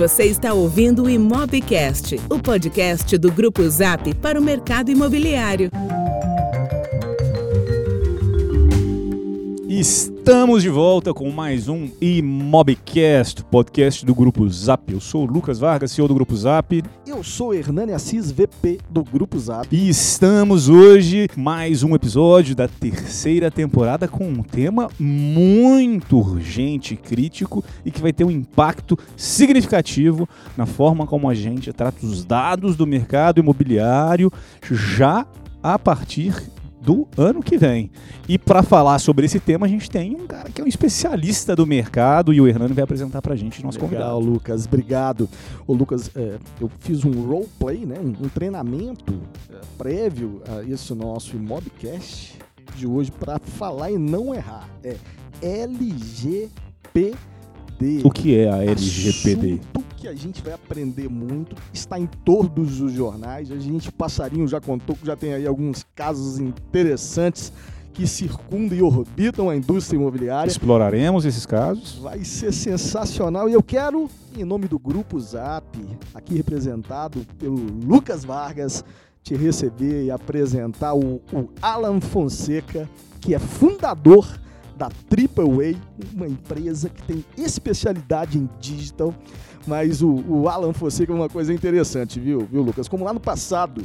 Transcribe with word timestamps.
Você 0.00 0.24
está 0.24 0.54
ouvindo 0.54 1.02
o 1.02 1.10
Imobcast, 1.10 2.18
o 2.30 2.38
podcast 2.38 3.18
do 3.18 3.30
Grupo 3.30 3.68
Zap 3.68 4.14
para 4.14 4.40
o 4.40 4.42
mercado 4.42 4.90
imobiliário. 4.90 5.70
Estamos 10.30 10.62
de 10.62 10.68
volta 10.68 11.12
com 11.12 11.28
mais 11.28 11.66
um 11.66 11.90
Imobcast, 12.00 13.42
podcast 13.46 14.06
do 14.06 14.14
Grupo 14.14 14.48
Zap. 14.48 14.92
Eu 14.92 15.00
sou 15.00 15.24
o 15.24 15.26
Lucas 15.26 15.58
Vargas, 15.58 15.90
CEO 15.90 16.06
do 16.06 16.14
Grupo 16.14 16.36
Zap. 16.36 16.84
Eu 17.04 17.24
sou 17.24 17.52
Hernani 17.52 17.92
Assis, 17.92 18.30
VP 18.30 18.78
do 18.88 19.02
Grupo 19.02 19.36
Zap. 19.40 19.66
E 19.72 19.88
estamos 19.88 20.68
hoje 20.68 21.26
mais 21.36 21.82
um 21.82 21.96
episódio 21.96 22.54
da 22.54 22.68
terceira 22.68 23.50
temporada 23.50 24.06
com 24.06 24.24
um 24.24 24.40
tema 24.40 24.88
muito 25.00 26.16
urgente 26.16 26.94
e 26.94 26.96
crítico 26.96 27.64
e 27.84 27.90
que 27.90 28.00
vai 28.00 28.12
ter 28.12 28.22
um 28.22 28.30
impacto 28.30 28.96
significativo 29.16 30.28
na 30.56 30.64
forma 30.64 31.08
como 31.08 31.28
a 31.28 31.34
gente 31.34 31.72
trata 31.72 32.06
os 32.06 32.24
dados 32.24 32.76
do 32.76 32.86
mercado 32.86 33.40
imobiliário 33.40 34.30
já 34.62 35.26
a 35.60 35.76
partir 35.76 36.34
do 36.80 37.06
ano 37.16 37.42
que 37.42 37.58
vem. 37.58 37.90
E 38.28 38.38
para 38.38 38.62
falar 38.62 38.98
sobre 38.98 39.26
esse 39.26 39.38
tema, 39.38 39.66
a 39.66 39.68
gente 39.68 39.90
tem 39.90 40.16
um 40.16 40.26
cara 40.26 40.50
que 40.50 40.60
é 40.60 40.64
um 40.64 40.68
especialista 40.68 41.54
do 41.54 41.66
mercado 41.66 42.32
e 42.32 42.40
o 42.40 42.48
Hernani 42.48 42.72
vai 42.72 42.84
apresentar 42.84 43.20
para 43.20 43.34
a 43.34 43.36
gente, 43.36 43.62
nosso 43.62 43.78
Legal, 43.78 43.90
convidado. 43.90 44.18
Lucas, 44.18 44.66
obrigado. 44.66 45.28
Ô, 45.66 45.74
Lucas, 45.74 46.10
é, 46.16 46.38
eu 46.60 46.70
fiz 46.80 47.04
um 47.04 47.10
roleplay, 47.10 47.84
né, 47.84 47.96
um, 48.00 48.24
um 48.24 48.28
treinamento 48.28 49.20
é, 49.50 49.56
prévio 49.76 50.42
a 50.48 50.62
esse 50.62 50.94
nosso 50.94 51.36
Mobcast 51.36 52.38
de 52.76 52.86
hoje 52.86 53.10
para 53.10 53.38
falar 53.38 53.90
e 53.90 53.98
não 53.98 54.34
errar. 54.34 54.68
É 54.82 54.96
LGPD. 55.42 56.50
O 58.04 58.10
que 58.10 58.36
é 58.36 58.50
a 58.50 58.62
LGPD? 58.62 59.54
Assunto 59.54 59.89
que 60.00 60.08
a 60.08 60.14
gente 60.14 60.42
vai 60.42 60.54
aprender 60.54 61.10
muito, 61.10 61.54
está 61.74 62.00
em 62.00 62.06
todos 62.06 62.80
os 62.80 62.92
jornais. 62.92 63.52
A 63.52 63.58
gente, 63.58 63.92
passarinho, 63.92 64.48
já 64.48 64.58
contou 64.58 64.96
que 64.96 65.06
já 65.06 65.14
tem 65.14 65.34
aí 65.34 65.46
alguns 65.46 65.84
casos 65.94 66.38
interessantes 66.38 67.52
que 67.92 68.06
circundam 68.06 68.78
e 68.78 68.82
orbitam 68.82 69.50
a 69.50 69.56
indústria 69.56 69.98
imobiliária. 69.98 70.50
Exploraremos 70.50 71.26
esses 71.26 71.44
casos. 71.44 71.98
Vai 71.98 72.24
ser 72.24 72.50
sensacional 72.50 73.46
e 73.46 73.52
eu 73.52 73.62
quero, 73.62 74.08
em 74.34 74.44
nome 74.44 74.66
do 74.68 74.78
Grupo 74.78 75.20
Zap, 75.20 75.66
aqui 76.14 76.34
representado 76.34 77.26
pelo 77.38 77.56
Lucas 77.56 78.24
Vargas, 78.24 78.82
te 79.22 79.34
receber 79.34 80.04
e 80.04 80.10
apresentar 80.10 80.94
o, 80.94 81.20
o 81.30 81.50
Alan 81.60 82.00
Fonseca, 82.00 82.88
que 83.20 83.34
é 83.34 83.38
fundador 83.38 84.26
da 84.78 84.88
Triple 85.10 85.44
A, 85.44 86.16
uma 86.16 86.26
empresa 86.26 86.88
que 86.88 87.02
tem 87.02 87.22
especialidade 87.36 88.38
em 88.38 88.48
digital. 88.58 89.14
Mas 89.66 90.02
o, 90.02 90.22
o 90.28 90.48
Alan 90.48 90.72
Fonseca 90.72 91.12
é 91.12 91.14
uma 91.14 91.28
coisa 91.28 91.52
interessante, 91.52 92.18
viu, 92.18 92.46
viu, 92.50 92.62
Lucas? 92.62 92.88
Como 92.88 93.04
lá 93.04 93.12
no 93.12 93.20
passado 93.20 93.82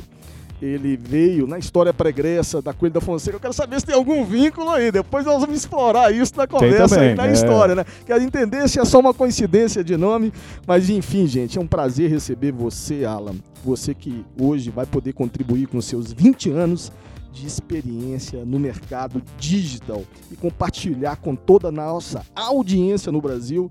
ele 0.62 0.98
veio 0.98 1.46
na 1.46 1.60
história 1.60 1.94
pregressa 1.94 2.62
da 2.62 2.74
Coelho 2.74 2.94
da 2.94 3.02
Fonseca. 3.02 3.36
Eu 3.36 3.42
quero 3.42 3.54
saber 3.54 3.80
se 3.80 3.86
tem 3.86 3.96
algum 3.96 4.24
vínculo 4.24 4.70
aí. 4.70 4.92
Depois 4.92 5.26
nós 5.26 5.42
vamos 5.42 5.58
explorar 5.58 6.14
isso 6.14 6.34
na 6.36 6.48
conversa 6.48 6.96
também, 6.96 7.10
aí, 7.10 7.16
na 7.16 7.28
é. 7.28 7.32
história, 7.34 7.76
né? 7.76 7.86
Quero 8.06 8.24
entender 8.24 8.68
se 8.70 8.80
é 8.80 8.86
só 8.86 9.00
uma 9.00 9.14
coincidência 9.14 9.84
de 9.84 9.98
nome. 9.98 10.32
Mas 10.66 10.90
enfim, 10.90 11.28
gente, 11.28 11.58
é 11.58 11.62
um 11.62 11.68
prazer 11.68 12.10
receber 12.10 12.52
você, 12.52 13.04
Alan. 13.04 13.36
Você 13.64 13.94
que 13.94 14.26
hoje 14.40 14.70
vai 14.70 14.86
poder 14.86 15.14
contribuir 15.14 15.68
com 15.68 15.82
seus 15.82 16.14
20 16.14 16.52
anos 16.52 16.92
de 17.34 17.46
experiência 17.46 18.46
no 18.46 18.58
mercado 18.58 19.22
digital 19.38 20.04
e 20.32 20.38
compartilhar 20.38 21.18
com 21.18 21.36
toda 21.36 21.68
a 21.68 21.72
nossa 21.72 22.26
audiência 22.34 23.12
no 23.12 23.22
Brasil 23.22 23.70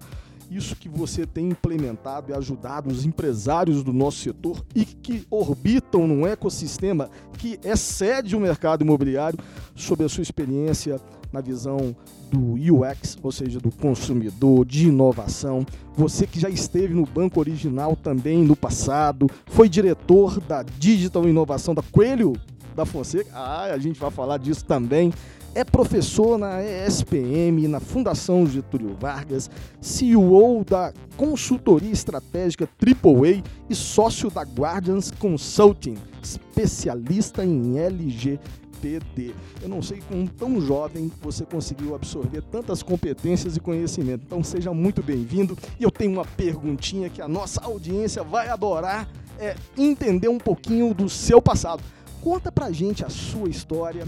isso 0.51 0.77
que 0.77 0.89
você 0.89 1.27
tem 1.27 1.49
implementado 1.49 2.31
e 2.31 2.35
ajudado 2.35 2.91
os 2.91 3.05
empresários 3.05 3.83
do 3.83 3.93
nosso 3.93 4.19
setor 4.19 4.65
e 4.75 4.85
que 4.85 5.27
orbitam 5.31 6.07
num 6.07 6.27
ecossistema 6.27 7.11
que 7.39 7.59
excede 7.65 8.37
o 8.37 8.41
mercado 8.41 8.83
imobiliário 8.83 9.39
sobre 9.75 10.05
a 10.07 10.09
sua 10.09 10.23
experiência 10.23 11.01
na 11.33 11.41
visão 11.41 11.97
do 12.31 12.55
UX, 12.55 13.19
ou 13.23 13.33
seja, 13.33 13.59
do 13.59 13.71
consumidor, 13.71 14.65
de 14.65 14.89
inovação. 14.89 15.67
Você 15.97 16.27
que 16.27 16.39
já 16.39 16.49
esteve 16.49 16.95
no 16.95 17.05
banco 17.05 17.41
original 17.41 17.97
também 17.97 18.45
no 18.45 18.55
passado, 18.55 19.29
foi 19.47 19.69
diretor 19.69 20.41
da 20.41 20.63
Digital 20.63 21.29
Inovação 21.29 21.75
da 21.75 21.83
Coelho 21.83 22.35
da 22.75 22.85
Fonseca. 22.85 23.31
Ah, 23.35 23.65
a 23.65 23.79
gente 23.79 23.99
vai 23.99 24.11
falar 24.11 24.39
disso 24.39 24.65
também. 24.65 25.13
É 25.57 25.63
professor 25.63 26.37
na 26.37 26.61
ESPM, 26.65 27.69
na 27.69 27.79
Fundação 27.79 28.45
Getúlio 28.45 28.97
Vargas, 28.99 29.49
CEO 29.81 30.65
da 30.65 30.93
consultoria 31.17 31.93
estratégica 31.93 32.69
AAA 32.83 33.41
e 33.71 33.75
sócio 33.75 34.29
da 34.31 34.43
Guardians 34.43 35.13
Consulting, 35.13 35.95
especialista 36.21 37.45
em 37.45 37.79
LGPD. 37.79 39.33
Eu 39.63 39.69
não 39.69 39.81
sei 39.81 40.03
como 40.09 40.29
tão 40.29 40.61
jovem 40.61 41.09
você 41.23 41.47
conseguiu 41.47 41.95
absorver 41.95 42.43
tantas 42.43 42.83
competências 42.83 43.57
e 43.57 43.61
conhecimento. 43.61 44.25
Então 44.27 44.43
seja 44.43 44.75
muito 44.75 45.05
bem-vindo. 45.05 45.57
E 45.79 45.85
eu 45.85 45.91
tenho 45.93 46.15
uma 46.15 46.25
perguntinha 46.25 47.09
que 47.09 47.23
a 47.23 47.29
nossa 47.29 47.61
audiência 47.63 48.25
vai 48.25 48.49
adorar, 48.49 49.09
é 49.39 49.55
entender 49.79 50.27
um 50.27 50.39
pouquinho 50.39 50.93
do 50.93 51.09
seu 51.09 51.41
passado. 51.41 51.81
Conta 52.21 52.51
pra 52.51 52.73
gente 52.73 53.05
a 53.05 53.09
sua 53.09 53.49
história, 53.49 54.05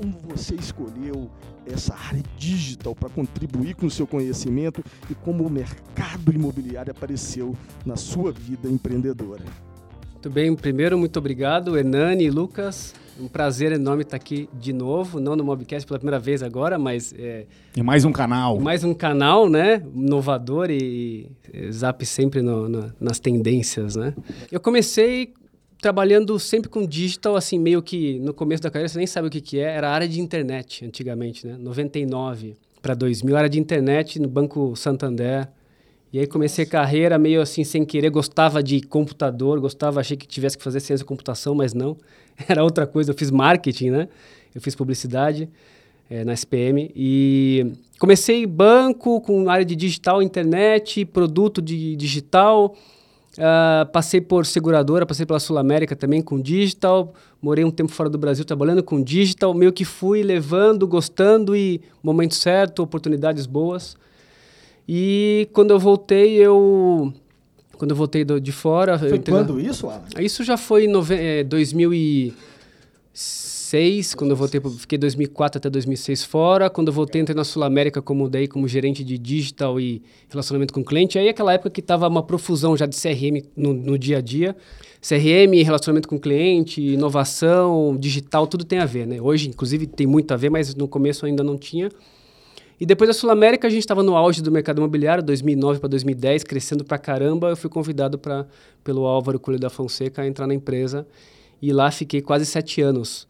como 0.00 0.14
você 0.34 0.54
escolheu 0.54 1.28
essa 1.70 1.94
área 1.94 2.22
digital 2.38 2.94
para 2.94 3.10
contribuir 3.10 3.74
com 3.74 3.84
o 3.84 3.90
seu 3.90 4.06
conhecimento 4.06 4.82
e 5.10 5.14
como 5.14 5.44
o 5.46 5.50
mercado 5.50 6.32
imobiliário 6.32 6.90
apareceu 6.90 7.54
na 7.84 7.96
sua 7.96 8.32
vida 8.32 8.66
empreendedora. 8.66 9.44
Muito 10.12 10.30
bem, 10.30 10.54
primeiro, 10.56 10.98
muito 10.98 11.18
obrigado, 11.18 11.76
Hernani 11.76 12.24
e 12.24 12.30
Lucas. 12.30 12.94
Um 13.20 13.28
prazer 13.28 13.72
enorme 13.72 14.02
estar 14.02 14.16
aqui 14.16 14.48
de 14.58 14.72
novo, 14.72 15.20
não 15.20 15.36
no 15.36 15.44
Mobcast 15.44 15.86
pela 15.86 15.98
primeira 15.98 16.18
vez 16.18 16.42
agora, 16.42 16.78
mas 16.78 17.14
é, 17.18 17.44
E 17.76 17.82
mais 17.82 18.06
um 18.06 18.12
canal. 18.12 18.58
mais 18.58 18.82
um 18.82 18.94
canal, 18.94 19.48
né? 19.50 19.82
Inovador 19.94 20.70
e, 20.70 21.30
e 21.52 21.70
Zap 21.72 22.04
sempre 22.06 22.40
no- 22.40 22.66
no- 22.68 22.92
nas 22.98 23.18
tendências, 23.20 23.96
né? 23.96 24.14
Eu 24.50 24.58
comecei 24.60 25.34
trabalhando 25.80 26.38
sempre 26.38 26.68
com 26.68 26.86
digital, 26.86 27.36
assim, 27.36 27.58
meio 27.58 27.82
que 27.82 28.18
no 28.20 28.34
começo 28.34 28.62
da 28.62 28.70
carreira, 28.70 28.88
você 28.88 28.98
nem 28.98 29.06
sabe 29.06 29.28
o 29.28 29.30
que, 29.30 29.40
que 29.40 29.58
é, 29.58 29.74
era 29.74 29.88
a 29.88 29.92
área 29.92 30.08
de 30.08 30.20
internet 30.20 30.84
antigamente, 30.84 31.46
né? 31.46 31.56
99 31.58 32.56
para 32.82 32.94
2000, 32.94 33.36
área 33.36 33.48
de 33.48 33.58
internet 33.58 34.18
no 34.18 34.28
Banco 34.28 34.74
Santander. 34.76 35.48
E 36.12 36.18
aí 36.18 36.26
comecei 36.26 36.64
a 36.64 36.68
carreira 36.68 37.18
meio 37.18 37.40
assim, 37.40 37.62
sem 37.62 37.84
querer, 37.84 38.10
gostava 38.10 38.62
de 38.62 38.80
computador, 38.80 39.60
gostava, 39.60 40.00
achei 40.00 40.16
que 40.16 40.26
tivesse 40.26 40.58
que 40.58 40.64
fazer 40.64 40.80
ciência 40.80 41.04
da 41.04 41.08
computação, 41.08 41.54
mas 41.54 41.72
não. 41.72 41.96
Era 42.48 42.64
outra 42.64 42.86
coisa, 42.86 43.12
eu 43.12 43.16
fiz 43.16 43.30
marketing, 43.30 43.90
né? 43.90 44.08
Eu 44.54 44.60
fiz 44.60 44.74
publicidade 44.74 45.48
eh, 46.10 46.24
na 46.24 46.32
SPM 46.32 46.90
e 46.94 47.72
comecei 47.98 48.44
banco 48.44 49.20
com 49.20 49.48
área 49.48 49.64
de 49.64 49.76
digital, 49.76 50.20
internet, 50.20 51.04
produto 51.04 51.62
de 51.62 51.94
digital. 51.94 52.74
Ah, 53.42 53.88
passei 53.90 54.20
por 54.20 54.44
seguradora, 54.44 55.06
passei 55.06 55.24
pela 55.24 55.40
Sul 55.40 55.56
América 55.56 55.96
também 55.96 56.20
com 56.20 56.38
digital. 56.40 57.14
Morei 57.40 57.64
um 57.64 57.70
tempo 57.70 57.90
fora 57.90 58.10
do 58.10 58.18
Brasil 58.18 58.44
trabalhando 58.44 58.82
com 58.82 59.02
digital. 59.02 59.54
Meio 59.54 59.72
que 59.72 59.84
fui 59.84 60.22
levando, 60.22 60.86
gostando 60.86 61.56
e 61.56 61.80
momento 62.02 62.34
certo, 62.34 62.82
oportunidades 62.82 63.46
boas. 63.46 63.96
E 64.86 65.48
quando 65.52 65.70
eu 65.70 65.78
voltei, 65.78 66.34
eu. 66.34 67.12
Quando 67.78 67.92
eu 67.92 67.96
voltei 67.96 68.24
do- 68.24 68.40
de 68.40 68.52
fora. 68.52 68.98
Foi 68.98 69.18
quando 69.18 69.58
isso, 69.58 69.88
Alan? 69.88 70.02
isso 70.20 70.44
já 70.44 70.58
foi 70.58 70.84
em 70.84 70.88
nove... 70.88 71.14
eh, 71.14 71.44
2006, 73.70 74.14
quando 74.14 74.32
eu 74.32 74.36
voltei, 74.36 74.60
fiquei 74.78 74.98
2004 74.98 75.58
até 75.58 75.70
2006 75.70 76.24
fora. 76.24 76.68
Quando 76.68 76.88
eu 76.88 76.92
voltei, 76.92 77.20
entrei 77.20 77.36
na 77.36 77.44
Sul 77.44 77.62
América 77.62 78.02
como 78.02 78.28
daí 78.28 78.48
como 78.48 78.66
gerente 78.66 79.04
de 79.04 79.16
digital 79.16 79.78
e 79.78 80.02
relacionamento 80.28 80.74
com 80.74 80.82
cliente. 80.82 81.18
Aí 81.18 81.28
aquela 81.28 81.52
época 81.52 81.70
que 81.70 81.80
tava 81.80 82.08
uma 82.08 82.22
profusão 82.22 82.76
já 82.76 82.84
de 82.84 82.96
CRM 83.00 83.44
no, 83.56 83.72
no 83.72 83.96
dia 83.96 84.18
a 84.18 84.20
dia. 84.20 84.56
CRM, 85.00 85.62
relacionamento 85.64 86.08
com 86.08 86.18
cliente, 86.18 86.82
inovação, 86.82 87.96
digital, 87.96 88.46
tudo 88.46 88.64
tem 88.64 88.80
a 88.80 88.86
ver, 88.86 89.06
né? 89.06 89.20
Hoje, 89.20 89.48
inclusive, 89.48 89.86
tem 89.86 90.06
muito 90.06 90.32
a 90.34 90.36
ver, 90.36 90.50
mas 90.50 90.74
no 90.74 90.88
começo 90.88 91.24
ainda 91.24 91.44
não 91.44 91.56
tinha. 91.56 91.90
E 92.78 92.84
depois 92.84 93.08
da 93.08 93.14
Sul 93.14 93.30
América, 93.30 93.68
a 93.68 93.70
gente 93.70 93.80
estava 93.80 94.02
no 94.02 94.16
auge 94.16 94.42
do 94.42 94.50
mercado 94.50 94.78
imobiliário, 94.78 95.22
2009 95.22 95.78
para 95.78 95.88
2010, 95.90 96.42
crescendo 96.42 96.84
pra 96.84 96.98
caramba. 96.98 97.50
Eu 97.50 97.56
fui 97.56 97.70
convidado 97.70 98.18
pra, 98.18 98.46
pelo 98.82 99.06
Álvaro 99.06 99.38
Coelho 99.38 99.60
da 99.60 99.70
Fonseca 99.70 100.22
a 100.22 100.26
entrar 100.26 100.46
na 100.46 100.54
empresa. 100.54 101.06
E 101.62 101.72
lá 101.72 101.90
fiquei 101.90 102.20
quase 102.20 102.46
sete 102.46 102.80
anos. 102.80 103.29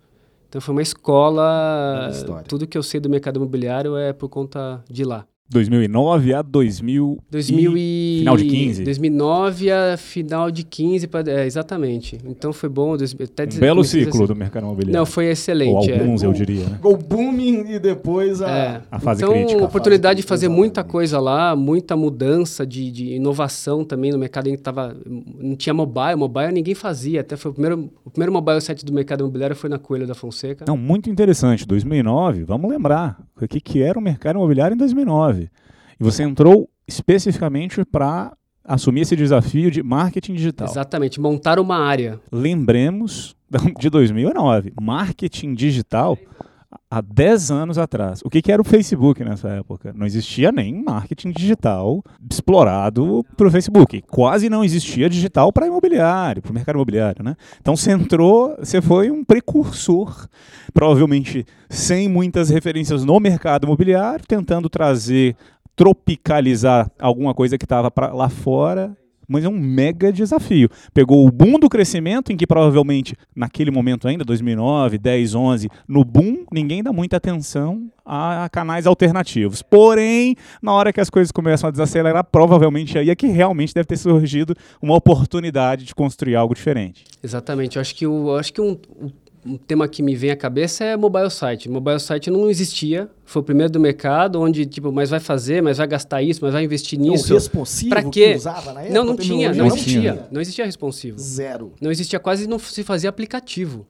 Então 0.51 0.61
foi 0.61 0.73
uma 0.73 0.83
escola. 0.83 2.11
Tudo 2.49 2.67
que 2.67 2.77
eu 2.77 2.83
sei 2.83 2.99
do 2.99 3.09
mercado 3.09 3.37
imobiliário 3.37 3.97
é 3.97 4.13
por 4.13 4.29
conta 4.29 4.83
de 4.91 5.05
lá. 5.05 5.25
2009 5.51 6.33
a 6.35 6.43
2000 6.43 7.19
2000 7.31 7.75
e... 7.77 8.17
Final 8.21 8.37
de 8.37 8.45
15. 8.45 8.85
2009 8.85 9.71
a 9.71 9.97
final 9.97 10.51
de 10.51 10.63
15, 10.65 11.07
pra... 11.09 11.23
é, 11.27 11.45
exatamente. 11.47 12.19
Então 12.25 12.53
foi 12.53 12.69
bom. 12.69 12.97
dois- 12.97 13.15
Até 13.15 13.45
um 13.45 13.47
dizer- 13.47 13.61
belo 13.61 13.83
ciclo 13.85 14.13
dizer- 14.13 14.27
do 14.29 14.37
mercado 14.37 14.63
imobiliário. 14.65 14.99
Não, 14.99 15.05
foi 15.07 15.27
Ou 15.27 15.31
excelente. 15.33 15.91
é. 15.91 15.99
alguns, 16.01 16.23
eu 16.23 16.33
diria, 16.33 16.65
né? 16.67 16.79
Go 16.81 16.97
booming 16.97 17.65
e 17.73 17.79
depois 17.79 18.41
a. 18.41 18.49
É. 18.51 18.83
A 18.91 18.99
fase 19.01 19.23
então, 19.23 19.33
crítica. 19.35 19.65
oportunidade 19.65 20.17
de 20.19 20.23
fase 20.23 20.29
fazer 20.29 20.47
crítica, 20.47 20.61
muita 20.61 20.81
exatamente. 20.81 20.93
coisa 20.93 21.19
lá, 21.21 21.57
muita 21.57 21.97
mudança 21.97 22.65
de, 22.67 22.91
de 22.91 23.15
inovação 23.15 23.85
também 23.85 24.13
no 24.13 24.19
mercado. 24.19 24.47
A 24.47 24.51
gente 24.51 24.63
tava, 24.63 24.97
não 25.39 25.57
tinha 25.57 25.75
mobile, 25.75 26.15
mobile 26.17 26.53
ninguém 26.53 26.75
fazia. 26.75 27.21
Até 27.23 27.37
foi 27.37 27.51
o 27.51 27.55
primeiro, 27.55 27.91
o 28.05 28.11
primeiro 28.11 28.33
mobile 28.33 28.61
site 28.61 28.85
do 28.85 28.93
mercado 28.93 29.21
imobiliário 29.21 29.57
foi 29.57 29.69
na 29.69 29.79
Coelho 29.79 30.07
da 30.07 30.15
Fonseca. 30.15 30.65
Não, 30.69 30.77
muito 30.77 31.11
interessante. 31.11 31.67
2009, 31.67 32.45
vamos 32.45 32.71
lembrar 32.71 33.21
o 33.41 33.49
que, 33.49 33.61
que 33.61 33.83
era 33.83 33.99
o 33.99 34.03
mercado 34.03 34.37
imobiliário 34.37 34.75
em 34.75 34.79
2009. 34.79 35.40
E 36.01 36.05
você 36.05 36.23
entrou 36.23 36.69
especificamente 36.89 37.85
para 37.85 38.33
assumir 38.65 39.03
esse 39.03 39.15
desafio 39.15 39.71
de 39.71 39.83
marketing 39.83 40.35
digital. 40.35 40.69
Exatamente, 40.69 41.21
montar 41.21 41.59
uma 41.59 41.77
área. 41.77 42.19
Lembremos 42.33 43.37
de 43.79 43.91
2009. 43.91 44.73
Marketing 44.81 45.55
digital 45.55 46.17
há 46.91 47.01
10 47.01 47.51
anos 47.51 47.79
atrás. 47.79 48.21
O 48.25 48.31
que, 48.31 48.41
que 48.43 48.51
era 48.51 48.61
o 48.61 48.65
Facebook 48.65 49.23
nessa 49.25 49.49
época? 49.49 49.93
Não 49.95 50.07
existia 50.07 50.51
nem 50.51 50.83
marketing 50.83 51.31
digital 51.31 52.03
explorado 52.31 53.25
pelo 53.37 53.51
Facebook. 53.51 54.03
Quase 54.09 54.49
não 54.49 54.65
existia 54.65 55.09
digital 55.09 55.53
para 55.53 55.67
imobiliário, 55.67 56.43
para 56.43 56.51
o 56.51 56.55
mercado 56.55 56.77
imobiliário. 56.77 57.25
Né? 57.25 57.37
Então 57.61 57.77
você 57.77 57.93
entrou, 57.93 58.57
você 58.59 58.81
foi 58.81 59.11
um 59.11 59.25
precursor, 59.25 60.29
provavelmente 60.73 61.45
sem 61.69 62.09
muitas 62.09 62.51
referências 62.51 63.05
no 63.05 63.19
mercado 63.21 63.65
imobiliário, 63.65 64.25
tentando 64.27 64.69
trazer, 64.69 65.37
tropicalizar 65.81 66.91
alguma 66.99 67.33
coisa 67.33 67.57
que 67.57 67.65
estava 67.65 67.91
lá 68.13 68.29
fora 68.29 68.95
mas 69.27 69.45
é 69.45 69.49
um 69.49 69.61
mega 69.61 70.13
desafio. 70.13 70.69
Pegou 70.93 71.25
o 71.25 71.31
boom 71.31 71.57
do 71.57 71.69
crescimento, 71.69 72.33
em 72.33 72.37
que 72.37 72.49
provavelmente, 72.49 73.15
naquele 73.35 73.71
momento 73.71 74.09
ainda, 74.09 74.25
2009, 74.25 74.99
10, 74.99 75.35
11, 75.37 75.69
no 75.87 76.05
boom, 76.05 76.45
ninguém 76.53 76.83
dá 76.83 76.93
muita 76.93 77.17
atenção 77.19 77.89
a 78.05 78.49
canais 78.51 78.89
alternativos. 78.89 79.63
Porém, 79.63 80.35
na 80.61 80.73
hora 80.73 80.93
que 80.93 81.01
as 81.01 81.09
coisas 81.09 81.31
começam 81.31 81.69
a 81.69 81.71
desacelerar, 81.71 82.25
provavelmente 82.25 82.99
aí 82.99 83.09
é 83.09 83.15
que 83.15 83.29
realmente 83.29 83.73
deve 83.73 83.87
ter 83.87 83.99
surgido 83.99 84.53
uma 84.83 84.97
oportunidade 84.97 85.85
de 85.85 85.95
construir 85.95 86.35
algo 86.35 86.53
diferente. 86.53 87.05
Exatamente. 87.23 87.77
Eu 87.77 87.83
acho 87.83 87.95
que, 87.95 88.09
o, 88.09 88.35
acho 88.35 88.53
que 88.53 88.61
um, 88.61 88.77
um- 89.45 89.57
tema 89.57 89.87
que 89.89 90.03
me 90.03 90.15
vem 90.15 90.31
à 90.31 90.37
cabeça 90.37 90.85
é 90.85 90.97
mobile 90.97 91.31
site. 91.31 91.69
Mobile 91.69 91.99
site 92.01 92.31
não 92.31 92.49
existia. 92.51 93.09
Foi 93.25 93.41
o 93.41 93.45
primeiro 93.45 93.73
do 93.73 93.81
mercado, 93.81 94.41
onde, 94.41 94.67
tipo, 94.67 94.91
mas 94.93 95.11
vai 95.11 95.21
fazer, 95.21 95.63
mas 95.63 95.79
vai 95.79 95.87
gastar 95.87 96.23
isso, 96.23 96.41
mas 96.43 96.53
vai 96.53 96.65
investir 96.65 96.99
Não, 96.99 97.07
nisso. 97.11 97.33
responsivo 97.33 97.95
que 97.95 98.11
quê? 98.11 98.35
usava 98.37 98.73
na 98.73 98.81
época. 98.83 98.95
Não, 98.95 99.05
não 99.05 99.17
tinha, 99.17 99.49
não 99.53 99.55
tinha. 99.55 99.67
existia. 99.69 100.29
Não 100.31 100.41
existia 100.41 100.65
responsivo. 100.65 101.19
Zero. 101.19 101.73
Não 101.81 101.91
existia 101.91 102.19
quase, 102.19 102.47
não 102.47 102.59
se 102.59 102.83
fazia 102.83 103.09
aplicativo. 103.11 103.87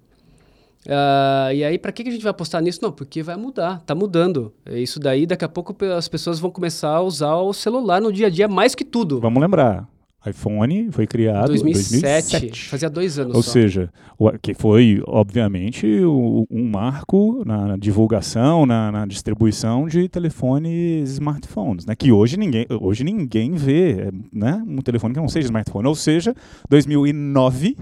Ah, 0.89 1.51
e 1.53 1.63
aí, 1.63 1.79
para 1.79 1.93
que 1.93 2.03
que 2.03 2.09
a 2.09 2.13
gente 2.13 2.23
vai 2.23 2.31
apostar 2.31 2.63
nisso? 2.63 2.79
Não, 2.83 2.91
porque 2.91 3.23
vai 3.23 3.37
mudar, 3.37 3.81
tá 3.85 3.95
mudando. 3.95 4.53
É 4.65 4.79
Isso 4.81 4.99
daí, 4.99 5.27
daqui 5.27 5.45
a 5.45 5.49
pouco 5.49 5.77
as 5.97 6.09
pessoas 6.09 6.39
vão 6.39 6.51
começar 6.51 6.89
a 6.91 7.03
usar 7.03 7.37
o 7.37 7.53
celular 7.53 8.01
no 8.01 8.11
dia 8.13 8.29
a 8.29 8.31
dia 8.31 8.49
mais 8.49 8.75
que 8.75 8.85
tudo. 8.85 9.21
Vamos 9.21 9.43
lembrar, 9.43 9.87
iPhone 10.27 10.91
foi 10.93 11.07
criado 11.07 11.47
em 11.55 11.61
2007, 11.63 12.31
2007. 12.33 12.69
fazia 12.69 12.91
dois 12.91 13.19
anos 13.19 13.35
Ou 13.35 13.43
só. 13.43 13.53
seja, 13.53 13.91
o- 14.19 14.31
que 14.39 14.53
foi, 14.53 15.03
obviamente, 15.07 15.87
o- 16.05 16.47
um 16.51 16.69
marco 16.69 17.43
na, 17.47 17.69
na 17.69 17.77
divulgação, 17.77 18.67
na, 18.67 18.93
na 18.93 19.07
distribuição 19.07 19.89
de 19.89 20.09
telefones 20.09 21.11
smartphones, 21.13 21.87
né? 21.87 21.95
Que 21.97 22.13
hoje 22.13 22.37
ninguém, 22.37 22.67
hoje 22.81 23.03
ninguém 23.03 23.53
vê 23.55 24.11
né? 24.33 24.63
um 24.67 24.83
telefone 24.83 25.15
que 25.15 25.21
não 25.21 25.29
seja 25.29 25.47
smartphone. 25.47 25.89
Ou 25.89 25.95
seja, 25.95 26.35
2009 26.69 27.77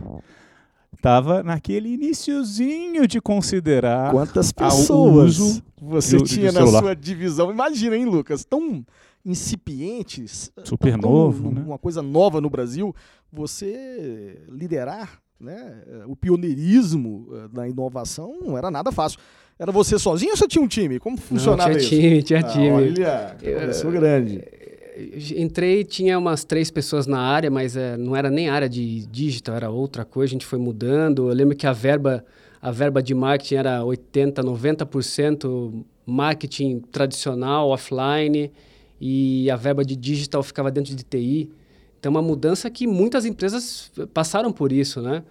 estava 0.94 1.42
naquele 1.42 1.94
iniciozinho 1.94 3.06
de 3.06 3.20
considerar 3.20 4.10
Quantas 4.12 4.52
pessoas 4.52 5.38
uso 5.38 5.62
você 5.80 6.16
do- 6.16 6.22
do 6.22 6.28
tinha 6.28 6.46
na 6.52 6.60
celular. 6.60 6.80
sua 6.82 6.94
divisão? 6.96 7.50
Imagina, 7.52 7.96
hein, 7.96 8.04
Lucas? 8.04 8.44
Tão 8.44 8.84
incipientes, 9.28 10.50
super 10.64 10.98
tão 10.98 11.10
novo, 11.10 11.50
né? 11.50 11.62
uma 11.64 11.78
coisa 11.78 12.02
nova 12.02 12.40
no 12.40 12.48
Brasil, 12.50 12.94
você 13.32 14.40
liderar 14.48 15.20
né, 15.38 15.82
o 16.06 16.16
pioneirismo 16.16 17.28
eh, 17.32 17.48
da 17.52 17.68
inovação 17.68 18.38
não 18.40 18.56
era 18.58 18.70
nada 18.70 18.90
fácil. 18.90 19.20
Era 19.58 19.70
você 19.70 19.98
sozinho 19.98 20.30
ou 20.32 20.36
você 20.36 20.46
tinha 20.48 20.62
um 20.62 20.68
time? 20.68 20.98
Como 20.98 21.16
Não, 21.16 21.22
funcionava 21.22 21.70
tinha 21.70 21.78
isso? 21.80 21.88
time, 21.90 22.22
tinha 22.22 22.40
Ah, 22.40 22.44
time. 22.44 22.70
olha, 22.70 23.36
começou 23.60 23.90
grande. 23.92 24.42
Entrei, 25.36 25.84
tinha 25.84 26.18
umas 26.18 26.44
três 26.44 26.70
pessoas 26.72 27.06
na 27.06 27.20
área, 27.20 27.50
mas 27.50 27.76
eh, 27.76 27.96
não 27.96 28.16
era 28.16 28.30
nem 28.30 28.48
área 28.48 28.68
de 28.68 29.06
digital, 29.06 29.54
era 29.56 29.70
outra 29.70 30.04
coisa, 30.04 30.30
a 30.30 30.34
gente 30.34 30.46
foi 30.46 30.58
mudando. 30.58 31.28
Eu 31.28 31.34
lembro 31.34 31.56
que 31.56 31.66
a 31.68 31.72
verba, 31.72 32.24
a 32.60 32.70
verba 32.72 33.00
de 33.02 33.14
marketing 33.14 33.54
era 33.56 33.84
80, 33.84 34.42
90% 34.42 35.84
marketing 36.04 36.80
tradicional, 36.90 37.68
offline, 37.68 38.50
e 39.00 39.50
a 39.50 39.56
verba 39.56 39.84
de 39.84 39.96
digital 39.96 40.42
ficava 40.42 40.70
dentro 40.70 40.94
de 40.94 41.02
TI. 41.02 41.50
Então, 41.98 42.10
uma 42.10 42.22
mudança 42.22 42.70
que 42.70 42.86
muitas 42.86 43.24
empresas 43.24 43.90
passaram 44.14 44.52
por 44.52 44.72
isso, 44.72 45.00
né? 45.00 45.22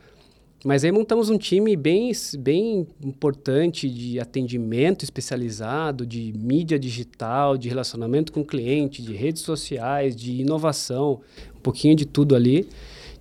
Mas 0.65 0.83
aí 0.83 0.91
montamos 0.91 1.29
um 1.29 1.37
time 1.37 1.75
bem, 1.75 2.11
bem 2.39 2.87
importante 3.03 3.87
de 3.87 4.19
atendimento 4.19 5.03
especializado, 5.03 6.05
de 6.05 6.33
mídia 6.35 6.79
digital, 6.79 7.57
de 7.57 7.69
relacionamento 7.69 8.33
com 8.33 8.41
o 8.41 8.45
cliente, 8.45 9.01
de 9.01 9.13
redes 9.13 9.43
sociais, 9.43 10.15
de 10.15 10.41
inovação, 10.41 11.21
um 11.55 11.59
pouquinho 11.61 11.95
de 11.95 12.05
tudo 12.05 12.35
ali. 12.35 12.67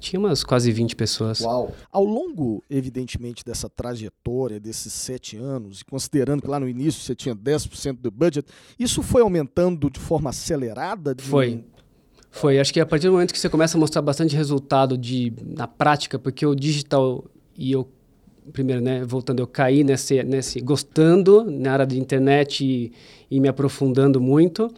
Tinha 0.06 0.20
umas 0.20 0.44
quase 0.44 0.70
20 0.70 0.94
pessoas. 0.94 1.40
Uau. 1.40 1.74
Ao 1.90 2.04
longo, 2.04 2.62
evidentemente, 2.70 3.44
dessa 3.44 3.68
trajetória, 3.68 4.60
desses 4.60 4.92
sete 4.92 5.36
anos, 5.36 5.80
e 5.80 5.84
considerando 5.84 6.42
que 6.42 6.48
lá 6.48 6.60
no 6.60 6.68
início 6.68 7.02
você 7.02 7.12
tinha 7.12 7.34
10% 7.34 7.98
do 8.00 8.08
budget, 8.08 8.46
isso 8.78 9.02
foi 9.02 9.20
aumentando 9.20 9.90
de 9.90 9.98
forma 9.98 10.30
acelerada? 10.30 11.12
De 11.12 11.24
Foi. 11.24 11.64
Foi. 12.30 12.60
Acho 12.60 12.72
que 12.72 12.78
a 12.78 12.86
partir 12.86 13.08
do 13.08 13.14
momento 13.14 13.32
que 13.32 13.38
você 13.40 13.48
começa 13.48 13.76
a 13.76 13.80
mostrar 13.80 14.00
bastante 14.00 14.36
resultado 14.36 14.96
de, 14.96 15.32
na 15.44 15.66
prática, 15.66 16.20
porque 16.20 16.46
o 16.46 16.54
digital 16.54 17.24
e 17.58 17.72
eu, 17.72 17.88
primeiro, 18.52 18.80
né, 18.80 19.02
voltando, 19.04 19.40
eu 19.40 19.46
caí 19.48 19.82
nesse, 19.82 20.22
nesse 20.22 20.60
gostando 20.60 21.42
na 21.50 21.72
área 21.72 21.86
de 21.86 21.98
internet 21.98 22.64
e, 22.64 22.92
e 23.28 23.40
me 23.40 23.48
aprofundando 23.48 24.20
muito. 24.20 24.72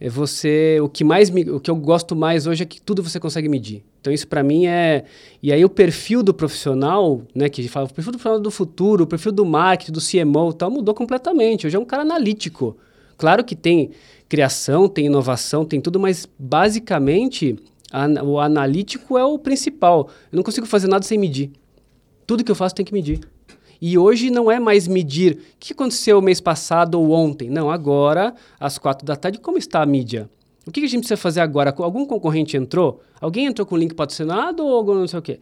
É 0.00 0.08
você, 0.08 0.78
o 0.80 0.88
que 0.88 1.04
mais 1.04 1.28
me, 1.28 1.50
o 1.50 1.60
que 1.60 1.70
eu 1.70 1.76
gosto 1.76 2.16
mais 2.16 2.46
hoje 2.46 2.62
é 2.62 2.66
que 2.66 2.80
tudo 2.80 3.02
você 3.02 3.20
consegue 3.20 3.46
medir. 3.46 3.84
Então 4.04 4.12
isso 4.12 4.28
para 4.28 4.42
mim 4.42 4.66
é, 4.66 5.04
e 5.42 5.50
aí 5.50 5.64
o 5.64 5.68
perfil 5.70 6.22
do 6.22 6.34
profissional, 6.34 7.22
né, 7.34 7.48
que 7.48 7.66
fala, 7.68 7.86
o 7.86 7.88
perfil 7.88 8.12
do 8.12 8.18
profissional 8.18 8.38
do 8.38 8.50
futuro, 8.50 9.04
o 9.04 9.06
perfil 9.06 9.32
do 9.32 9.46
marketing, 9.46 9.92
do 9.92 9.98
CMO, 9.98 10.52
tal, 10.52 10.70
mudou 10.70 10.94
completamente. 10.94 11.66
Hoje 11.66 11.74
é 11.74 11.78
um 11.78 11.86
cara 11.86 12.02
analítico. 12.02 12.76
Claro 13.16 13.42
que 13.42 13.56
tem 13.56 13.92
criação, 14.28 14.90
tem 14.90 15.06
inovação, 15.06 15.64
tem 15.64 15.80
tudo, 15.80 15.98
mas 15.98 16.28
basicamente 16.38 17.56
a, 17.90 18.06
o 18.22 18.38
analítico 18.38 19.16
é 19.16 19.24
o 19.24 19.38
principal. 19.38 20.10
Eu 20.30 20.36
não 20.36 20.42
consigo 20.42 20.66
fazer 20.66 20.86
nada 20.86 21.06
sem 21.06 21.16
medir. 21.16 21.50
Tudo 22.26 22.44
que 22.44 22.50
eu 22.50 22.56
faço 22.56 22.74
tem 22.74 22.84
que 22.84 22.92
medir. 22.92 23.20
E 23.80 23.96
hoje 23.96 24.28
não 24.28 24.50
é 24.50 24.60
mais 24.60 24.86
medir 24.86 25.32
o 25.32 25.38
que 25.58 25.72
aconteceu 25.72 26.20
mês 26.20 26.42
passado 26.42 27.00
ou 27.00 27.10
ontem. 27.10 27.48
Não, 27.48 27.70
agora, 27.70 28.34
às 28.60 28.76
quatro 28.76 29.06
da 29.06 29.16
tarde, 29.16 29.40
como 29.40 29.56
está 29.56 29.80
a 29.80 29.86
mídia? 29.86 30.28
O 30.66 30.70
que 30.70 30.80
a 30.80 30.88
gente 30.88 31.00
precisa 31.00 31.16
fazer 31.16 31.40
agora? 31.40 31.74
Algum 31.76 32.06
concorrente 32.06 32.56
entrou? 32.56 33.02
Alguém 33.20 33.46
entrou 33.46 33.66
com 33.66 33.76
link 33.76 33.94
patrocinado 33.94 34.64
ou 34.64 34.84
não 34.94 35.06
sei 35.06 35.18
o 35.18 35.22
quê? 35.22 35.40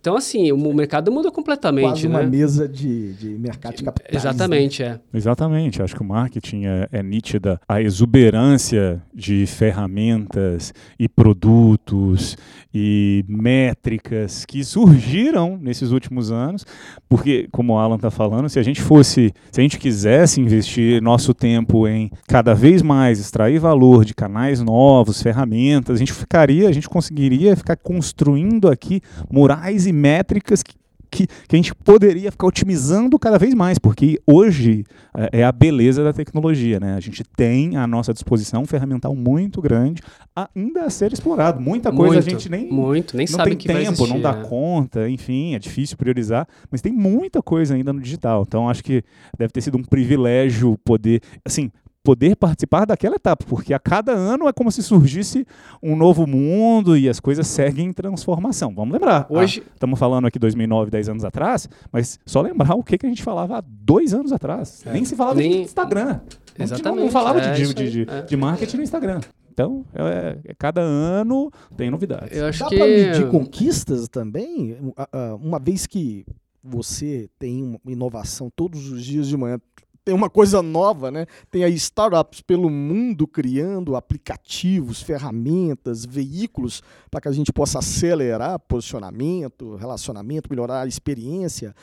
Então, 0.00 0.16
assim, 0.16 0.52
o 0.52 0.72
mercado 0.72 1.10
muda 1.10 1.30
completamente, 1.30 1.88
Quase 1.88 2.06
uma 2.06 2.22
né? 2.22 2.28
mesa 2.28 2.68
de, 2.68 3.14
de 3.14 3.30
mercado 3.30 3.76
de 3.76 3.82
capitais. 3.82 4.12
né? 4.12 4.18
Exatamente, 4.30 4.82
é. 4.82 5.00
Exatamente, 5.12 5.82
acho 5.82 5.94
que 5.94 6.02
o 6.02 6.04
marketing 6.04 6.66
é, 6.66 6.88
é 6.92 7.02
nítida 7.02 7.60
a 7.68 7.82
exuberância 7.82 9.02
de 9.12 9.44
ferramentas 9.46 10.72
e 10.98 11.08
produtos 11.08 12.36
e 12.72 13.24
métricas 13.26 14.44
que 14.44 14.62
surgiram 14.62 15.58
nesses 15.60 15.90
últimos 15.90 16.30
anos, 16.30 16.64
porque, 17.08 17.48
como 17.50 17.72
o 17.72 17.78
Alan 17.78 17.96
está 17.96 18.10
falando, 18.10 18.48
se 18.48 18.58
a 18.58 18.62
gente 18.62 18.80
fosse, 18.80 19.32
se 19.50 19.60
a 19.60 19.62
gente 19.62 19.78
quisesse 19.78 20.40
investir 20.40 21.02
nosso 21.02 21.34
tempo 21.34 21.88
em 21.88 22.10
cada 22.28 22.54
vez 22.54 22.82
mais 22.82 23.18
extrair 23.18 23.58
valor 23.58 24.04
de 24.04 24.14
canais 24.14 24.60
novos, 24.60 25.20
ferramentas, 25.20 25.96
a 25.96 25.98
gente 25.98 26.12
ficaria, 26.12 26.68
a 26.68 26.72
gente 26.72 26.88
conseguiria 26.88 27.56
ficar 27.56 27.76
construindo 27.76 28.68
aqui 28.68 29.00
murais 29.28 29.87
e 29.88 29.92
métricas 29.92 30.62
que 30.62 30.74
que, 31.10 31.26
que, 31.26 31.54
a 31.54 31.56
gente 31.56 31.74
poderia 31.74 32.30
ficar 32.30 32.46
otimizando 32.46 33.18
cada 33.18 33.38
vez 33.38 33.54
mais, 33.54 33.78
porque 33.78 34.20
hoje 34.26 34.84
é, 35.16 35.40
é 35.40 35.44
a 35.44 35.52
beleza 35.52 36.04
da 36.04 36.12
tecnologia, 36.12 36.78
né? 36.78 36.94
A 36.94 37.00
gente 37.00 37.24
tem 37.36 37.76
à 37.76 37.86
nossa 37.86 38.12
disposição 38.12 38.62
um 38.62 38.66
ferramental 38.66 39.14
muito 39.14 39.60
grande 39.60 40.02
ainda 40.36 40.84
a 40.84 40.90
ser 40.90 41.12
explorado. 41.12 41.60
Muita 41.60 41.90
coisa 41.90 42.14
muito, 42.14 42.26
a 42.26 42.30
gente 42.30 42.48
nem, 42.48 42.70
muito, 42.70 43.16
nem 43.16 43.26
não 43.26 43.36
sabe 43.36 43.50
tem 43.50 43.58
que 43.58 43.68
tempo, 43.68 43.80
existir, 43.80 44.08
não 44.08 44.20
dá 44.20 44.30
é. 44.30 44.42
conta, 44.42 45.08
enfim, 45.08 45.54
é 45.54 45.58
difícil 45.58 45.96
priorizar, 45.96 46.46
mas 46.70 46.80
tem 46.80 46.92
muita 46.92 47.42
coisa 47.42 47.74
ainda 47.74 47.92
no 47.92 48.00
digital. 48.00 48.44
Então 48.46 48.68
acho 48.68 48.84
que 48.84 49.02
deve 49.36 49.52
ter 49.52 49.60
sido 49.60 49.78
um 49.78 49.82
privilégio 49.82 50.78
poder, 50.84 51.22
assim, 51.44 51.70
poder 52.02 52.36
participar 52.36 52.86
daquela 52.86 53.16
etapa, 53.16 53.44
porque 53.46 53.74
a 53.74 53.78
cada 53.78 54.12
ano 54.12 54.48
é 54.48 54.52
como 54.52 54.72
se 54.72 54.82
surgisse 54.82 55.46
um 55.82 55.94
novo 55.94 56.26
mundo 56.26 56.96
e 56.96 57.08
as 57.08 57.20
coisas 57.20 57.46
seguem 57.46 57.86
em 57.88 57.92
transformação. 57.92 58.74
Vamos 58.74 58.92
lembrar. 58.94 59.26
Hoje- 59.28 59.62
Estamos 59.74 59.98
falando 59.98 60.26
aqui 60.26 60.38
2009, 60.38 60.90
10 60.90 61.08
anos 61.10 61.24
atrás, 61.24 61.68
mas 61.92 62.18
só 62.24 62.40
lembrar 62.40 62.74
o 62.74 62.82
que, 62.82 62.96
que 62.96 63.04
a 63.06 63.08
gente 63.08 63.22
falava 63.22 63.58
há 63.58 63.62
dois 63.66 64.14
anos 64.14 64.32
atrás. 64.32 64.82
É. 64.86 64.92
Nem 64.92 65.04
se 65.04 65.14
falava 65.16 65.38
Nem- 65.38 65.50
de 65.50 65.58
Instagram. 65.58 66.04
Não- 66.06 66.14
Não, 66.58 66.64
Exatamente, 66.64 67.12
falava 67.12 67.40
é 67.40 67.52
de, 67.52 67.72
de, 67.74 67.90
de, 67.90 68.10
é. 68.10 68.22
de 68.22 68.36
marketing 68.36 68.78
no 68.78 68.82
Instagram. 68.82 69.20
Então, 69.52 69.84
é, 69.94 70.38
é- 70.44 70.54
cada 70.58 70.80
ano 70.80 71.50
tem 71.76 71.90
novidades. 71.90 72.36
Eu 72.36 72.46
acho 72.46 72.60
Dá 72.60 72.68
que. 72.68 72.76
pra 72.76 72.86
medir 72.86 73.28
conquistas 73.28 74.08
também? 74.08 74.76
Ah, 74.96 75.08
ah, 75.12 75.34
Uma 75.40 75.58
vez 75.58 75.86
que 75.86 76.24
você 76.62 77.28
tem 77.38 77.62
uma 77.62 77.78
inovação 77.92 78.50
todos 78.54 78.90
os 78.90 79.04
dias 79.04 79.28
de 79.28 79.36
manhã, 79.36 79.58
tem 80.08 80.14
uma 80.14 80.30
coisa 80.30 80.62
nova, 80.62 81.10
né? 81.10 81.26
Tem 81.50 81.64
aí 81.64 81.74
startups 81.74 82.40
pelo 82.40 82.70
mundo 82.70 83.26
criando 83.26 83.94
aplicativos, 83.94 85.02
ferramentas, 85.02 86.06
veículos 86.06 86.82
para 87.10 87.20
que 87.20 87.28
a 87.28 87.32
gente 87.32 87.52
possa 87.52 87.80
acelerar 87.80 88.58
posicionamento, 88.58 89.76
relacionamento, 89.76 90.48
melhorar 90.48 90.80
a 90.80 90.86
experiência. 90.86 91.76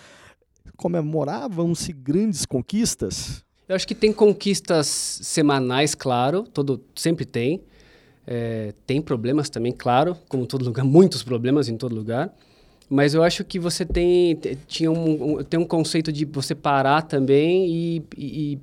Comemoravam-se 0.75 1.93
grandes 1.93 2.47
conquistas? 2.47 3.45
Eu 3.69 3.75
acho 3.75 3.87
que 3.87 3.93
tem 3.93 4.11
conquistas 4.11 4.87
semanais, 4.87 5.93
claro, 5.93 6.45
todo 6.51 6.83
sempre 6.95 7.25
tem. 7.25 7.61
É, 8.25 8.73
tem 8.87 9.03
problemas 9.03 9.51
também, 9.51 9.71
claro, 9.71 10.17
como 10.27 10.47
todo 10.47 10.65
lugar, 10.65 10.81
muitos 10.83 11.21
problemas 11.21 11.69
em 11.69 11.77
todo 11.77 11.93
lugar. 11.93 12.33
Mas 12.89 13.13
eu 13.15 13.23
acho 13.23 13.43
que 13.43 13.59
você 13.59 13.83
tem 13.85 14.35
te- 14.35 14.55
tinha 14.67 14.91
um, 14.91 15.37
um- 15.39 15.43
tem 15.43 15.59
um 15.59 15.65
conceito 15.65 16.11
de 16.11 16.23
você 16.25 16.53
parar 16.53 17.01
também 17.01 17.67
e, 17.67 18.03
e- 18.17 18.59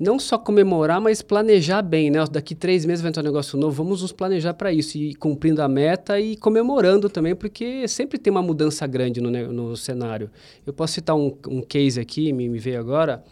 não 0.00 0.18
só 0.18 0.36
comemorar, 0.36 1.00
mas 1.00 1.22
planejar 1.22 1.80
bem, 1.82 2.10
né? 2.10 2.18
Daqui 2.30 2.54
três 2.56 2.84
meses 2.84 3.00
vai 3.02 3.10
entrar 3.10 3.22
um 3.22 3.26
negócio 3.26 3.56
novo, 3.58 3.84
vamos 3.84 4.02
nos 4.02 4.10
planejar 4.10 4.54
para 4.54 4.72
isso 4.72 4.98
e 4.98 5.14
cumprindo 5.14 5.62
a 5.62 5.68
meta 5.68 6.18
e 6.18 6.34
comemorando 6.36 7.08
também, 7.08 7.36
porque 7.36 7.86
sempre 7.86 8.18
tem 8.18 8.30
uma 8.30 8.42
mudança 8.42 8.84
grande 8.86 9.20
no, 9.20 9.30
no 9.30 9.76
cenário. 9.76 10.28
Eu 10.66 10.72
posso 10.72 10.94
citar 10.94 11.14
um, 11.14 11.36
um 11.46 11.60
case 11.60 12.00
aqui, 12.00 12.32
me, 12.32 12.48
me 12.48 12.58
veio 12.58 12.80
agora. 12.80 13.22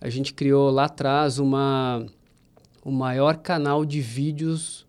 A 0.00 0.08
gente 0.08 0.32
criou 0.32 0.70
lá 0.70 0.84
atrás 0.84 1.38
uma, 1.38 2.06
o 2.84 2.90
maior 2.90 3.36
canal 3.36 3.84
de 3.84 4.00
vídeos 4.00 4.86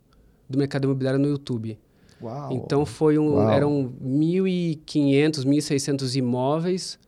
do 0.47 0.57
mercado 0.57 0.85
imobiliário 0.85 1.19
no 1.19 1.27
YouTube. 1.27 1.77
Uau! 2.21 2.51
Então 2.51 2.85
foi 2.85 3.17
um, 3.17 3.35
Uau. 3.35 3.49
eram 3.49 3.93
1.500, 4.03 5.45
1.600 5.45 6.15
imóveis 6.15 6.99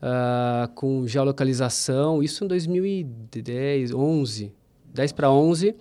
ah, 0.00 0.68
com 0.74 1.06
geolocalização, 1.06 2.22
isso 2.22 2.44
em 2.44 2.48
2010, 2.48 3.92
11, 3.92 4.52
10 4.92 5.12
para 5.12 5.30
11, 5.30 5.76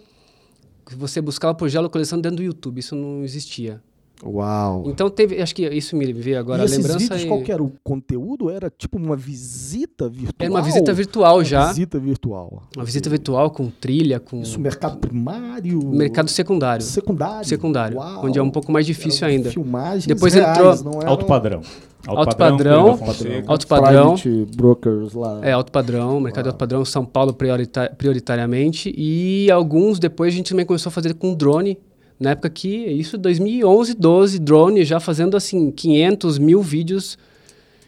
que 0.86 0.96
você 0.96 1.20
buscava 1.20 1.56
por 1.56 1.68
geolocalização 1.68 2.22
dentro 2.22 2.38
do 2.38 2.44
YouTube, 2.44 2.80
isso 2.80 2.96
não 2.96 3.24
existia. 3.24 3.82
Uau! 4.24 4.84
Então 4.88 5.10
teve, 5.10 5.42
acho 5.42 5.56
que 5.56 5.68
isso 5.68 5.96
me 5.96 6.12
veio 6.14 6.38
agora 6.40 6.60
e 6.60 6.62
a 6.62 6.66
esses 6.66 6.78
lembrança. 6.78 7.00
vídeos, 7.00 7.24
e- 7.24 7.28
qual 7.28 7.42
que 7.42 7.52
era 7.52 7.64
o 7.64 7.72
conteúdo? 7.84 8.50
Era 8.52 8.70
tipo 8.70 8.98
uma 8.98 9.16
visita 9.16 10.08
virtual? 10.08 10.36
Era 10.40 10.50
uma 10.52 10.62
visita 10.62 10.94
virtual 10.94 11.36
Uma 11.38 11.44
já, 11.44 11.68
visita 11.70 12.00
virtual. 12.00 12.64
uma 12.76 12.86
visita 12.86 13.10
virtual 13.10 13.50
com 13.50 13.70
trilha, 13.70 14.20
com 14.20 14.42
Isso, 14.42 14.60
mercado 14.60 14.98
primário? 15.00 15.84
mercado 15.90 16.30
secundário. 16.30 16.86
secundário? 16.86 17.48
Secundário, 17.48 17.98
Uau. 17.98 18.26
onde 18.26 18.38
é 18.38 18.44
um 18.44 18.52
pouco 18.52 18.72
mais 18.72 18.86
difícil 18.86 19.26
ainda. 19.28 19.50
Filmagens 19.50 20.06
Depois 20.06 20.34
reais, 20.34 20.58
entrou 20.58 20.84
não 20.94 21.00
eram 21.02 21.10
Alto 21.12 21.26
padrão. 21.26 21.62
Alto 22.08 22.36
padrão, 22.36 22.86
da 22.92 22.98
Fonseca. 22.98 23.44
alto 23.48 23.68
padrão. 23.68 24.16
private 24.16 24.56
brokers 24.58 25.14
lá. 25.14 25.40
É, 25.44 25.52
alto 25.52 25.72
padrão, 25.72 26.20
mercado 26.20 26.48
alto 26.48 26.58
padrão, 26.58 26.84
São 26.84 27.06
Paulo 27.06 27.32
priorita- 27.34 27.92
prioritariamente. 27.98 28.92
E 28.98 29.50
alguns 29.52 30.00
depois 30.00 30.34
a 30.34 30.38
gente 30.38 30.50
também 30.50 30.66
começou 30.66 30.90
a 30.90 30.92
fazer 30.92 31.14
com 31.14 31.34
drone. 31.34 31.78
Na 32.22 32.30
época 32.32 32.52
que, 32.52 32.68
isso 32.86 33.18
2011, 33.18 33.96
12, 33.96 34.38
drone 34.38 34.86
já 34.86 35.00
fazendo 35.00 35.36
assim 35.36 35.72
500 35.72 36.38
mil 36.38 36.62
vídeos. 36.62 37.18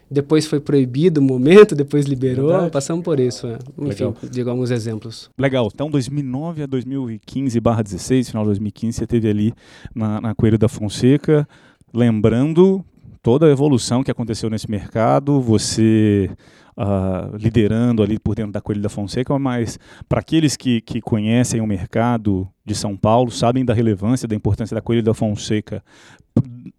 Depois 0.09 0.47
foi 0.47 0.59
proibido 0.59 1.21
o 1.21 1.23
momento, 1.23 1.73
depois 1.77 2.07
liberou, 2.07 2.47
Verdade. 2.49 2.71
passamos 2.71 3.03
por 3.05 3.19
isso. 3.19 3.45
é. 3.45 3.59
Enfim, 3.77 4.05
Legal. 4.05 4.15
digo 4.31 4.49
alguns 4.49 4.71
exemplos. 4.71 5.29
Legal. 5.37 5.69
Então, 5.71 5.87
2009 5.87 6.63
a 6.63 6.65
2015, 6.65 7.59
barra 7.59 7.83
16, 7.83 8.29
final 8.29 8.43
de 8.43 8.49
2015, 8.49 8.97
você 8.97 9.05
teve 9.05 9.29
ali 9.29 9.53
na, 9.93 10.19
na 10.19 10.33
Coelho 10.33 10.57
da 10.57 10.67
Fonseca, 10.67 11.47
lembrando 11.93 12.83
toda 13.21 13.45
a 13.45 13.51
evolução 13.51 14.03
que 14.03 14.09
aconteceu 14.09 14.49
nesse 14.49 14.69
mercado, 14.69 15.39
você 15.39 16.27
ah, 16.77 17.29
liderando 17.33 18.01
ali 18.03 18.17
por 18.19 18.35
dentro 18.35 18.51
da 18.51 18.61
Coelho 18.61 18.81
da 18.81 18.89
Fonseca, 18.89 19.37
mas 19.39 19.77
para 20.07 20.19
aqueles 20.19 20.55
que, 20.57 20.81
que 20.81 21.01
conhecem 21.01 21.61
o 21.61 21.67
mercado 21.67 22.47
de 22.65 22.73
São 22.75 22.95
Paulo, 22.95 23.29
sabem 23.31 23.63
da 23.65 23.73
relevância, 23.73 24.27
da 24.27 24.35
importância 24.35 24.73
da 24.75 24.81
Coelho 24.81 25.03
da 25.03 25.13
Fonseca 25.13 25.83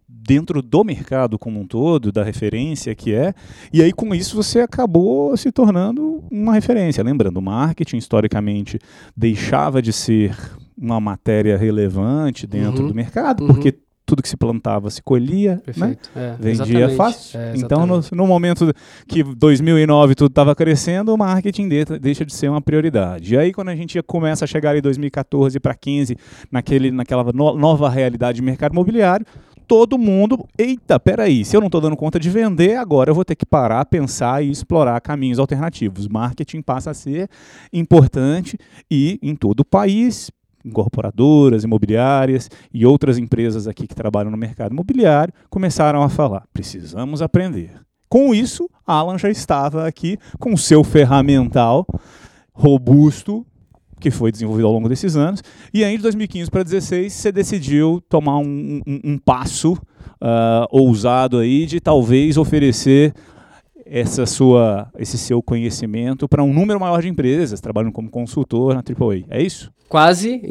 dentro 0.07 0.61
do 0.61 0.83
mercado 0.83 1.37
como 1.37 1.59
um 1.59 1.67
todo, 1.67 2.11
da 2.11 2.23
referência 2.23 2.95
que 2.95 3.13
é, 3.13 3.33
e 3.71 3.81
aí 3.81 3.93
com 3.93 4.13
isso 4.15 4.35
você 4.35 4.59
acabou 4.59 5.35
se 5.37 5.51
tornando 5.51 6.23
uma 6.31 6.53
referência. 6.53 7.03
Lembrando, 7.03 7.37
o 7.37 7.41
marketing 7.41 7.97
historicamente 7.97 8.79
deixava 9.15 9.81
de 9.83 9.93
ser 9.93 10.35
uma 10.75 10.99
matéria 10.99 11.55
relevante 11.57 12.47
dentro 12.47 12.81
Uhum. 12.81 12.87
do 12.89 12.95
mercado, 12.95 13.41
Uhum. 13.41 13.47
porque 13.53 13.75
tudo 14.05 14.21
que 14.21 14.29
se 14.29 14.37
plantava 14.37 14.89
se 14.89 15.01
colhia, 15.01 15.61
né? 15.75 15.97
É, 16.15 16.35
Vendia 16.39 16.51
exatamente. 16.65 16.95
fácil. 16.95 17.39
É, 17.39 17.53
então, 17.55 17.85
no, 17.87 18.01
no 18.11 18.27
momento 18.27 18.71
que 19.07 19.23
2009 19.23 20.15
tudo 20.15 20.29
estava 20.29 20.55
crescendo, 20.55 21.13
o 21.13 21.17
marketing 21.17 21.67
de- 21.67 21.85
deixa 21.99 22.23
de 22.25 22.33
ser 22.33 22.49
uma 22.49 22.61
prioridade. 22.61 23.33
E 23.33 23.37
aí, 23.37 23.51
quando 23.51 23.69
a 23.69 23.75
gente 23.75 24.01
começa 24.03 24.45
a 24.45 24.47
chegar 24.47 24.75
em 24.77 24.81
2014 24.81 25.59
para 25.59 25.73
15, 25.73 26.15
naquele, 26.51 26.91
naquela 26.91 27.23
no- 27.33 27.55
nova 27.57 27.89
realidade 27.89 28.35
de 28.37 28.41
mercado 28.41 28.73
imobiliário, 28.73 29.25
todo 29.67 29.97
mundo, 29.97 30.45
eita, 30.59 30.99
peraí, 30.99 31.43
se 31.43 31.57
eu 31.57 31.59
não 31.59 31.65
estou 31.67 31.81
dando 31.81 31.95
conta 31.97 32.19
de 32.19 32.29
vender, 32.29 32.75
agora 32.75 33.09
eu 33.09 33.15
vou 33.15 33.25
ter 33.25 33.35
que 33.35 33.47
parar, 33.47 33.83
pensar 33.85 34.43
e 34.43 34.51
explorar 34.51 35.01
caminhos 35.01 35.39
alternativos. 35.39 36.07
Marketing 36.07 36.61
passa 36.61 36.91
a 36.91 36.93
ser 36.93 37.27
importante 37.73 38.57
e 38.91 39.17
em 39.21 39.35
todo 39.35 39.61
o 39.61 39.65
país, 39.65 40.29
incorporadoras, 40.65 41.63
imobiliárias 41.63 42.49
e 42.73 42.85
outras 42.85 43.17
empresas 43.17 43.67
aqui 43.67 43.87
que 43.87 43.95
trabalham 43.95 44.31
no 44.31 44.37
mercado 44.37 44.71
imobiliário 44.73 45.33
começaram 45.49 46.01
a 46.01 46.09
falar: 46.09 46.43
precisamos 46.53 47.21
aprender. 47.21 47.71
Com 48.09 48.33
isso, 48.33 48.69
Alan 48.85 49.17
já 49.17 49.29
estava 49.29 49.87
aqui 49.87 50.17
com 50.39 50.53
o 50.53 50.57
seu 50.57 50.83
ferramental 50.83 51.85
robusto 52.53 53.45
que 53.99 54.11
foi 54.11 54.31
desenvolvido 54.31 54.67
ao 54.67 54.73
longo 54.73 54.89
desses 54.89 55.15
anos. 55.15 55.41
E 55.73 55.83
aí, 55.83 55.95
de 55.97 56.03
2015 56.03 56.51
para 56.51 56.63
2016, 56.63 57.13
você 57.13 57.31
decidiu 57.31 58.01
tomar 58.09 58.37
um, 58.37 58.81
um- 58.85 58.99
um 59.03 59.17
passo 59.17 59.77
ah, 60.21 60.67
ousado 60.69 61.37
aí 61.39 61.65
de 61.65 61.79
talvez 61.79 62.37
oferecer 62.37 63.13
essa 63.85 64.25
sua, 64.25 64.87
esse 64.97 65.17
seu 65.17 65.41
conhecimento 65.41 66.27
para 66.27 66.43
um 66.43 66.51
número 66.53 66.79
maior 66.79 67.01
de 67.01 67.07
empresas 67.07 67.61
trabalhando 67.61 67.91
como 67.91 68.09
consultor 68.09 68.73
na 68.73 68.79
AAA. 68.81 69.23
É 69.29 69.41
isso? 69.41 69.71
Quase, 69.87 70.41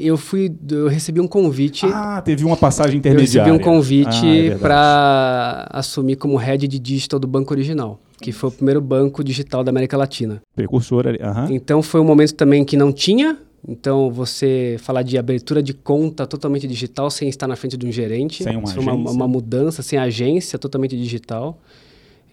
eu 0.00 0.18
fui, 0.18 0.54
eu 0.70 0.86
recebi 0.86 1.18
um 1.20 1.26
convite. 1.26 1.86
Ah, 1.86 2.20
teve 2.22 2.44
uma 2.44 2.56
passagem 2.56 2.94
eu 2.96 2.98
intermediária. 2.98 3.50
recebi 3.50 3.50
um 3.50 3.58
Ah, 3.58 3.72
é 3.72 3.74
convite 3.74 4.58
para 4.60 5.66
assumir 5.72 6.16
como 6.16 6.36
head 6.36 6.68
de 6.68 6.78
digital 6.78 7.18
do 7.18 7.26
Banco 7.26 7.54
Original, 7.54 7.98
que 8.20 8.30
foi 8.32 8.50
o 8.50 8.52
primeiro 8.52 8.80
banco 8.82 9.24
digital 9.24 9.64
da 9.64 9.70
América 9.70 9.96
Latina. 9.96 10.42
Precursor 10.54 11.06
ali. 11.08 11.18
aham. 11.22 11.48
Então 11.50 11.82
foi 11.82 12.00
um 12.00 12.04
momento 12.04 12.34
também 12.34 12.64
que 12.64 12.76
não 12.76 12.92
tinha. 12.92 13.38
Então 13.66 14.10
você 14.10 14.76
falar 14.80 15.02
de 15.02 15.16
abertura 15.16 15.62
de 15.62 15.72
conta 15.72 16.26
totalmente 16.26 16.66
digital 16.66 17.10
sem 17.10 17.28
estar 17.28 17.46
na 17.46 17.56
frente 17.56 17.76
de 17.76 17.86
um 17.86 17.92
gerente. 17.92 18.42
Sem 18.44 18.56
uma 18.56 18.94
uma, 18.94 19.10
uma 19.10 19.28
mudança, 19.28 19.82
sem 19.82 19.98
agência, 19.98 20.58
totalmente 20.58 20.96
digital. 20.96 21.58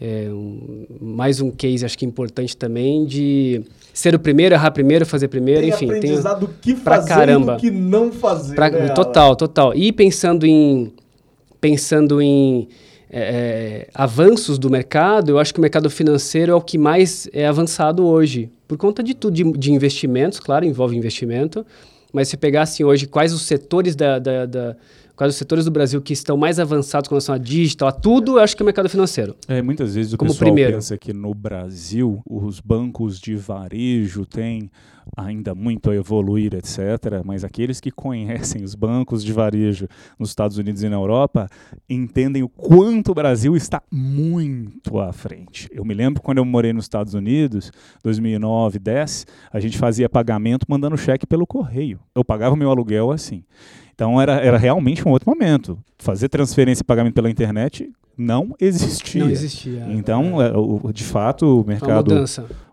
É 0.02 0.30
um- 0.32 0.86
mais 1.02 1.42
um 1.42 1.52
case, 1.52 1.84
acho 1.84 1.98
que 1.98 2.06
importante 2.06 2.56
também, 2.56 3.06
de 3.06 3.62
ser 3.94 4.16
o 4.16 4.20
primeiro, 4.20 4.56
errar 4.56 4.72
primeiro, 4.72 5.06
fazer 5.06 5.28
primeiro, 5.28 5.60
Tem 5.60 5.70
enfim. 5.72 5.88
Tem, 5.88 5.98
aprendizado 5.98 6.48
do 6.48 6.54
que 6.62 6.74
fazer 6.76 7.10
caramba. 7.10 7.54
e 7.54 7.56
do 7.56 7.60
que 7.62 7.70
não 7.72 8.10
fazer. 8.12 8.56
Pra- 8.56 8.70
né, 8.70 8.90
total, 8.90 9.36
total. 9.36 9.76
E 9.76 9.92
pensando 9.92 10.46
em 10.46 10.94
pensando 11.60 12.22
em 12.22 12.70
é, 13.12 13.20
é, 13.20 13.88
avanços 13.94 14.58
do 14.58 14.70
mercado, 14.70 15.32
eu 15.32 15.40
acho 15.40 15.52
que 15.54 15.60
o 15.60 15.62
mercado 15.62 15.90
financeiro 15.90 16.52
é 16.52 16.56
o 16.56 16.62
que 16.62 16.78
mais 16.78 17.28
é 17.34 17.46
avançado 17.48 18.06
hoje, 18.06 18.50
por 18.68 18.78
conta 18.78 19.02
de 19.04 19.14
tudo, 19.16 19.34
de, 19.34 19.44
de 19.54 19.72
investimentos, 19.74 20.40
claro, 20.40 20.64
envolve 20.64 20.96
investimento, 20.96 21.66
mas 22.14 22.28
se 22.30 22.38
pegar 22.38 22.62
assim 22.62 22.84
hoje 22.84 23.06
quais 23.08 23.34
os 23.34 23.42
setores 23.42 23.96
da, 23.96 24.18
da, 24.20 24.46
da- 24.46 24.76
quais 25.20 25.34
os 25.34 25.38
setores 25.38 25.66
do 25.66 25.72
Brasil 25.72 26.02
que 26.02 26.14
estão 26.14 26.38
mais 26.38 26.60
avançados 26.60 27.10
com 27.10 27.16
relação 27.16 27.36
a 27.36 27.38
digital, 27.38 27.90
a 27.90 27.92
tudo, 27.92 28.38
eu 28.38 28.40
acho 28.40 28.56
que 28.56 28.62
é 28.62 28.64
o 28.64 28.66
mercado 28.66 28.88
financeiro. 28.88 29.36
É, 29.50 29.62
muitas 29.62 29.94
vezes 29.94 30.14
o 30.14 30.18
Como 30.18 30.32
pessoal 30.32 30.46
primeiro. 30.46 30.76
pensa 30.76 30.98
que 30.98 31.12
no 31.12 31.34
Brasil 31.34 32.22
os 32.26 32.62
bancos 32.62 33.20
de 33.20 33.36
varejo 33.36 34.26
têm 34.26 34.72
ainda 35.18 35.54
muito 35.54 35.92
a 35.92 35.96
evoluir, 35.96 36.54
etc. 36.54 37.22
Mas 37.26 37.44
aqueles 37.44 37.82
que 37.82 37.92
conhecem 37.92 38.64
os 38.64 38.76
bancos 38.76 39.22
de 39.22 39.34
varejo 39.34 39.90
nos 40.18 40.30
Estados 40.30 40.58
Unidos 40.58 40.84
e 40.84 40.88
na 40.88 40.96
Europa 40.96 41.50
entendem 41.90 42.42
o 42.42 42.48
quanto 42.48 43.12
o 43.12 43.14
Brasil 43.14 43.58
está 43.58 43.84
muito 43.92 45.00
à 45.00 45.12
frente. 45.12 45.68
Eu 45.70 45.84
me 45.84 45.94
lembro 45.94 46.22
quando 46.22 46.38
eu 46.38 46.46
morei 46.46 46.72
nos 46.72 46.86
Estados 46.86 47.14
Unidos, 47.14 47.74
2009, 48.06 48.80
10, 48.80 49.28
a 49.52 49.60
gente 49.60 49.78
fazia 49.78 50.08
pagamento 50.08 50.66
mandando 50.70 50.98
cheque 50.98 51.28
pelo 51.28 51.46
correio. 51.46 52.00
Eu 52.16 52.24
pagava 52.24 52.56
o 52.56 52.58
meu 52.58 52.70
aluguel 52.70 53.12
assim. 53.12 53.44
Então 54.00 54.22
era, 54.22 54.36
era 54.38 54.58
realmente 54.58 55.06
um 55.06 55.12
outro 55.12 55.30
momento. 55.30 55.78
Fazer 55.98 56.30
transferência 56.30 56.82
e 56.82 56.86
pagamento 56.86 57.14
pela 57.16 57.30
internet 57.30 57.92
não 58.18 58.56
existia. 58.58 59.26
Não 59.26 59.30
existia. 59.30 59.86
Então, 59.90 60.42
é, 60.42 60.56
o- 60.56 60.90
de 60.94 61.04
fato, 61.04 61.60
o 61.62 61.68
mercado, 61.68 62.14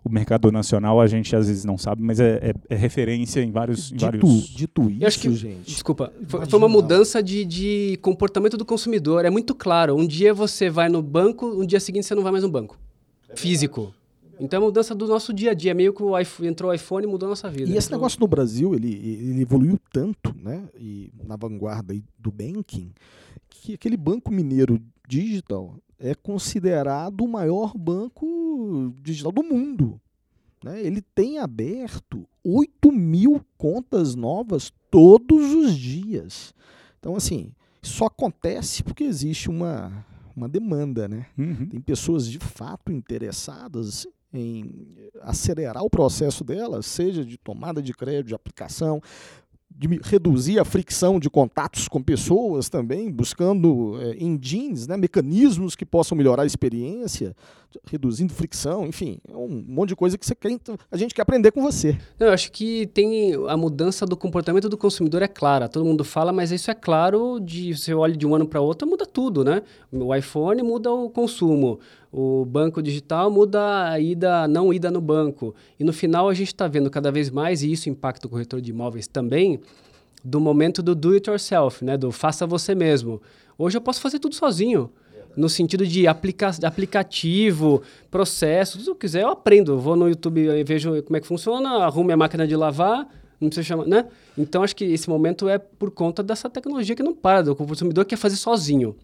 o 0.04 0.08
mercado 0.08 0.52
nacional 0.52 1.00
a 1.00 1.06
gente 1.08 1.34
às 1.34 1.48
vezes 1.48 1.64
não 1.64 1.76
sabe, 1.76 2.00
mas 2.00 2.20
é, 2.20 2.52
é- 2.70 2.74
é 2.74 2.76
referência 2.76 3.40
em 3.42 3.50
vários, 3.50 3.90
em 3.90 3.96
Dito, 3.96 4.04
vários 4.06 4.46
dito 4.50 4.88
isso, 4.88 5.02
Eu 5.02 5.08
acho 5.08 5.18
que- 5.18 5.34
gente. 5.34 5.62
Desculpa, 5.68 6.12
foi, 6.28 6.38
Imagina. 6.38 6.46
foi 6.50 6.58
uma 6.60 6.68
mudança 6.68 7.20
de, 7.20 7.44
de 7.44 7.98
comportamento 8.02 8.56
do 8.56 8.64
consumidor. 8.64 9.24
É 9.24 9.30
muito 9.30 9.52
claro. 9.52 9.96
Um 9.96 10.06
dia 10.06 10.32
você 10.32 10.70
vai 10.70 10.88
no 10.88 11.02
banco, 11.02 11.44
um 11.60 11.66
dia 11.66 11.80
seguinte 11.80 12.06
você 12.06 12.14
não 12.14 12.22
vai 12.22 12.30
mais 12.30 12.44
no 12.44 12.50
banco. 12.50 12.78
Físico. 13.34 13.92
Então 14.38 14.60
é 14.60 14.64
mudança 14.64 14.94
do 14.94 15.06
nosso 15.06 15.32
dia 15.32 15.52
a 15.52 15.54
dia. 15.54 15.74
Meio 15.74 15.92
que 15.92 16.02
o 16.02 16.18
iPhone, 16.18 16.48
entrou 16.48 16.70
o 16.70 16.74
iPhone 16.74 17.06
e 17.06 17.10
mudou 17.10 17.26
a 17.26 17.30
nossa 17.30 17.50
vida. 17.50 17.70
E 17.70 17.76
esse 17.76 17.88
Então, 17.88 17.98
negócio 17.98 18.20
no 18.20 18.28
Brasil, 18.28 18.74
ele, 18.74 18.92
ele 18.94 19.42
evoluiu 19.42 19.78
tanto, 19.92 20.34
né? 20.40 20.68
E 20.78 21.10
na 21.24 21.36
vanguarda 21.36 21.92
aí 21.92 22.02
do 22.18 22.30
banking, 22.30 22.92
que 23.48 23.74
aquele 23.74 23.96
banco 23.96 24.32
mineiro 24.32 24.80
digital 25.08 25.76
é 25.98 26.14
considerado 26.14 27.22
o 27.22 27.28
maior 27.28 27.76
banco 27.76 28.94
digital 29.02 29.32
do 29.32 29.42
mundo. 29.42 30.00
Né? 30.62 30.82
Ele 30.82 31.00
tem 31.00 31.38
aberto 31.38 32.26
8 32.44 32.92
mil 32.92 33.40
contas 33.56 34.14
novas 34.14 34.72
todos 34.90 35.54
os 35.54 35.76
dias. 35.76 36.54
Então, 36.98 37.16
assim, 37.16 37.52
só 37.82 38.06
acontece 38.06 38.82
porque 38.82 39.04
existe 39.04 39.48
uma, 39.48 40.04
uma 40.34 40.48
demanda, 40.48 41.06
né? 41.08 41.26
Uhum. 41.38 41.66
Tem 41.66 41.80
pessoas 41.80 42.28
de 42.28 42.38
fato 42.38 42.92
interessadas 42.92 44.06
em 44.36 44.96
acelerar 45.22 45.82
o 45.82 45.90
processo 45.90 46.44
delas, 46.44 46.86
seja 46.86 47.24
de 47.24 47.36
tomada 47.36 47.82
de 47.82 47.92
crédito, 47.92 48.28
de 48.28 48.34
aplicação, 48.34 49.00
de 49.78 50.00
reduzir 50.04 50.58
a 50.58 50.64
fricção 50.64 51.20
de 51.20 51.28
contatos 51.28 51.86
com 51.86 52.02
pessoas 52.02 52.68
também, 52.68 53.10
buscando 53.10 53.98
eh, 54.00 54.16
engines, 54.18 54.86
né, 54.86 54.96
mecanismos 54.96 55.76
que 55.76 55.84
possam 55.84 56.16
melhorar 56.16 56.44
a 56.44 56.46
experiência, 56.46 57.36
reduzindo 57.84 58.32
fricção, 58.32 58.86
enfim, 58.86 59.18
é 59.28 59.36
um 59.36 59.64
monte 59.68 59.90
de 59.90 59.96
coisa 59.96 60.16
que 60.16 60.34
quer, 60.34 60.50
então, 60.50 60.78
a 60.90 60.96
gente 60.96 61.14
quer 61.14 61.22
aprender 61.22 61.52
com 61.52 61.60
você. 61.60 61.98
Eu 62.18 62.30
acho 62.30 62.50
que 62.52 62.86
tem 62.86 63.34
a 63.48 63.56
mudança 63.56 64.06
do 64.06 64.16
comportamento 64.16 64.68
do 64.68 64.78
consumidor 64.78 65.20
é 65.20 65.28
clara. 65.28 65.68
Todo 65.68 65.84
mundo 65.84 66.04
fala, 66.04 66.32
mas 66.32 66.50
isso 66.50 66.70
é 66.70 66.74
claro 66.74 67.38
de 67.38 67.76
você 67.76 67.92
olha 67.92 68.16
de 68.16 68.26
um 68.26 68.34
ano 68.34 68.46
para 68.46 68.62
outro, 68.62 68.88
muda 68.88 69.04
tudo, 69.04 69.44
né? 69.44 69.62
O 69.92 70.14
iPhone 70.14 70.62
muda 70.62 70.90
o 70.90 71.10
consumo, 71.10 71.78
o 72.18 72.46
banco 72.46 72.82
digital 72.82 73.30
muda 73.30 73.90
a 73.90 74.00
ida, 74.00 74.48
não 74.48 74.72
ida 74.72 74.90
no 74.90 75.02
banco. 75.02 75.54
E 75.78 75.84
no 75.84 75.92
final 75.92 76.30
a 76.30 76.32
gente 76.32 76.48
está 76.48 76.66
vendo 76.66 76.88
cada 76.88 77.12
vez 77.12 77.28
mais 77.28 77.62
e 77.62 77.70
isso 77.70 77.90
impacta 77.90 78.26
o 78.26 78.30
corretor 78.30 78.58
de 78.58 78.70
imóveis 78.70 79.06
também 79.06 79.60
do 80.24 80.40
momento 80.40 80.82
do 80.82 80.94
do 80.94 81.12
it 81.12 81.28
yourself, 81.28 81.84
né? 81.84 81.94
Do 81.94 82.10
faça 82.10 82.46
você 82.46 82.74
mesmo. 82.74 83.20
Hoje 83.58 83.76
eu 83.76 83.82
posso 83.82 84.00
fazer 84.00 84.18
tudo 84.18 84.34
sozinho. 84.34 84.90
No 85.36 85.50
sentido 85.50 85.86
de 85.86 86.06
aplica 86.06 86.50
aplicativo, 86.62 87.82
processo, 88.10 88.78
tudo 88.78 88.84
que 88.84 88.90
eu 88.92 88.94
quiser, 88.94 89.22
eu 89.22 89.28
aprendo. 89.28 89.72
Eu 89.72 89.78
vou 89.78 89.94
no 89.94 90.08
YouTube 90.08 90.40
e 90.40 90.64
vejo 90.64 91.02
como 91.02 91.18
é 91.18 91.20
que 91.20 91.26
funciona, 91.26 91.84
arrumo 91.84 92.10
a 92.12 92.16
máquina 92.16 92.46
de 92.46 92.56
lavar, 92.56 93.06
não 93.38 93.50
precisa 93.50 93.62
chamar, 93.62 93.84
né? 93.84 94.06
Então 94.38 94.62
acho 94.62 94.74
que 94.74 94.86
esse 94.86 95.10
momento 95.10 95.50
é 95.50 95.58
por 95.58 95.90
conta 95.90 96.22
dessa 96.22 96.48
tecnologia 96.48 96.96
que 96.96 97.02
não 97.02 97.14
para, 97.14 97.42
do 97.42 97.54
consumidor 97.54 98.06
quer 98.06 98.16
fazer 98.16 98.36
sozinho. 98.36 98.96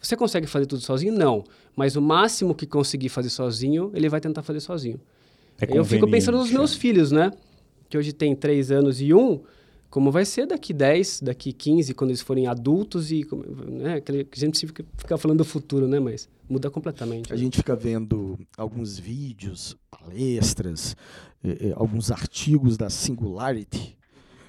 Você 0.00 0.16
consegue 0.16 0.46
fazer 0.46 0.66
tudo 0.66 0.82
sozinho? 0.82 1.12
Não. 1.12 1.44
Mas 1.74 1.96
o 1.96 2.02
máximo 2.02 2.54
que 2.54 2.66
conseguir 2.66 3.08
fazer 3.08 3.30
sozinho, 3.30 3.90
ele 3.94 4.08
vai 4.08 4.20
tentar 4.20 4.42
fazer 4.42 4.60
sozinho. 4.60 5.00
É 5.60 5.76
eu 5.76 5.84
fico 5.84 6.08
pensando 6.08 6.38
nos 6.38 6.50
meus 6.50 6.74
filhos, 6.74 7.10
né? 7.10 7.32
Que 7.88 7.96
hoje 7.96 8.12
tem 8.12 8.34
3 8.34 8.70
anos 8.70 9.00
e 9.00 9.12
1. 9.12 9.40
Como 9.88 10.10
vai 10.10 10.24
ser 10.24 10.46
daqui 10.46 10.74
10, 10.74 11.22
daqui 11.22 11.52
15, 11.52 11.94
quando 11.94 12.10
eles 12.10 12.20
forem 12.20 12.46
adultos 12.46 13.10
e... 13.10 13.26
Né? 13.66 14.02
A 14.06 14.38
gente 14.38 14.66
fica 14.66 15.16
falando 15.16 15.38
do 15.38 15.44
futuro, 15.44 15.88
né? 15.88 15.98
Mas 15.98 16.28
muda 16.48 16.70
completamente. 16.70 17.32
A 17.32 17.36
gente 17.36 17.56
fica 17.56 17.74
vendo 17.74 18.38
alguns 18.56 18.98
vídeos, 18.98 19.76
palestras, 19.90 20.96
eh, 21.42 21.68
eh, 21.68 21.72
alguns 21.74 22.10
artigos 22.10 22.76
da 22.76 22.90
Singularity. 22.90 23.96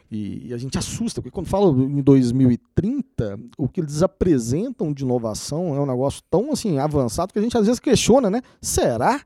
E, 0.10 0.48
e 0.48 0.54
a 0.54 0.58
gente 0.58 0.78
assusta, 0.78 1.22
porque 1.22 1.34
quando 1.34 1.48
fala 1.48 1.70
em 1.84 2.02
2030, 2.02 3.40
o 3.58 3.68
que 3.68 3.82
eles 3.82 4.02
apresentam 4.02 4.94
de 4.94 5.04
inovação 5.04 5.76
é 5.76 5.80
um 5.82 5.86
negócio 5.86 6.22
tão 6.30 6.52
assim 6.52 6.78
avançado 6.80 7.34
que 7.34 7.40
a 7.40 7.42
gente 7.42 7.58
às 7.58 7.66
vezes 7.66 7.80
questiona, 7.80 8.30
né? 8.30 8.42
Será? 8.62 9.22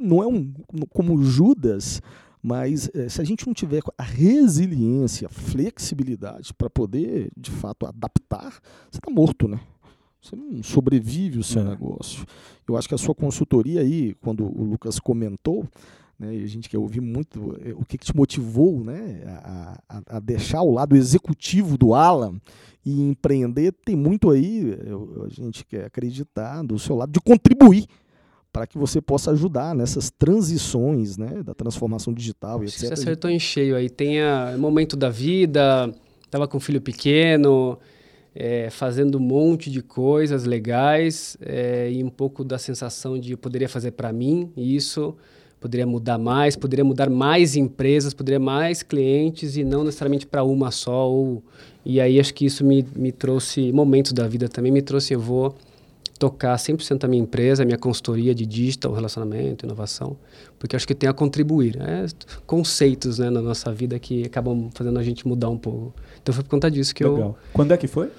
Não 0.00 0.22
é 0.22 0.26
um 0.26 0.52
como 0.90 1.22
Judas, 1.22 2.00
mas 2.42 2.88
eh, 2.94 3.08
se 3.08 3.20
a 3.20 3.24
gente 3.24 3.46
não 3.46 3.52
tiver 3.52 3.82
a 3.98 4.02
resiliência, 4.02 5.26
a 5.26 5.30
flexibilidade 5.30 6.54
para 6.54 6.70
poder, 6.70 7.30
de 7.36 7.50
fato, 7.50 7.84
adaptar, 7.86 8.52
você 8.90 8.98
está 8.98 9.10
morto, 9.10 9.46
né? 9.48 9.60
Você 10.22 10.36
não 10.36 10.62
sobrevive 10.62 11.38
o 11.38 11.44
seu 11.44 11.62
É. 11.62 11.64
negócio. 11.64 12.24
Eu 12.68 12.76
acho 12.76 12.88
que 12.88 12.94
a 12.94 12.98
sua 12.98 13.14
consultoria 13.14 13.80
aí, 13.80 14.14
quando 14.20 14.44
o 14.44 14.64
Lucas 14.64 14.98
comentou, 14.98 15.66
né, 16.20 16.36
e 16.36 16.44
a 16.44 16.46
gente 16.46 16.68
quer 16.68 16.76
ouvir 16.78 17.00
muito 17.00 17.58
eh, 17.64 17.72
o 17.74 17.82
que, 17.84 17.96
que 17.96 18.04
te 18.04 18.14
motivou 18.14 18.84
né, 18.84 19.22
a, 19.42 19.80
a- 19.88 20.02
a 20.16 20.20
deixar 20.20 20.60
o 20.62 20.70
lado 20.70 20.94
executivo 20.94 21.78
do 21.78 21.94
Alan 21.94 22.38
e 22.84 23.00
empreender, 23.00 23.72
tem 23.84 23.96
muito 23.96 24.28
aí, 24.30 24.76
eu- 24.86 25.24
a 25.26 25.28
gente 25.30 25.64
quer 25.64 25.86
acreditar, 25.86 26.62
do 26.62 26.78
seu 26.78 26.94
lado, 26.94 27.10
de 27.10 27.20
contribuir 27.20 27.86
para 28.52 28.66
que 28.66 28.76
você 28.76 29.00
possa 29.00 29.30
ajudar 29.30 29.74
nessas 29.74 30.10
transições 30.10 31.16
né, 31.16 31.42
da 31.42 31.54
transformação 31.54 32.12
digital 32.12 32.62
e 32.62 32.66
etc. 32.66 32.78
Você 32.80 32.92
acertou 32.94 33.30
em 33.30 33.38
cheio 33.38 33.76
aí. 33.76 33.88
Tem 33.88 34.20
a 34.20 34.56
momento 34.58 34.96
da 34.96 35.08
vida, 35.08 35.94
tava 36.30 36.48
com 36.48 36.56
um 36.56 36.60
filho 36.60 36.80
pequeno, 36.80 37.78
é, 38.34 38.68
fazendo 38.70 39.18
um 39.18 39.20
monte 39.20 39.70
de 39.70 39.80
coisas 39.82 40.44
legais 40.44 41.36
é, 41.40 41.90
e 41.92 42.02
um 42.02 42.10
pouco 42.10 42.44
da 42.44 42.58
sensação 42.58 43.18
de 43.18 43.32
eu 43.32 43.38
poderia 43.38 43.68
fazer 43.68 43.92
para 43.92 44.12
mim 44.12 44.52
isso, 44.56 45.16
poderia 45.60 45.86
mudar 45.86 46.18
mais, 46.18 46.56
poderia 46.56 46.84
mudar 46.84 47.10
mais 47.10 47.54
empresas, 47.54 48.14
poderia 48.14 48.40
mais 48.40 48.82
clientes 48.82 49.56
e 49.56 49.62
não 49.62 49.84
necessariamente 49.84 50.26
para 50.26 50.42
uma 50.42 50.70
só. 50.70 51.08
Ou, 51.08 51.42
e 51.84 52.00
aí 52.00 52.18
acho 52.18 52.32
que 52.32 52.46
isso 52.46 52.64
me, 52.64 52.84
me 52.96 53.12
trouxe, 53.12 53.70
momentos 53.70 54.12
da 54.12 54.26
vida 54.26 54.48
também 54.48 54.72
me 54.72 54.80
trouxe, 54.80 55.12
eu 55.12 55.20
vou 55.20 55.54
tocar 56.18 56.54
100% 56.54 57.04
a 57.04 57.08
minha 57.08 57.22
empresa, 57.22 57.62
a 57.62 57.66
minha 57.66 57.78
consultoria 57.78 58.34
de 58.34 58.44
digital, 58.44 58.92
relacionamento, 58.92 59.64
inovação, 59.64 60.18
porque 60.58 60.76
acho 60.76 60.86
que 60.86 60.94
tem 60.94 61.08
a 61.08 61.14
contribuir. 61.14 61.78
É 61.80 62.04
conceitos 62.46 63.18
né, 63.18 63.30
na 63.30 63.40
nossa 63.40 63.72
vida 63.72 63.98
que 63.98 64.24
acabam 64.24 64.70
fazendo 64.74 64.98
a 64.98 65.02
gente 65.02 65.26
mudar 65.26 65.48
um 65.48 65.56
pouco. 65.56 65.94
Então 66.22 66.34
foi 66.34 66.44
por 66.44 66.50
conta 66.50 66.70
disso 66.70 66.94
que 66.94 67.02
eu... 67.02 67.14
Legal. 67.14 67.38
Quando 67.54 67.72
é 67.72 67.76
que 67.76 67.86
foi? 67.86 68.10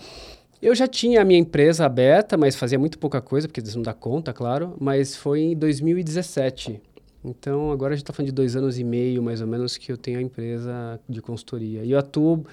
Eu 0.60 0.74
já 0.76 0.88
tinha 0.88 1.22
a 1.22 1.26
minha 1.26 1.40
empresa 1.40 1.86
aberta, 1.86 2.38
mas 2.38 2.56
fazia 2.56 2.78
muito 2.78 2.98
pouca 2.98 3.20
coisa, 3.20 3.48
porque 3.48 3.60
eles 3.60 3.76
não 3.76 3.82
dá 3.82 3.94
conta, 3.94 4.32
claro, 4.32 4.76
mas 4.80 5.16
foi 5.16 5.42
em 5.42 5.56
2017. 5.56 6.80
Então, 7.24 7.72
agora 7.72 7.94
a 7.94 7.96
gente 7.96 8.04
está 8.04 8.14
falando 8.14 8.30
de 8.30 8.34
dois 8.36 8.56
anos 8.56 8.80
e 8.80 8.84
meio, 8.84 9.22
mais 9.22 9.42
ou 9.42 9.48
menos, 9.48 9.78
que 9.78 9.92
eu 9.92 9.98
tenho 9.98 10.20
a 10.20 10.22
empresa 10.22 11.00
de 11.08 11.22
consultoria. 11.22 11.84
E 11.84 11.92
eu 11.92 12.00
atuo 12.00 12.44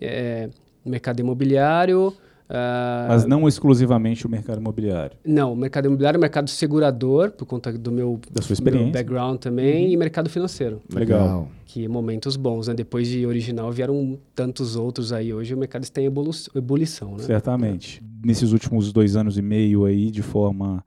é, 0.00 0.48
no 0.84 0.90
mercado 0.90 1.20
imobiliário... 1.20 2.12
ah, 2.48 3.06
Mas 3.08 3.26
não 3.26 3.46
exclusivamente 3.46 4.26
o 4.26 4.30
mercado 4.30 4.58
imobiliário. 4.60 5.16
não, 5.26 5.54
mercado 5.54 5.86
imobiliário, 5.86 6.18
mercado 6.18 6.48
segurador, 6.48 7.32
por 7.32 7.44
conta 7.46 7.70
do 7.72 7.92
meu, 7.92 8.18
Da 8.30 8.40
sua 8.40 8.50
meu 8.50 8.54
experiência. 8.54 8.92
background 8.92 9.38
também, 9.38 9.92
e 9.92 9.96
mercado 9.96 10.30
financeiro, 10.30 10.80
Legal. 10.92 11.48
que 11.66 11.86
momentos 11.86 12.36
bons, 12.36 12.68
né? 12.68 12.72
Depois 12.74 13.06
de 13.08 13.26
original 13.26 13.70
vieram 13.70 14.18
tantos 14.34 14.74
outros 14.74 15.12
aí. 15.12 15.34
Hoje 15.34 15.52
o 15.54 15.58
mercado 15.58 15.82
está 15.82 16.00
em 16.00 16.06
ebulição, 16.54 17.12
né? 17.16 17.24
Certamente. 17.24 18.02
Nesses 18.24 18.52
últimos 18.52 18.90
dois 18.90 19.16
anos 19.16 19.36
e 19.36 19.42
meio 19.42 19.84
aí, 19.84 20.10
de 20.10 20.22
forma 20.22 20.82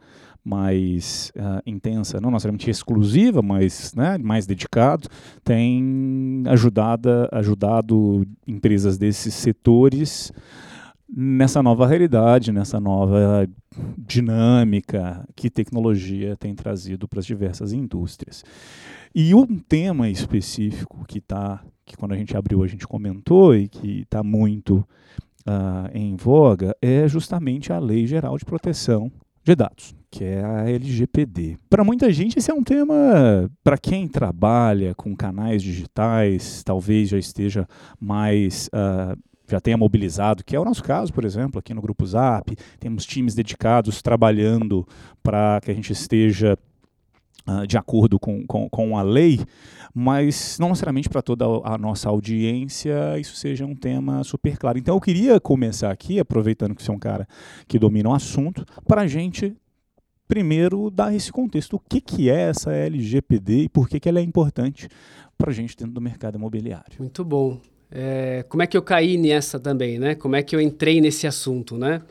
mais 0.47 1.29
ah, 1.37 1.61
intensa, 1.65 2.21
não 2.21 2.31
necessariamente 2.31 2.69
exclusiva, 2.69 3.41
mas 3.41 3.93
né, 3.93 4.17
mais 4.17 4.45
dedicado, 4.45 5.09
tem 5.43 6.41
ajudado, 6.47 7.09
ajudado 7.33 8.25
empresas 8.47 8.97
desses 8.97 9.33
setores 9.33 10.31
nessa 11.09 11.61
nova 11.61 11.85
realidade, 11.85 12.53
nessa 12.53 12.79
nova 12.79 13.45
dinâmica 13.97 15.27
que 15.35 15.49
tecnologia 15.49 16.37
tem 16.37 16.55
trazido 16.55 17.09
para 17.09 17.19
as 17.19 17.25
diversas 17.25 17.73
indústrias. 17.73 18.43
E 19.13 19.35
um 19.35 19.45
tema 19.59 20.09
específico 20.09 21.03
que 21.05 21.19
está, 21.19 21.61
que 21.85 21.97
quando 21.97 22.13
a 22.13 22.17
gente 22.17 22.37
abriu 22.37 22.63
a 22.63 22.67
gente 22.67 22.87
comentou 22.87 23.53
e 23.53 23.67
que 23.67 24.01
está 24.01 24.23
muito 24.23 24.77
uh, 25.45 25.89
em 25.93 26.15
voga 26.15 26.75
é 26.81 27.05
justamente 27.05 27.73
a 27.73 27.79
Lei 27.79 28.07
Geral 28.07 28.37
de 28.37 28.45
Proteção 28.45 29.11
de 29.43 29.55
Dados, 29.55 29.95
que 30.09 30.23
é 30.23 30.43
a 30.43 30.69
LGPD. 30.69 31.57
Para 31.69 31.83
muita 31.83 32.11
gente, 32.11 32.39
esse 32.39 32.49
é 32.49 32.53
um 32.53 32.63
tema, 32.63 33.49
para 33.63 33.77
quem 33.77 34.07
trabalha 34.07 34.95
com 34.95 35.15
canais 35.15 35.61
digitais, 35.61 36.63
talvez 36.63 37.09
já 37.09 37.17
esteja 37.17 37.67
mais. 37.99 38.67
Uh, 38.67 39.17
já 39.49 39.61
tenha 39.61 39.77
mobilizado, 39.77 40.43
que 40.43 40.57
é 40.57 40.59
o 40.59 40.65
nosso 40.65 40.83
caso, 40.83 41.13
por 41.13 41.23
exemplo, 41.23 41.57
aqui 41.57 41.73
no 41.73 41.81
Grupo 41.81 42.05
Zap, 42.05 42.53
temos 42.81 43.05
times 43.05 43.33
dedicados 43.33 44.01
trabalhando 44.01 44.85
para 45.23 45.61
que 45.61 45.71
a 45.71 45.73
gente 45.73 45.93
esteja 45.93 46.57
uh, 47.47 47.65
de 47.65 47.77
acordo 47.77 48.19
com, 48.19 48.45
com, 48.45 48.69
com, 48.69 48.97
a 48.97 49.01
lei, 49.01 49.39
mas 49.93 50.57
não 50.59 50.67
necessariamente 50.69 51.07
para 51.07 51.21
toda 51.21 51.45
a 51.63 51.77
nossa 51.77 52.09
audiência 52.09 53.17
isso 53.17 53.37
seja 53.37 53.65
um 53.65 53.73
tema 53.73 54.21
super 54.25 54.57
claro. 54.57 54.77
Então 54.77 54.95
eu 54.95 55.01
queria 55.01 55.39
começar 55.39 55.91
aqui, 55.91 56.19
aproveitando 56.19 56.75
que 56.75 56.83
você 56.83 56.91
é 56.91 56.93
um 56.93 56.99
cara 56.99 57.25
que 57.69 57.79
domina 57.79 58.09
o 58.09 58.13
assunto, 58.13 58.65
para 58.85 59.03
a 59.03 59.07
gente 59.07 59.55
primeiro 60.27 60.89
dar 60.89 61.15
esse 61.15 61.31
contexto. 61.31 61.75
O 61.75 61.79
que, 61.79 62.01
que 62.01 62.29
é 62.29 62.49
essa 62.49 62.71
LGPD 62.71 63.63
e 63.63 63.69
por 63.69 63.87
que, 63.87 63.99
que 63.99 64.09
ela 64.09 64.19
é 64.19 64.23
importante 64.23 64.87
para 65.37 65.51
a 65.51 65.53
gente 65.53 65.75
dentro 65.77 65.93
do 65.93 66.01
mercado 66.01 66.37
imobiliário? 66.37 66.97
Muito 66.99 67.23
bom. 67.23 67.59
É, 67.89 68.43
como 68.49 68.61
é 68.63 68.67
que 68.67 68.75
eu 68.75 68.81
caí 68.81 69.17
nessa 69.17 69.59
também, 69.59 69.97
né? 69.97 70.15
Como 70.15 70.35
é 70.35 70.43
que 70.43 70.55
eu 70.55 70.59
entrei 70.59 70.99
nesse 70.99 71.25
assunto, 71.25 71.77
né? 71.77 72.01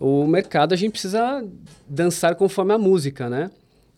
O 0.00 0.26
mercado 0.26 0.72
a 0.72 0.76
gente 0.76 0.92
precisa 0.92 1.44
dançar 1.88 2.34
conforme 2.34 2.72
a 2.72 2.78
música, 2.78 3.30
né? 3.30 3.50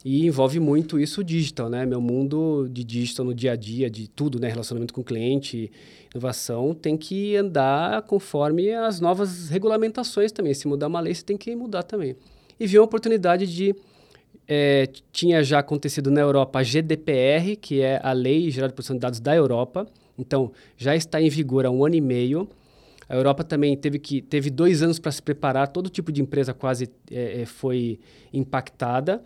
E 0.04 0.26
envolve 0.26 0.60
muito 0.60 1.00
isso 1.00 1.22
o 1.22 1.24
digital, 1.24 1.70
né? 1.70 1.86
Meu 1.86 2.00
mundo 2.00 2.68
de 2.70 2.84
digital 2.84 3.24
no 3.24 3.34
dia 3.34 3.52
a 3.52 3.56
dia, 3.56 3.88
de 3.88 4.06
tudo, 4.06 4.38
né? 4.38 4.48
Relacionamento 4.48 4.92
com 4.92 5.00
o 5.00 5.04
cliente, 5.04 5.72
inovação, 6.12 6.74
tem 6.74 6.94
que 6.94 7.34
andar 7.36 8.02
conforme 8.02 8.70
as 8.70 9.00
novas 9.00 9.48
regulamentações 9.48 10.30
também. 10.30 10.52
Se 10.52 10.68
mudar 10.68 10.88
uma 10.88 11.00
lei, 11.00 11.14
você 11.14 11.24
tem 11.24 11.38
que 11.38 11.56
mudar 11.56 11.84
também. 11.84 12.16
E 12.58 12.66
viu 12.66 12.82
a 12.82 12.84
oportunidade 12.84 13.46
de... 13.46 13.74
É, 14.46 14.90
tinha 15.10 15.42
já 15.42 15.60
acontecido 15.60 16.10
na 16.10 16.20
Europa 16.20 16.58
a 16.58 16.62
GDPR, 16.62 17.56
que 17.58 17.80
é 17.80 17.98
a 18.02 18.12
Lei 18.12 18.50
Geral 18.50 18.68
de 18.68 18.74
Proteção 18.74 18.96
de 18.96 19.00
Dados 19.00 19.20
da 19.20 19.34
Europa. 19.34 19.86
Então, 20.18 20.52
já 20.76 20.94
está 20.94 21.20
em 21.20 21.30
vigor 21.30 21.64
há 21.64 21.70
um 21.70 21.84
ano 21.84 21.94
e 21.94 22.00
meio. 22.00 22.48
A 23.08 23.14
Europa 23.14 23.42
também 23.42 23.76
teve, 23.76 23.98
que, 23.98 24.20
teve 24.20 24.50
dois 24.50 24.82
anos 24.82 24.98
para 24.98 25.12
se 25.12 25.22
preparar, 25.22 25.68
todo 25.68 25.88
tipo 25.88 26.12
de 26.12 26.20
empresa 26.20 26.52
quase 26.52 26.90
é, 27.10 27.42
é 27.42 27.46
foi 27.46 27.98
impactada 28.32 29.22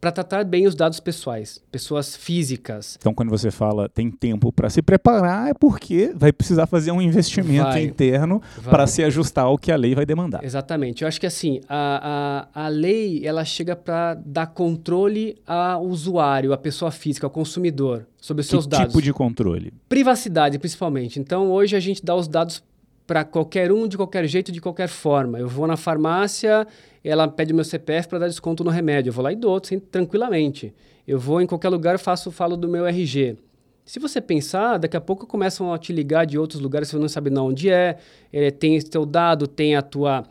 para 0.00 0.12
tratar 0.12 0.44
bem 0.44 0.66
os 0.66 0.74
dados 0.74 1.00
pessoais, 1.00 1.62
pessoas 1.70 2.16
físicas. 2.16 2.96
Então, 2.98 3.14
quando 3.14 3.30
você 3.30 3.50
fala 3.50 3.88
tem 3.88 4.10
tempo 4.10 4.52
para 4.52 4.70
se 4.70 4.82
preparar, 4.82 5.50
é 5.50 5.54
porque 5.54 6.12
vai 6.14 6.32
precisar 6.32 6.66
fazer 6.66 6.90
um 6.90 7.00
investimento 7.00 7.64
vai, 7.64 7.84
interno 7.84 8.40
para 8.64 8.86
se 8.86 9.02
ajustar 9.02 9.46
ao 9.46 9.58
que 9.58 9.72
a 9.72 9.76
lei 9.76 9.94
vai 9.94 10.06
demandar. 10.06 10.44
Exatamente. 10.44 11.02
Eu 11.02 11.08
acho 11.08 11.20
que 11.20 11.26
assim, 11.26 11.60
a, 11.68 12.48
a, 12.54 12.66
a 12.66 12.68
lei 12.68 13.26
ela 13.26 13.44
chega 13.44 13.74
para 13.74 14.14
dar 14.14 14.46
controle 14.46 15.36
ao 15.46 15.84
usuário, 15.84 16.52
à 16.52 16.58
pessoa 16.58 16.90
física, 16.90 17.26
ao 17.26 17.30
consumidor, 17.30 18.06
sobre 18.20 18.40
os 18.40 18.46
que 18.46 18.50
seus 18.50 18.66
dados. 18.66 18.86
Que 18.86 18.92
tipo 18.92 19.02
de 19.02 19.12
controle? 19.12 19.72
Privacidade, 19.88 20.58
principalmente. 20.58 21.18
Então, 21.20 21.50
hoje 21.50 21.76
a 21.76 21.80
gente 21.80 22.04
dá 22.04 22.14
os 22.14 22.28
dados 22.28 22.62
para 23.06 23.24
qualquer 23.24 23.70
um, 23.70 23.86
de 23.86 23.96
qualquer 23.96 24.26
jeito, 24.26 24.50
de 24.50 24.60
qualquer 24.60 24.88
forma. 24.88 25.38
Eu 25.38 25.48
vou 25.48 25.66
na 25.66 25.76
farmácia, 25.76 26.66
ela 27.04 27.28
pede 27.28 27.52
meu 27.52 27.64
CPF 27.64 28.08
para 28.08 28.18
dar 28.18 28.28
desconto 28.28 28.64
no 28.64 28.70
remédio. 28.70 29.10
Eu 29.10 29.14
vou 29.14 29.22
lá 29.22 29.32
e 29.32 29.36
dou, 29.36 29.56
assim, 29.56 29.78
tranquilamente. 29.78 30.74
Eu 31.06 31.18
vou 31.18 31.40
em 31.40 31.46
qualquer 31.46 31.68
lugar, 31.68 31.98
faço, 31.98 32.30
falo 32.32 32.56
do 32.56 32.68
meu 32.68 32.84
RG. 32.84 33.36
Se 33.84 34.00
você 34.00 34.20
pensar, 34.20 34.78
daqui 34.78 34.96
a 34.96 35.00
pouco 35.00 35.26
começam 35.26 35.72
a 35.72 35.78
te 35.78 35.92
ligar 35.92 36.26
de 36.26 36.36
outros 36.36 36.60
lugares, 36.60 36.88
você 36.88 36.98
não 36.98 37.08
sabe 37.08 37.30
não 37.30 37.46
onde 37.46 37.70
é, 37.70 37.98
é 38.32 38.50
tem 38.50 38.80
seu 38.80 39.06
dado, 39.06 39.46
tem 39.46 39.76
a 39.76 39.82
tua, 39.82 40.24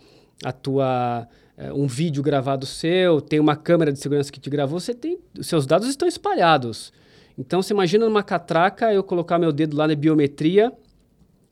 a 0.43 0.51
tua 0.51 1.25
é, 1.57 1.71
um 1.71 1.87
vídeo 1.87 2.21
gravado 2.21 2.65
seu, 2.65 3.21
tem 3.21 3.39
uma 3.39 3.55
câmera 3.55 3.93
de 3.93 3.99
segurança 3.99 4.29
que 4.29 4.41
te 4.41 4.49
gravou, 4.49 4.77
você 4.77 4.93
tem, 4.93 5.17
seus 5.41 5.65
dados 5.65 5.87
estão 5.87 6.05
espalhados. 6.05 6.91
Então, 7.37 7.61
você 7.61 7.73
imagina 7.73 8.05
numa 8.05 8.23
catraca 8.23 8.93
eu 8.93 9.01
colocar 9.01 9.39
meu 9.39 9.53
dedo 9.53 9.77
lá 9.77 9.87
na 9.87 9.95
biometria, 9.95 10.73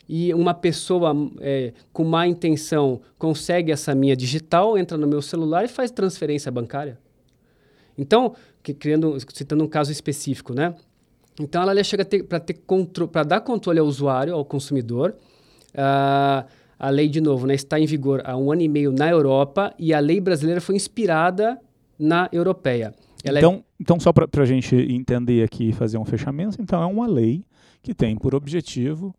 e 0.08 0.34
uma 0.34 0.54
pessoa 0.54 1.14
é, 1.40 1.74
com 1.92 2.04
má 2.04 2.28
intenção 2.28 3.02
consegue 3.18 3.72
essa 3.72 3.96
minha 3.96 4.16
digital, 4.16 4.78
entra 4.78 4.98
no 4.98 5.08
meu 5.08 5.22
celular 5.22 5.64
e 5.64 5.68
faz 5.68 5.92
transferência 5.92 6.52
bancária. 6.52 6.98
Então, 7.98 8.36
que, 8.62 8.74
criando, 8.74 9.18
citando 9.34 9.64
um 9.64 9.68
caso 9.68 9.92
específico, 9.92 10.54
né? 10.54 10.76
Então, 11.40 11.62
ela 11.62 11.84
chega 11.84 12.06
para 12.28 12.40
ter 12.40 12.60
para 13.12 13.24
dar 13.24 13.42
controle 13.42 13.80
ao 13.80 13.86
usuário, 13.86 14.34
ao 14.34 14.46
consumidor. 14.46 15.16
Uh, 15.74 16.48
a 16.78 16.90
lei, 16.90 17.08
de 17.08 17.22
novo, 17.22 17.48
né, 17.48 17.56
está 17.56 17.80
em 17.80 17.86
vigor 17.86 18.22
há 18.26 18.36
um 18.36 18.52
ano 18.52 18.62
e 18.62 18.68
meio 18.68 18.92
na 18.92 19.10
Europa 19.10 19.74
e 19.80 19.94
a 19.94 20.00
lei 20.00 20.20
brasileira 20.20 20.60
foi 20.60 20.76
inspirada 20.76 21.60
na 21.98 22.28
europeia. 22.32 22.94
Ela 23.24 23.40
então, 23.40 23.54
é... 23.54 23.64
então, 23.80 24.00
só 24.00 24.12
para 24.12 24.28
a 24.44 24.46
gente 24.46 24.76
entender 24.76 25.44
aqui 25.44 25.70
e 25.70 25.72
fazer 25.72 25.98
um 25.98 26.04
fechamento, 26.04 26.62
então 26.62 26.84
é 26.84 26.86
uma 26.86 27.08
lei 27.08 27.46
que 27.82 27.94
tem 27.94 28.18
por 28.18 28.36
objetivo 28.36 29.16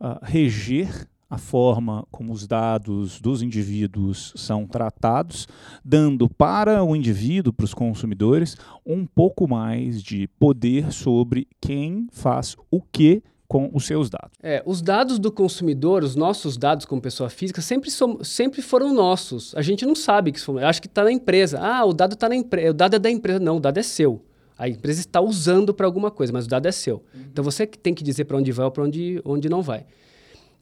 uh, 0.00 0.18
reger 0.22 1.08
a 1.30 1.36
forma 1.36 2.06
como 2.10 2.32
os 2.32 2.46
dados 2.46 3.20
dos 3.20 3.42
indivíduos 3.42 4.32
são 4.34 4.66
tratados, 4.66 5.46
dando 5.84 6.28
para 6.28 6.82
o 6.82 6.96
indivíduo, 6.96 7.52
para 7.52 7.64
os 7.64 7.74
consumidores, 7.74 8.56
um 8.84 9.04
pouco 9.04 9.46
mais 9.46 10.02
de 10.02 10.26
poder 10.38 10.90
sobre 10.90 11.46
quem 11.60 12.06
faz 12.10 12.56
o 12.70 12.80
que 12.80 13.22
com 13.46 13.70
os 13.72 13.86
seus 13.86 14.10
dados. 14.10 14.32
É, 14.42 14.62
os 14.66 14.82
dados 14.82 15.18
do 15.18 15.32
consumidor, 15.32 16.04
os 16.04 16.14
nossos 16.14 16.58
dados 16.58 16.84
como 16.84 17.00
pessoa 17.00 17.30
física, 17.30 17.62
sempre, 17.62 17.90
som, 17.90 18.22
sempre 18.22 18.60
foram 18.60 18.92
nossos. 18.92 19.54
A 19.56 19.62
gente 19.62 19.86
não 19.86 19.94
sabe 19.94 20.32
que 20.32 20.40
somos. 20.40 20.62
Acho 20.62 20.82
que 20.82 20.86
está 20.86 21.02
na 21.02 21.10
empresa. 21.10 21.58
Ah, 21.58 21.84
o 21.84 21.94
dado 21.94 22.12
está 22.12 22.28
na 22.28 22.36
empresa. 22.36 22.70
O 22.70 22.74
dado 22.74 22.96
é 22.96 22.98
da 22.98 23.10
empresa. 23.10 23.40
Não, 23.40 23.56
o 23.56 23.60
dado 23.60 23.78
é 23.78 23.82
seu. 23.82 24.22
A 24.58 24.68
empresa 24.68 25.00
está 25.00 25.20
usando 25.20 25.72
para 25.72 25.86
alguma 25.86 26.10
coisa, 26.10 26.32
mas 26.32 26.44
o 26.44 26.48
dado 26.48 26.66
é 26.66 26.72
seu. 26.72 26.96
Uhum. 26.96 27.20
Então 27.32 27.44
você 27.44 27.66
que 27.66 27.78
tem 27.78 27.94
que 27.94 28.02
dizer 28.02 28.24
para 28.24 28.36
onde 28.36 28.50
vai 28.50 28.64
ou 28.64 28.70
para 28.72 28.82
onde, 28.82 29.22
onde 29.24 29.48
não 29.48 29.62
vai. 29.62 29.86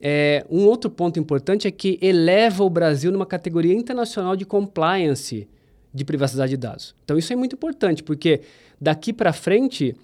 É, 0.01 0.45
um 0.51 0.67
outro 0.67 0.91
ponto 0.91 1.19
importante 1.19 1.67
é 1.67 1.71
que 1.71 1.99
eleva 2.03 2.63
o 2.63 2.69
Brasil 2.71 3.11
numa 3.11 3.25
categoria 3.25 3.73
internacional 3.73 4.37
de 4.37 4.45
compliance 4.45 5.49
de 5.93 6.05
privacidade 6.05 6.51
de 6.51 6.57
dados. 6.59 6.95
Então, 7.05 7.17
isso 7.17 7.33
é 7.33 7.37
muito 7.37 7.55
importante, 7.55 8.03
porque 8.03 8.43
daqui 8.79 9.15
para 9.15 9.33
frente, 9.33 9.97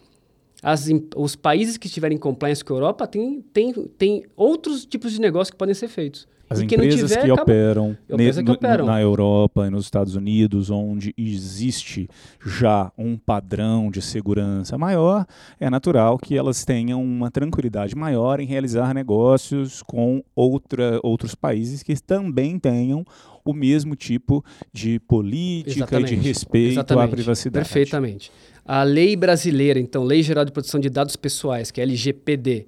as, 0.63 0.89
os 1.15 1.37
países 1.37 1.77
que 1.77 1.87
estiverem 1.87 2.17
em 2.17 2.21
compliance 2.21 2.65
com 2.65 2.73
a 2.73 2.77
Europa 2.77 3.07
têm 3.07 3.43
tem, 3.53 3.73
tem 3.73 4.25
outros 4.35 4.87
tipos 4.87 5.13
de 5.13 5.21
negócios 5.21 5.51
que 5.51 5.57
podem 5.57 5.75
ser 5.75 5.89
feitos. 5.89 6.27
As 6.53 6.61
e 6.61 6.65
empresas 6.65 7.11
que, 7.11 7.21
tiver, 7.21 7.25
que 7.25 7.31
operam, 7.31 7.97
ne, 8.09 8.45
que 8.45 8.51
operam 8.51 8.87
na 8.87 9.01
Europa 9.01 9.67
e 9.67 9.71
nos 9.71 9.85
Estados 9.85 10.15
Unidos, 10.15 10.71
onde 10.71 11.15
existe 11.17 12.09
já 12.45 12.93
um 12.97 13.17
padrão 13.17 13.91
de 13.91 14.01
segurança 14.01 14.77
maior, 14.79 15.27
é 15.59 15.69
natural 15.69 16.19
que 16.19 16.37
elas 16.37 16.65
tenham 16.65 17.03
uma 17.03 17.31
tranquilidade 17.31 17.95
maior 17.97 18.41
em 18.41 18.47
realizar 18.47 18.95
negócios 18.95 19.83
com 19.83 20.23
outra, 20.35 21.01
outros 21.03 21.35
países 21.35 21.83
que 21.83 21.95
também 21.97 22.59
tenham 22.59 23.05
o 23.45 23.53
mesmo 23.53 23.97
tipo 23.97 24.45
de 24.73 24.99
política 25.01 25.79
Exatamente. 25.79 26.15
e 26.15 26.17
de 26.17 26.23
respeito 26.23 26.73
Exatamente. 26.73 27.05
à 27.05 27.09
privacidade. 27.09 27.65
Perfeitamente. 27.65 28.31
A 28.65 28.83
lei 28.85 29.17
brasileira, 29.17 29.81
então, 29.81 30.05
Lei 30.05 30.23
Geral 30.23 30.45
de 30.45 30.53
Proteção 30.53 30.79
de 30.79 30.89
Dados 30.89 31.17
Pessoais, 31.17 31.71
que 31.71 31.81
é 31.81 31.85
a 31.85 31.87
LGPD, 31.87 32.67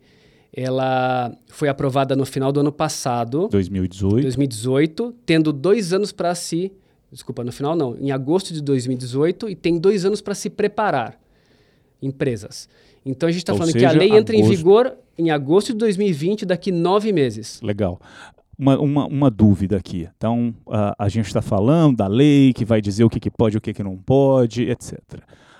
ela 0.56 1.36
foi 1.48 1.68
aprovada 1.68 2.14
no 2.14 2.24
final 2.24 2.52
do 2.52 2.60
ano 2.60 2.70
passado. 2.70 3.48
2018. 3.50 4.22
2018, 4.22 5.14
tendo 5.26 5.52
dois 5.52 5.92
anos 5.92 6.12
para 6.12 6.32
se. 6.34 6.72
Desculpa, 7.10 7.42
no 7.44 7.52
final 7.52 7.76
não, 7.76 7.96
em 7.96 8.10
agosto 8.10 8.52
de 8.54 8.60
2018, 8.62 9.48
e 9.48 9.54
tem 9.54 9.78
dois 9.78 10.04
anos 10.04 10.20
para 10.20 10.34
se 10.34 10.48
preparar. 10.48 11.18
Empresas. 12.00 12.68
Então 13.04 13.28
a 13.28 13.32
gente 13.32 13.42
está 13.42 13.52
falando 13.52 13.72
seja, 13.72 13.88
que 13.88 13.94
a 13.94 13.98
lei 13.98 14.08
agosto... 14.08 14.20
entra 14.20 14.36
em 14.36 14.48
vigor 14.48 14.96
em 15.18 15.30
agosto 15.30 15.72
de 15.72 15.78
2020, 15.78 16.46
daqui 16.46 16.72
nove 16.72 17.12
meses. 17.12 17.60
Legal. 17.62 18.00
Uma, 18.56 18.78
uma, 18.78 19.06
uma, 19.06 19.30
dúvida 19.30 19.76
aqui. 19.76 20.08
Então, 20.16 20.54
a, 20.68 20.94
a 20.98 21.08
gente 21.08 21.26
está 21.26 21.42
falando 21.42 21.96
da 21.96 22.06
lei 22.06 22.52
que 22.52 22.64
vai 22.64 22.80
dizer 22.80 23.02
o 23.02 23.10
que, 23.10 23.18
que 23.18 23.30
pode 23.30 23.56
e 23.56 23.58
o 23.58 23.60
que, 23.60 23.72
que 23.72 23.82
não 23.82 23.96
pode, 23.96 24.62
etc. 24.62 25.00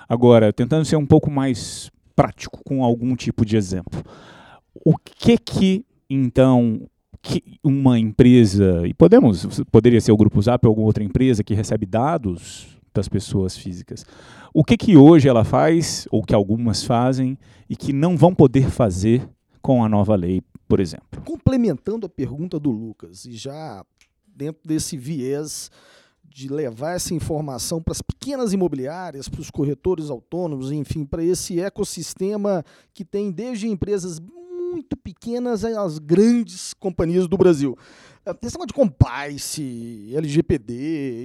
Agora, 0.09 0.53
tentando 0.53 0.85
ser 0.85 0.97
um 0.97 1.07
pouco 1.07 1.31
mais 1.31 1.91
prático 2.15 2.61
com 2.65 2.85
algum 2.85 3.17
tipo 3.17 3.45
de 3.45 3.57
exemplo 3.57 4.05
o 4.75 4.97
que 4.97 5.39
que 5.39 5.87
então 6.09 6.89
que 7.23 7.43
uma 7.63 7.99
empresa 7.99 8.87
e 8.87 8.93
podemos 8.93 9.63
poderia 9.73 10.01
ser 10.01 10.13
o 10.13 10.17
grupo 10.17 10.43
Zap 10.43 10.65
ou 10.67 10.71
alguma 10.71 10.87
outra 10.87 11.03
empresa 11.03 11.43
que 11.43 11.55
recebe 11.55 11.87
dados 11.87 12.79
das 12.93 13.09
pessoas 13.09 13.57
físicas. 13.57 14.05
O 14.53 14.63
que 14.63 14.77
que 14.77 14.97
hoje 14.97 15.29
ela 15.29 15.43
faz 15.43 16.07
ou 16.11 16.23
que 16.23 16.35
algumas 16.35 16.85
fazem 16.85 17.37
e 17.69 17.75
que 17.75 17.93
não 17.93 18.17
vão 18.17 18.35
poder 18.35 18.71
fazer 18.71 19.29
com 19.61 19.83
a 19.83 19.89
nova 19.89 20.15
lei, 20.15 20.43
por 20.69 20.79
exemplo? 20.79 21.21
Complementando 21.25 22.07
a 22.07 22.09
pergunta 22.09 22.61
do 22.61 22.71
Lucas 22.71 23.25
e 23.25 23.33
já 23.33 23.85
dentro 24.27 24.61
desse 24.65 24.97
viés 24.97 25.71
de 26.23 26.49
levar 26.49 26.95
essa 26.95 27.15
informação 27.15 27.81
para 27.81 27.93
as 27.93 28.03
pequenas 28.03 28.53
imobiliárias, 28.53 29.29
para 29.29 29.41
os 29.41 29.51
corretores 29.51 30.11
autônomos, 30.11 30.73
enfim, 30.73 31.05
para 31.05 31.23
esse 31.23 31.61
ecossistema 31.61 32.65
que 32.93 33.05
tem 33.05 33.31
desde 33.31 33.69
empresas 33.69 34.21
muito 34.75 34.97
pequenas 34.97 35.65
às 35.65 35.99
grandes 35.99 36.75
companhias 36.75 37.29
do 37.29 37.39
Brasil. 37.39 37.79
esse 38.27 38.55
negócio 38.55 38.67
de 38.67 38.75
compliance, 38.75 40.13
LGPD 40.13 40.75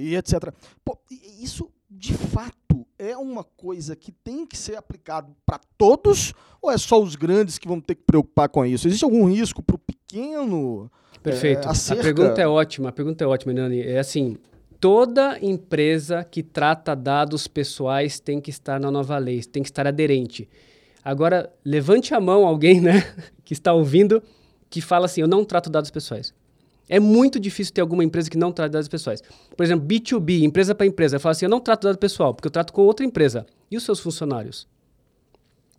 e 0.04 0.16
etc. 0.16 0.54
Pô, 0.84 0.96
isso, 1.40 1.68
de 1.90 2.14
fato, 2.14 2.86
é 2.96 3.16
uma 3.16 3.42
coisa 3.42 3.96
que 3.96 4.12
tem 4.12 4.46
que 4.46 4.56
ser 4.56 4.76
aplicado 4.76 5.34
para 5.44 5.58
todos 5.76 6.32
ou 6.62 6.70
é 6.70 6.78
só 6.78 7.02
os 7.02 7.16
grandes 7.16 7.58
que 7.58 7.66
vão 7.66 7.80
ter 7.80 7.96
que 7.96 8.02
preocupar 8.02 8.48
com 8.48 8.64
isso? 8.64 8.86
Existe 8.86 9.04
algum 9.04 9.24
risco 9.28 9.62
para 9.62 9.74
o 9.76 9.78
pequeno? 9.78 10.90
Perfeito. 11.22 11.66
É, 11.66 11.70
a 11.70 11.96
pergunta 11.96 12.40
é 12.40 12.46
ótima. 12.46 12.90
A 12.90 12.92
pergunta 12.92 13.24
é 13.24 13.26
ótima, 13.26 13.52
Nani. 13.52 13.80
É 13.80 13.98
assim, 13.98 14.36
toda 14.78 15.38
empresa 15.42 16.22
que 16.22 16.42
trata 16.42 16.94
dados 16.94 17.48
pessoais 17.48 18.20
tem 18.20 18.40
que 18.40 18.50
estar 18.50 18.78
na 18.78 18.90
nova 18.90 19.18
lei, 19.18 19.42
tem 19.42 19.62
que 19.62 19.68
estar 19.68 19.86
aderente. 19.86 20.48
Agora, 21.04 21.52
levante 21.64 22.14
a 22.14 22.20
mão 22.20 22.46
alguém, 22.46 22.80
né, 22.80 23.04
que 23.44 23.52
está 23.52 23.72
ouvindo, 23.72 24.22
que 24.68 24.80
fala 24.80 25.06
assim: 25.06 25.20
eu 25.20 25.28
não 25.28 25.44
trato 25.44 25.70
dados 25.70 25.90
pessoais. 25.90 26.34
É 26.88 26.98
muito 26.98 27.38
difícil 27.38 27.72
ter 27.72 27.80
alguma 27.80 28.02
empresa 28.02 28.28
que 28.28 28.36
não 28.36 28.50
trata 28.50 28.70
dados 28.70 28.88
pessoais. 28.88 29.22
Por 29.56 29.62
exemplo, 29.62 29.86
B2B, 29.86 30.42
empresa 30.42 30.74
para 30.74 30.86
empresa, 30.86 31.20
fala 31.20 31.32
assim: 31.32 31.44
eu 31.44 31.50
não 31.50 31.60
trato 31.60 31.84
dado 31.84 31.98
pessoal, 31.98 32.34
porque 32.34 32.48
eu 32.48 32.50
trato 32.50 32.72
com 32.72 32.82
outra 32.82 33.06
empresa. 33.06 33.46
E 33.70 33.76
os 33.76 33.84
seus 33.84 34.00
funcionários? 34.00 34.66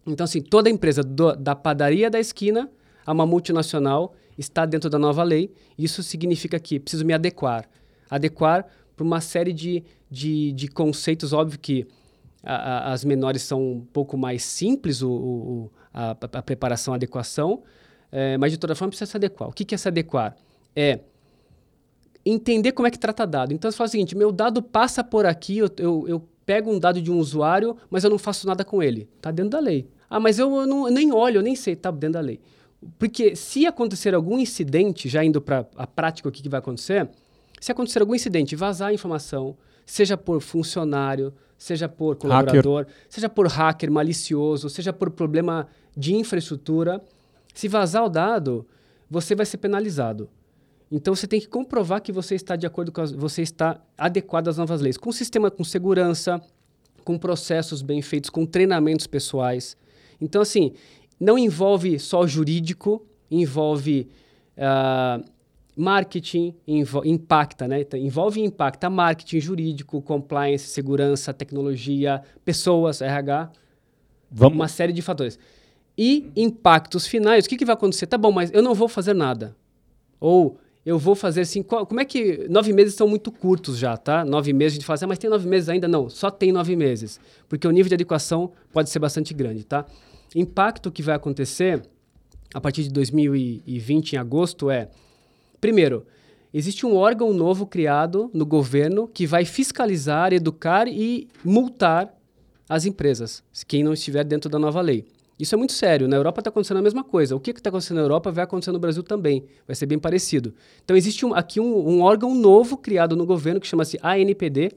Então, 0.08 0.24
assim, 0.24 0.42
toda 0.42 0.70
empresa 0.70 1.04
do, 1.04 1.36
da 1.36 1.56
padaria 1.56 2.10
da 2.10 2.20
esquina 2.20 2.70
a 3.06 3.12
uma 3.12 3.26
multinacional 3.26 4.16
está 4.38 4.66
dentro 4.66 4.90
da 4.90 4.98
nova 4.98 5.22
lei. 5.22 5.52
Isso 5.78 6.02
significa 6.02 6.60
que 6.60 6.80
preciso 6.80 7.06
me 7.06 7.14
adequar. 7.14 7.70
Adequar 8.10 8.66
para 8.96 9.04
uma 9.04 9.22
série 9.22 9.54
de, 9.54 9.84
de, 10.10 10.52
de, 10.54 10.68
conceitos. 10.68 11.34
Óbvio 11.34 11.60
que 11.60 11.88
a, 12.44 12.56
a, 12.56 12.94
as 12.94 13.04
menores 13.06 13.42
são 13.42 13.62
um 13.74 13.82
pouco 13.82 14.18
mais 14.18 14.44
simples, 14.44 15.02
o, 15.02 15.12
o 15.12 15.72
a, 15.94 16.12
a, 16.12 16.42
preparação, 16.42 16.94
a 16.94 16.98
adequação, 16.98 17.64
é, 18.12 18.38
mas 18.38 18.52
de 18.52 18.58
toda 18.58 18.76
forma 18.76 18.90
precisa 18.90 19.10
se 19.10 19.18
adequar. 19.18 19.50
O 19.50 19.54
que, 19.54 19.64
que 19.66 19.76
é 19.76 19.78
se 19.78 19.88
adequar? 19.88 20.36
É 20.76 21.00
entender 22.26 22.72
como 22.72 22.88
é 22.88 22.92
que 22.92 23.00
trata 23.00 23.26
dado. 23.26 23.54
Então 23.54 23.70
você 23.70 23.78
fala 23.78 23.88
o 23.88 23.92
seguinte: 23.92 24.16
meu 24.16 24.32
dado 24.32 24.62
passa 24.62 25.04
por 25.04 25.26
aqui, 25.26 25.58
eu, 25.58 25.70
eu, 25.78 26.06
eu 26.08 26.28
pego 26.46 26.72
um 26.72 26.80
dado 26.80 27.02
de 27.02 27.12
um 27.12 27.18
usuário, 27.18 27.78
mas 27.90 28.04
eu 28.04 28.10
não 28.10 28.18
faço 28.18 28.48
nada 28.48 28.66
com 28.66 28.82
ele. 28.82 29.08
Está 29.18 29.32
dentro 29.32 29.52
da 29.52 29.60
lei. 29.60 29.88
Ah, 30.10 30.20
mas 30.20 30.40
eu, 30.40 30.54
eu, 30.54 30.68
não, 30.68 30.88
eu 30.88 30.94
nem 30.94 31.14
olho, 31.14 31.38
eu 31.38 31.42
nem 31.42 31.56
sei, 31.56 31.74
está 31.74 31.90
dentro 31.92 32.14
da 32.14 32.20
lei. 32.20 32.40
Porque 32.98 33.36
se 33.36 33.66
acontecer 33.66 34.14
algum 34.14 34.40
incidente, 34.40 35.08
já 35.08 35.24
indo 35.24 35.40
para 35.40 35.66
a 35.76 35.86
prática, 35.86 36.28
o 36.28 36.32
que, 36.32 36.42
que 36.42 36.50
vai 36.50 36.60
acontecer? 36.60 37.08
Se 37.60 37.72
acontecer 37.72 38.00
algum 38.00 38.16
incidente, 38.16 38.56
vazar 38.56 38.90
a 38.90 38.94
informação, 38.94 39.56
seja 39.86 40.18
por 40.18 40.42
funcionário, 40.42 41.32
seja 41.62 41.88
por 41.88 42.16
colaborador, 42.16 42.86
hacker. 42.86 42.96
seja 43.08 43.30
por 43.30 43.48
hacker 43.48 43.92
malicioso, 43.92 44.68
seja 44.68 44.92
por 44.92 45.12
problema 45.12 45.68
de 45.96 46.16
infraestrutura, 46.16 47.00
se 47.54 47.68
vazar 47.68 48.04
o 48.04 48.10
dado, 48.10 48.66
você 49.08 49.36
vai 49.36 49.46
ser 49.46 49.58
penalizado. 49.58 50.28
Então 50.92 51.14
você 51.14 51.28
tem 51.28 51.40
que 51.40 51.48
comprovar 51.48 52.02
que 52.02 52.12
você 52.12 52.34
está 52.34 52.56
de 52.56 52.66
acordo 52.66 52.92
com 52.92 53.02
as, 53.02 53.12
você 53.12 53.44
está 53.44 53.80
adequado 53.96 54.48
às 54.48 54.58
novas 54.58 54.82
leis, 54.82 54.98
com 54.98 55.12
sistema 55.12 55.52
com 55.52 55.64
segurança, 55.64 56.42
com 57.04 57.16
processos 57.16 57.84
bem 57.84 58.02
feitos, 58.02 58.32
com 58.32 58.44
treinamentos 58.44 59.06
pessoais. 59.06 59.78
Então 60.20 60.42
assim, 60.42 60.74
não 61.20 61.38
envolve 61.38 62.00
só 62.00 62.26
jurídico, 62.26 63.06
envolve 63.30 64.10
uh, 64.58 65.24
marketing, 65.76 66.54
impacta, 67.06 67.68
né? 67.68 67.82
Então, 67.82 68.00
envolve 68.00 68.42
e 68.42 68.46
impacta 68.46 68.90
marketing, 68.90 69.40
jurídico, 69.40 70.02
compliance, 70.02 70.68
segurança, 70.68 71.34
tecnologia, 71.34 72.22
pessoas, 72.44 73.02
RH, 73.02 73.52
Vamos. 74.30 74.56
uma 74.56 74.68
série 74.68 74.94
de 74.94 75.02
fatores. 75.02 75.40
E 75.98 76.32
impactos 76.36 77.06
finais, 77.06 77.46
o 77.46 77.50
que, 77.50 77.58
que 77.58 77.66
vai 77.66 77.74
acontecer? 77.74 78.08
Tá 78.08 78.18
bom, 78.18 78.32
mas 78.32 78.52
eu 78.54 78.62
não 78.62 78.74
vou 78.74 78.88
fazer 78.88 79.14
nada. 79.14 79.56
Ou 80.20 80.58
eu 80.86 80.98
vou 80.98 81.16
fazer 81.16 81.42
assim. 81.42 81.62
Qual, 81.62 81.86
como 81.86 82.00
é 82.00 82.06
que. 82.06 82.48
Nove 82.50 82.74
meses 82.74 82.96
são 82.96 83.08
muito 83.08 83.32
curtos 83.32 83.78
já, 83.78 83.96
tá? 83.98 84.26
Nove 84.26 84.54
meses 84.54 84.74
a 84.74 84.76
gente 84.76 84.86
fala 84.86 84.96
assim, 84.96 85.06
ah, 85.06 85.08
mas 85.10 85.20
tem 85.20 85.30
nove 85.30 85.48
meses 85.48 85.70
ainda? 85.70 85.88
Não, 85.88 86.10
só 86.10 86.32
tem 86.32 86.52
nove 86.52 86.76
meses. 86.76 87.20
Porque 87.48 87.68
o 87.68 87.72
nível 87.72 87.90
de 87.90 87.96
adequação 87.96 88.52
pode 88.72 88.90
ser 88.90 89.00
bastante 89.00 89.34
grande, 89.34 89.64
tá? 89.64 89.86
Impacto 90.36 90.92
que 90.92 91.04
vai 91.04 91.16
acontecer 91.16 91.84
a 92.54 92.60
partir 92.60 92.84
de 92.84 92.90
2020, 92.90 94.14
em 94.14 94.18
agosto, 94.18 94.70
é: 94.70 94.90
primeiro, 95.62 96.06
existe 96.54 96.86
um 96.86 96.96
órgão 96.96 97.32
novo 97.32 97.66
criado 97.66 98.30
no 98.34 98.46
governo 98.46 99.08
que 99.08 99.26
vai 99.26 99.46
fiscalizar, 99.46 100.34
educar 100.34 100.88
e 100.88 101.30
multar 101.46 102.14
as 102.68 102.86
empresas, 102.86 103.44
quem 103.68 103.84
não 103.84 103.94
estiver 103.94 104.26
dentro 104.26 104.50
da 104.50 104.60
nova 104.60 104.82
lei. 104.82 105.06
Isso 105.40 105.56
é 105.56 105.58
muito 105.58 105.74
sério. 105.74 106.08
Na 106.08 106.18
Europa 106.18 106.40
está 106.40 106.50
acontecendo 106.50 106.78
a 106.78 106.82
mesma 106.84 107.04
coisa. 107.04 107.36
O 107.36 107.40
que 107.40 107.50
está 107.50 107.70
acontecendo 107.70 107.98
na 107.98 108.04
Europa 108.04 108.32
vai 108.32 108.44
acontecer 108.44 108.72
no 108.72 108.78
Brasil 108.78 109.02
também. 109.02 109.44
Vai 109.66 109.76
ser 109.76 109.88
bem 109.88 109.98
parecido. 109.98 110.54
Então, 110.84 110.96
existe 110.96 111.26
um, 111.26 111.34
aqui 111.34 111.60
um, 111.60 111.90
um, 111.90 112.02
órgão 112.02 112.36
novo 112.36 112.78
criado 112.78 113.16
no 113.16 113.26
governo 113.26 113.60
que 113.60 113.66
chama-se 113.66 113.98
ANPD 114.04 114.72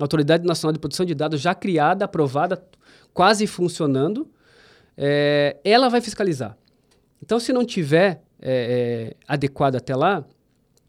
Autoridade 0.00 0.46
Nacional 0.46 0.72
de 0.72 0.78
Proteção 0.78 1.04
de 1.04 1.14
Dados, 1.14 1.40
já 1.40 1.54
criada, 1.54 2.04
aprovada, 2.04 2.62
quase 3.12 3.46
funcionando 3.46 4.28
é, 4.96 5.56
ela 5.64 5.88
vai 5.88 6.00
fiscalizar. 6.00 6.56
Então, 7.22 7.38
se 7.38 7.52
não 7.52 7.64
tiver 7.64 8.22
é, 8.42 9.12
é, 9.12 9.16
adequado 9.26 9.76
até 9.76 9.94
lá, 9.94 10.24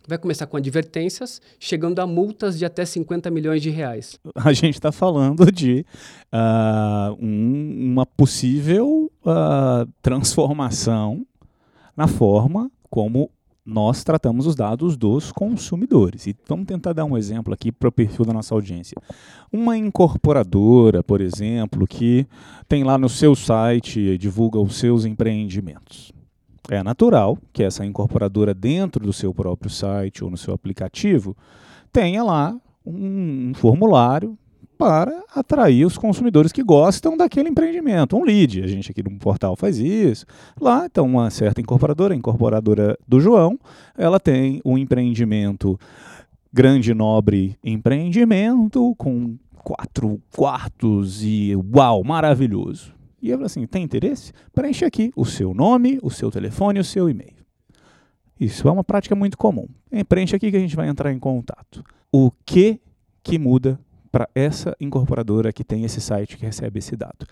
vai 0.07 0.17
começar 0.17 0.45
com 0.47 0.57
advertências, 0.57 1.41
chegando 1.59 1.99
a 1.99 2.07
multas 2.07 2.57
de 2.57 2.65
até 2.65 2.85
50 2.85 3.31
milhões 3.31 3.61
de 3.61 3.69
reais. 3.69 4.19
A 4.35 4.51
gente 4.53 4.75
está 4.75 4.91
falando 4.91 5.51
de 5.51 5.85
uh, 6.33 7.15
um, 7.19 7.91
uma 7.91 8.05
possível 8.05 9.11
uh, 9.25 9.89
transformação 10.01 11.25
na 11.95 12.07
forma 12.07 12.71
como 12.89 13.29
nós 13.65 14.03
tratamos 14.03 14.45
os 14.45 14.55
dados 14.55 14.97
dos 14.97 15.31
consumidores. 15.31 16.27
E 16.27 16.35
vamos 16.47 16.65
tentar 16.65 16.91
dar 16.91 17.05
um 17.05 17.17
exemplo 17.17 17.53
aqui 17.53 17.71
para 17.71 17.87
o 17.87 17.91
perfil 17.91 18.25
da 18.25 18.33
nossa 18.33 18.53
audiência. 18.53 18.97
Uma 19.51 19.77
incorporadora, 19.77 21.01
por 21.01 21.21
exemplo, 21.21 21.87
que 21.87 22.27
tem 22.67 22.83
lá 22.83 22.97
no 22.97 23.07
seu 23.07 23.35
site, 23.35 24.17
divulga 24.17 24.59
os 24.59 24.75
seus 24.75 25.05
empreendimentos. 25.05 26.11
É 26.69 26.81
natural 26.81 27.37
que 27.51 27.61
essa 27.61 27.85
incorporadora, 27.85 28.53
dentro 28.53 29.03
do 29.03 29.11
seu 29.11 29.33
próprio 29.33 29.69
site 29.69 30.23
ou 30.23 30.29
no 30.29 30.37
seu 30.37 30.53
aplicativo, 30.53 31.35
tenha 31.91 32.23
lá 32.23 32.55
um, 32.85 33.49
um 33.49 33.53
formulário 33.53 34.37
para 34.77 35.23
atrair 35.33 35.85
os 35.85 35.97
consumidores 35.97 36.51
que 36.51 36.63
gostam 36.63 37.15
daquele 37.15 37.49
empreendimento. 37.49 38.17
Um 38.17 38.23
lead, 38.23 38.63
a 38.63 38.67
gente 38.67 38.91
aqui 38.91 39.03
no 39.03 39.17
portal 39.17 39.55
faz 39.55 39.77
isso. 39.77 40.25
Lá, 40.59 40.85
então, 40.85 41.05
uma 41.05 41.29
certa 41.29 41.61
incorporadora, 41.61 42.13
a 42.13 42.17
incorporadora 42.17 42.97
do 43.07 43.19
João, 43.19 43.59
ela 43.97 44.19
tem 44.19 44.61
um 44.65 44.77
empreendimento 44.77 45.79
grande, 46.51 46.93
nobre 46.93 47.57
empreendimento, 47.63 48.93
com 48.97 49.37
quatro 49.55 50.21
quartos 50.35 51.23
e 51.23 51.55
uau, 51.73 52.03
maravilhoso. 52.03 52.93
E 53.23 53.29
eu 53.29 53.37
falo 53.37 53.45
assim, 53.45 53.65
tem 53.65 53.83
interesse? 53.83 54.33
Preenche 54.51 54.83
aqui 54.83 55.13
o 55.15 55.23
seu 55.23 55.53
nome, 55.53 55.97
o 56.03 56.11
seu 56.11 56.29
telefone 56.29 56.81
o 56.81 56.83
seu 56.83 57.09
e-mail. 57.09 57.37
Isso 58.37 58.67
é 58.67 58.71
uma 58.71 58.83
prática 58.83 59.15
muito 59.15 59.37
comum. 59.37 59.65
Preenche 60.09 60.35
aqui 60.35 60.51
que 60.51 60.57
a 60.57 60.59
gente 60.59 60.75
vai 60.75 60.89
entrar 60.89 61.09
em 61.09 61.17
contato. 61.17 61.81
O 62.11 62.29
que 62.45 62.81
que 63.23 63.39
muda 63.39 63.79
para 64.11 64.27
essa 64.35 64.75
incorporadora 64.77 65.53
que 65.53 65.63
tem 65.63 65.85
esse 65.85 66.01
site 66.01 66.37
que 66.37 66.45
recebe 66.45 66.79
esse 66.79 66.95
dado. 66.97 67.25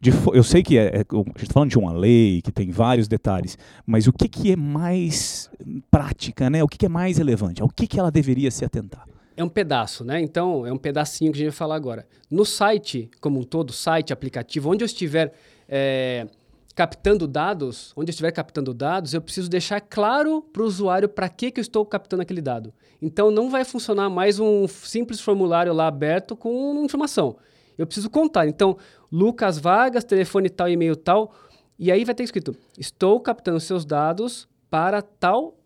De, 0.00 0.10
eu 0.34 0.42
sei 0.42 0.62
que 0.62 0.76
é, 0.76 0.86
é, 0.86 1.00
a 1.00 1.16
gente 1.16 1.42
está 1.44 1.54
falando 1.54 1.70
de 1.70 1.78
uma 1.78 1.92
lei 1.92 2.42
que 2.42 2.50
tem 2.50 2.70
vários 2.70 3.06
detalhes, 3.08 3.56
mas 3.86 4.06
o 4.06 4.12
que, 4.12 4.28
que 4.28 4.52
é 4.52 4.56
mais 4.56 5.48
prática, 5.90 6.50
né? 6.50 6.62
O 6.62 6.68
que, 6.68 6.76
que 6.76 6.86
é 6.86 6.90
mais 6.90 7.16
relevante? 7.16 7.62
O 7.62 7.68
que, 7.68 7.86
que 7.86 7.98
ela 7.98 8.10
deveria 8.10 8.50
se 8.50 8.64
atentar? 8.64 9.06
É 9.36 9.44
um 9.44 9.48
pedaço, 9.48 10.02
né? 10.02 10.20
Então, 10.20 10.66
é 10.66 10.72
um 10.72 10.78
pedacinho 10.78 11.30
que 11.30 11.36
a 11.36 11.40
gente 11.40 11.50
vai 11.50 11.56
falar 11.56 11.76
agora. 11.76 12.06
No 12.30 12.44
site, 12.44 13.10
como 13.20 13.38
um 13.38 13.42
todo, 13.42 13.72
site, 13.72 14.12
aplicativo, 14.12 14.70
onde 14.70 14.82
eu 14.82 14.86
estiver 14.86 15.34
é, 15.68 16.26
captando 16.74 17.26
dados, 17.26 17.92
onde 17.96 18.10
eu 18.10 18.12
estiver 18.12 18.30
captando 18.32 18.74
dados, 18.74 19.14
eu 19.14 19.20
preciso 19.20 19.48
deixar 19.48 19.80
claro 19.80 20.42
para 20.42 20.62
o 20.62 20.66
usuário 20.66 21.08
para 21.08 21.28
que, 21.28 21.50
que 21.50 21.58
eu 21.58 21.62
estou 21.62 21.84
captando 21.86 22.22
aquele 22.22 22.42
dado. 22.42 22.72
Então 23.00 23.30
não 23.30 23.50
vai 23.50 23.64
funcionar 23.64 24.10
mais 24.10 24.38
um 24.38 24.68
simples 24.68 25.20
formulário 25.20 25.72
lá 25.72 25.86
aberto 25.86 26.36
com 26.36 26.82
informação. 26.84 27.36
Eu 27.78 27.86
preciso 27.86 28.10
contar. 28.10 28.46
Então, 28.46 28.76
Lucas 29.10 29.58
Vargas, 29.58 30.04
telefone 30.04 30.50
tal, 30.50 30.68
e-mail 30.68 30.96
tal, 30.96 31.32
e 31.78 31.90
aí 31.90 32.04
vai 32.04 32.14
ter 32.14 32.24
escrito: 32.24 32.54
estou 32.78 33.20
captando 33.20 33.58
seus 33.60 33.84
dados 33.84 34.46
para 34.70 35.00
tal 35.00 35.58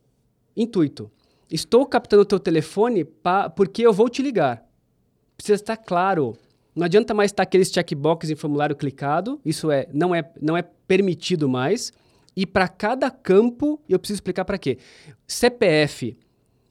intuito. 0.57 1.11
Estou 1.51 1.85
captando 1.87 2.23
o 2.23 2.27
teu 2.27 2.39
telefone 2.39 3.05
porque 3.57 3.83
eu 3.83 3.93
vou 3.93 4.09
te 4.09 4.23
ligar. 4.23 4.65
Precisa 5.37 5.57
estar 5.57 5.77
claro. 5.77 6.37
Não 6.75 6.85
adianta 6.85 7.13
mais 7.13 7.31
estar 7.31 7.43
aqueles 7.43 7.71
checkbox 7.71 8.31
em 8.31 8.37
formulário 8.37 8.77
clicado. 8.77 9.41
Isso 9.45 9.71
é 9.71 9.89
não 9.93 10.15
é 10.15 10.31
não 10.41 10.57
é 10.57 10.63
permitido 10.63 11.49
mais. 11.49 11.93
E 12.37 12.47
para 12.47 12.69
cada 12.69 13.11
campo 13.11 13.81
eu 13.89 13.99
preciso 13.99 14.19
explicar 14.19 14.45
para 14.45 14.59
quê. 14.59 14.79
CPF 15.27 16.17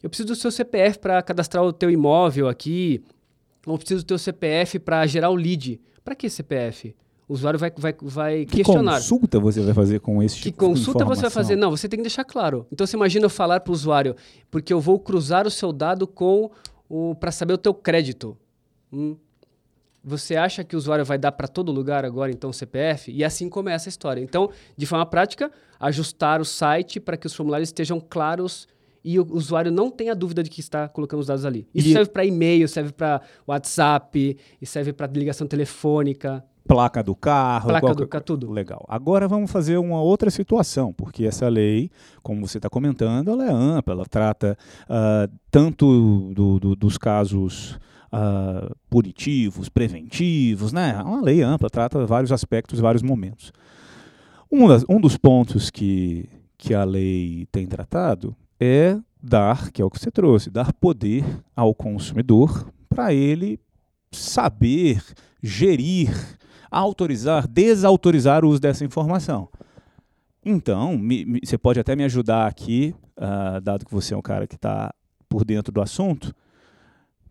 eu 0.01 0.09
preciso 0.09 0.27
do 0.27 0.35
seu 0.35 0.51
CPF 0.51 0.99
para 0.99 1.21
cadastrar 1.21 1.63
o 1.63 1.73
teu 1.73 1.89
imóvel 1.91 2.47
aqui, 2.47 3.03
ou 3.65 3.77
preciso 3.77 4.03
do 4.03 4.07
teu 4.07 4.17
CPF 4.17 4.79
para 4.79 5.05
gerar 5.05 5.29
o 5.29 5.35
lead. 5.35 5.79
Para 6.03 6.15
que 6.15 6.29
CPF? 6.29 6.95
O 7.29 7.33
usuário 7.33 7.59
vai, 7.59 7.71
vai, 7.77 7.95
vai 8.01 8.45
Que 8.45 8.57
questionar. 8.57 8.95
consulta 8.95 9.39
você 9.39 9.61
vai 9.61 9.73
fazer 9.75 9.99
com 9.99 10.21
esse 10.23 10.37
Que 10.37 10.41
tipo 10.51 10.63
de 10.63 10.65
consulta 10.71 11.05
você 11.05 11.21
vai 11.21 11.29
fazer? 11.29 11.55
Não, 11.55 11.69
você 11.69 11.87
tem 11.87 11.99
que 11.99 12.03
deixar 12.03 12.23
claro. 12.25 12.65
Então 12.71 12.87
você 12.87 12.97
imagina 12.97 13.25
eu 13.27 13.29
falar 13.29 13.59
para 13.59 13.69
o 13.69 13.73
usuário, 13.73 14.15
porque 14.49 14.73
eu 14.73 14.81
vou 14.81 14.99
cruzar 14.99 15.45
o 15.45 15.51
seu 15.51 15.71
dado 15.71 16.07
com 16.07 16.49
o 16.89 17.13
para 17.13 17.31
saber 17.31 17.53
o 17.53 17.57
teu 17.57 17.71
crédito. 17.73 18.35
Hum. 18.91 19.15
Você 20.03 20.35
acha 20.35 20.63
que 20.63 20.75
o 20.75 20.79
usuário 20.79 21.05
vai 21.05 21.17
dar 21.19 21.31
para 21.33 21.47
todo 21.47 21.71
lugar 21.71 22.03
agora 22.03 22.31
então 22.31 22.49
o 22.49 22.53
CPF? 22.53 23.11
E 23.11 23.23
assim 23.23 23.47
começa 23.47 23.87
a 23.87 23.91
história. 23.91 24.21
Então, 24.21 24.49
de 24.75 24.85
forma 24.87 25.05
prática, 25.05 25.51
ajustar 25.79 26.41
o 26.41 26.45
site 26.45 26.99
para 26.99 27.15
que 27.15 27.27
os 27.27 27.35
formulários 27.35 27.69
estejam 27.69 27.99
claros 27.99 28.67
e 29.03 29.19
o 29.19 29.27
usuário 29.33 29.71
não 29.71 29.91
tenha 29.91 30.15
dúvida 30.15 30.41
de 30.41 30.49
que 30.49 30.61
está 30.61 30.87
colocando 30.87 31.19
os 31.19 31.27
dados 31.27 31.45
ali. 31.45 31.67
Isso 31.75 31.89
E- 31.89 31.93
serve 31.93 32.09
para 32.09 32.25
e-mail, 32.25 32.67
serve 32.67 32.91
para 32.91 33.21
WhatsApp, 33.45 34.37
serve 34.63 34.93
para 34.93 35.05
ligação 35.11 35.45
telefônica, 35.45 36.43
Placa 36.69 37.01
do 37.03 37.15
carro, 37.15 37.67
placa 37.69 37.87
qualquer 37.87 38.03
do 38.03 38.07
ca- 38.07 38.21
tudo. 38.21 38.51
Legal. 38.51 38.85
Agora 38.87 39.27
vamos 39.27 39.49
fazer 39.51 39.77
uma 39.77 40.01
outra 40.01 40.29
situação, 40.29 40.93
porque 40.93 41.25
essa 41.25 41.49
lei, 41.49 41.89
como 42.21 42.47
você 42.47 42.59
está 42.59 42.69
comentando, 42.69 43.31
ela 43.31 43.43
é 43.45 43.51
ampla, 43.51 43.93
ela 43.95 44.05
trata 44.05 44.55
ah, 44.87 45.27
tanto 45.49 46.31
do- 46.33 46.59
do- 46.59 46.75
dos 46.75 46.97
casos 46.97 47.79
ah, 48.11 48.71
punitivos, 48.89 49.67
preventivos, 49.67 50.71
né? 50.71 50.95
É 50.99 51.03
uma 51.03 51.21
lei 51.21 51.41
ampla, 51.41 51.69
trata 51.69 52.05
vários 52.05 52.31
aspectos, 52.31 52.79
vários 52.79 53.01
momentos. 53.03 53.51
Um, 54.51 54.67
das- 54.67 54.85
um 54.87 55.01
dos 55.01 55.17
pontos 55.17 55.69
que, 55.71 56.29
que 56.57 56.73
a 56.73 56.83
lei 56.83 57.47
tem 57.51 57.65
tratado 57.67 58.35
é 58.59 58.97
dar, 59.21 59.71
que 59.71 59.81
é 59.81 59.85
o 59.85 59.89
que 59.89 59.99
você 59.99 60.09
trouxe, 60.11 60.49
dar 60.51 60.71
poder 60.73 61.25
ao 61.55 61.73
consumidor 61.73 62.71
para 62.87 63.13
ele 63.13 63.59
saber 64.11 65.01
gerir, 65.41 66.09
autorizar, 66.71 67.47
desautorizar 67.47 68.43
o 68.45 68.49
uso 68.49 68.59
dessa 68.59 68.83
informação. 68.85 69.49
Então, 70.43 70.97
me- 70.97 71.25
me- 71.25 71.39
você 71.43 71.57
pode 71.57 71.79
até 71.79 71.95
me 71.95 72.03
ajudar 72.03 72.47
aqui, 72.47 72.95
ah, 73.17 73.59
dado 73.61 73.85
que 73.85 73.91
você 73.93 74.13
é 74.13 74.17
um 74.17 74.21
cara 74.21 74.47
que 74.47 74.55
está 74.55 74.93
por 75.27 75.43
dentro 75.43 75.71
do 75.71 75.81
assunto. 75.81 76.33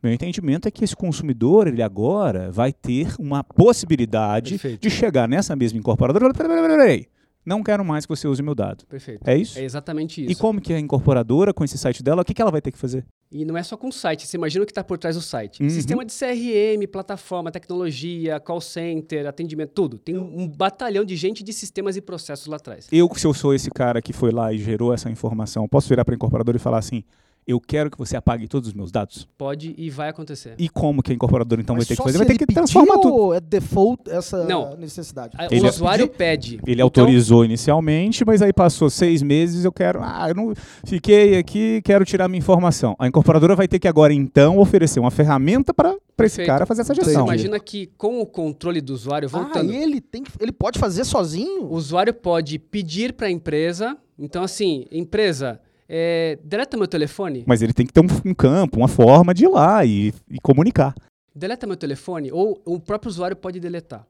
Meu 0.02 0.12
entendimento 0.12 0.68
é 0.68 0.70
que 0.70 0.84
esse 0.84 0.94
consumidor, 0.94 1.66
ele 1.66 1.82
agora 1.82 2.52
vai 2.52 2.72
ter 2.72 3.14
uma 3.18 3.42
possibilidade 3.42 4.50
Perfeito. 4.52 4.80
de 4.82 4.90
chegar 4.90 5.26
nessa 5.28 5.56
mesma 5.56 5.78
incorporadora 5.78 6.32
e 6.32 6.36
falar, 6.36 6.48
peraí, 6.48 6.62
peraí, 6.62 6.78
peraí, 6.78 7.06
não 7.48 7.62
quero 7.62 7.84
mais 7.84 8.06
que 8.06 8.10
você 8.10 8.28
use 8.28 8.42
meu 8.42 8.54
dado. 8.54 8.86
Perfeito. 8.86 9.26
É 9.26 9.36
isso? 9.36 9.58
É 9.58 9.64
exatamente 9.64 10.22
isso. 10.22 10.32
E 10.32 10.36
como 10.36 10.60
que 10.60 10.72
a 10.72 10.78
incorporadora, 10.78 11.52
com 11.52 11.64
esse 11.64 11.76
site 11.76 12.02
dela, 12.02 12.22
o 12.22 12.24
que, 12.24 12.32
que 12.32 12.40
ela 12.40 12.50
vai 12.50 12.60
ter 12.60 12.70
que 12.70 12.78
fazer? 12.78 13.04
E 13.30 13.44
não 13.44 13.56
é 13.58 13.62
só 13.62 13.76
com 13.76 13.88
o 13.88 13.92
site, 13.92 14.26
você 14.26 14.38
imagina 14.38 14.62
o 14.62 14.66
que 14.66 14.70
está 14.70 14.82
por 14.82 14.96
trás 14.96 15.14
do 15.14 15.20
site. 15.20 15.62
Uhum. 15.62 15.68
Sistema 15.68 16.02
de 16.04 16.12
CRM, 16.12 16.86
plataforma, 16.90 17.50
tecnologia, 17.50 18.40
call 18.40 18.60
center, 18.60 19.26
atendimento, 19.26 19.72
tudo. 19.74 19.98
Tem 19.98 20.16
um 20.16 20.28
um 20.38 20.48
batalhão 20.48 21.04
de 21.04 21.16
gente 21.16 21.42
de 21.42 21.52
sistemas 21.52 21.96
e 21.96 22.00
processos 22.00 22.46
lá 22.46 22.56
atrás. 22.56 22.86
Eu, 22.92 23.10
se 23.16 23.26
eu 23.26 23.34
sou 23.34 23.52
esse 23.52 23.70
cara 23.70 24.00
que 24.00 24.12
foi 24.12 24.30
lá 24.30 24.52
e 24.52 24.58
gerou 24.58 24.94
essa 24.94 25.10
informação, 25.10 25.66
posso 25.68 25.88
virar 25.88 26.04
para 26.04 26.14
a 26.14 26.16
incorporadora 26.16 26.56
e 26.56 26.60
falar 26.60 26.78
assim, 26.78 27.02
eu 27.48 27.58
quero 27.58 27.90
que 27.90 27.96
você 27.96 28.14
apague 28.16 28.46
todos 28.46 28.68
os 28.68 28.74
meus 28.74 28.92
dados? 28.92 29.26
Pode 29.38 29.74
e 29.78 29.88
vai 29.88 30.10
acontecer. 30.10 30.54
E 30.58 30.68
como 30.68 31.02
que 31.02 31.10
a 31.10 31.14
incorporadora 31.14 31.60
então 31.62 31.74
Mas 31.74 31.86
vai 31.88 31.96
ter 31.96 32.00
que 32.00 32.02
fazer? 32.06 32.18
Vai 32.18 32.26
ter 32.26 32.36
que 32.38 32.46
transformar 32.52 32.98
tudo. 32.98 33.32
é 33.34 33.40
default 33.40 34.02
essa 34.10 34.44
Não. 34.44 34.76
necessidade? 34.76 35.34
A- 35.38 35.48
o 35.50 35.66
usuário 35.66 36.06
pede. 36.06 36.60
Ele 36.66 36.74
Então, 36.74 36.84
autorizou 36.84 37.44
inicialmente, 37.44 38.24
mas 38.24 38.42
aí 38.42 38.52
passou 38.52 38.90
seis 38.90 39.22
meses, 39.22 39.64
eu 39.64 39.72
quero, 39.72 40.00
ah, 40.02 40.26
eu 40.28 40.34
não 40.34 40.52
fiquei 40.84 41.38
aqui, 41.38 41.80
quero 41.82 42.04
tirar 42.04 42.28
minha 42.28 42.38
informação. 42.38 42.94
A 42.98 43.08
incorporadora 43.08 43.56
vai 43.56 43.66
ter 43.66 43.78
que 43.78 43.88
agora 43.88 44.12
então 44.12 44.58
oferecer 44.58 45.00
uma 45.00 45.10
ferramenta 45.10 45.72
para 45.72 45.90
esse 45.90 46.00
Perfeito. 46.16 46.46
cara 46.46 46.66
fazer 46.66 46.82
essa 46.82 46.94
Você 46.94 47.04
gestão. 47.04 47.24
imagina 47.24 47.58
que 47.58 47.86
com 47.96 48.20
o 48.20 48.26
controle 48.26 48.80
do 48.82 48.92
usuário, 48.92 49.28
Ah, 49.32 49.38
voltando, 49.38 49.72
ele, 49.72 50.00
tem 50.00 50.22
que, 50.22 50.30
ele 50.38 50.52
pode 50.52 50.78
fazer 50.78 51.04
sozinho? 51.04 51.62
o 51.64 51.74
usuário 51.74 52.12
pode 52.12 52.58
pedir 52.58 53.14
para 53.14 53.28
a 53.28 53.30
empresa. 53.30 53.96
Então, 54.18 54.42
assim, 54.42 54.84
empresa, 54.90 55.60
é, 55.88 56.38
deleta 56.44 56.76
meu 56.76 56.86
telefone. 56.86 57.44
Mas 57.46 57.62
ele 57.62 57.72
tem 57.72 57.86
que 57.86 57.92
ter 57.92 58.00
um, 58.00 58.06
um 58.30 58.34
campo, 58.34 58.76
uma 58.78 58.88
forma 58.88 59.32
de 59.32 59.44
ir 59.44 59.48
lá 59.48 59.84
e, 59.84 60.12
e 60.30 60.38
comunicar. 60.40 60.94
deleta 61.34 61.66
meu 61.66 61.76
telefone, 61.76 62.30
ou 62.32 62.60
o 62.64 62.78
próprio 62.78 63.08
usuário 63.08 63.36
pode 63.36 63.58
deletar. 63.60 64.06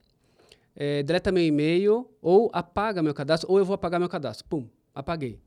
É, 0.75 1.03
deleta 1.03 1.31
meu 1.33 1.43
e-mail, 1.45 2.09
ou 2.23 2.51
apaga 2.53 3.03
meu 3.03 3.13
cadastro, 3.15 3.51
ou 3.51 3.59
eu 3.59 3.65
vou 3.65 3.75
apagar 3.75 3.99
meu 3.99 4.09
cadastro. 4.09 4.47
Pum, 4.49 4.67
apaguei. 4.95 5.39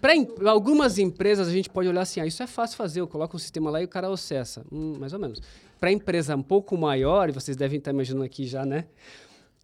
Para 0.00 0.14
algumas 0.50 0.96
empresas, 0.98 1.48
a 1.48 1.50
gente 1.50 1.68
pode 1.68 1.88
olhar 1.88 2.02
assim, 2.02 2.20
ah, 2.20 2.26
isso 2.26 2.40
é 2.42 2.46
fácil 2.46 2.76
fazer, 2.76 3.00
eu 3.00 3.08
coloco 3.08 3.34
um 3.36 3.38
sistema 3.38 3.68
lá 3.68 3.82
e 3.82 3.84
o 3.84 3.88
cara 3.88 4.08
acessa. 4.12 4.64
Hum, 4.70 4.94
mais 4.98 5.12
ou 5.12 5.18
menos. 5.18 5.40
Para 5.80 5.90
empresa 5.90 6.36
um 6.36 6.42
pouco 6.42 6.76
maior, 6.78 7.28
e 7.28 7.32
vocês 7.32 7.56
devem 7.56 7.78
estar 7.78 7.90
imaginando 7.90 8.24
aqui 8.24 8.46
já, 8.46 8.64
né? 8.64 8.84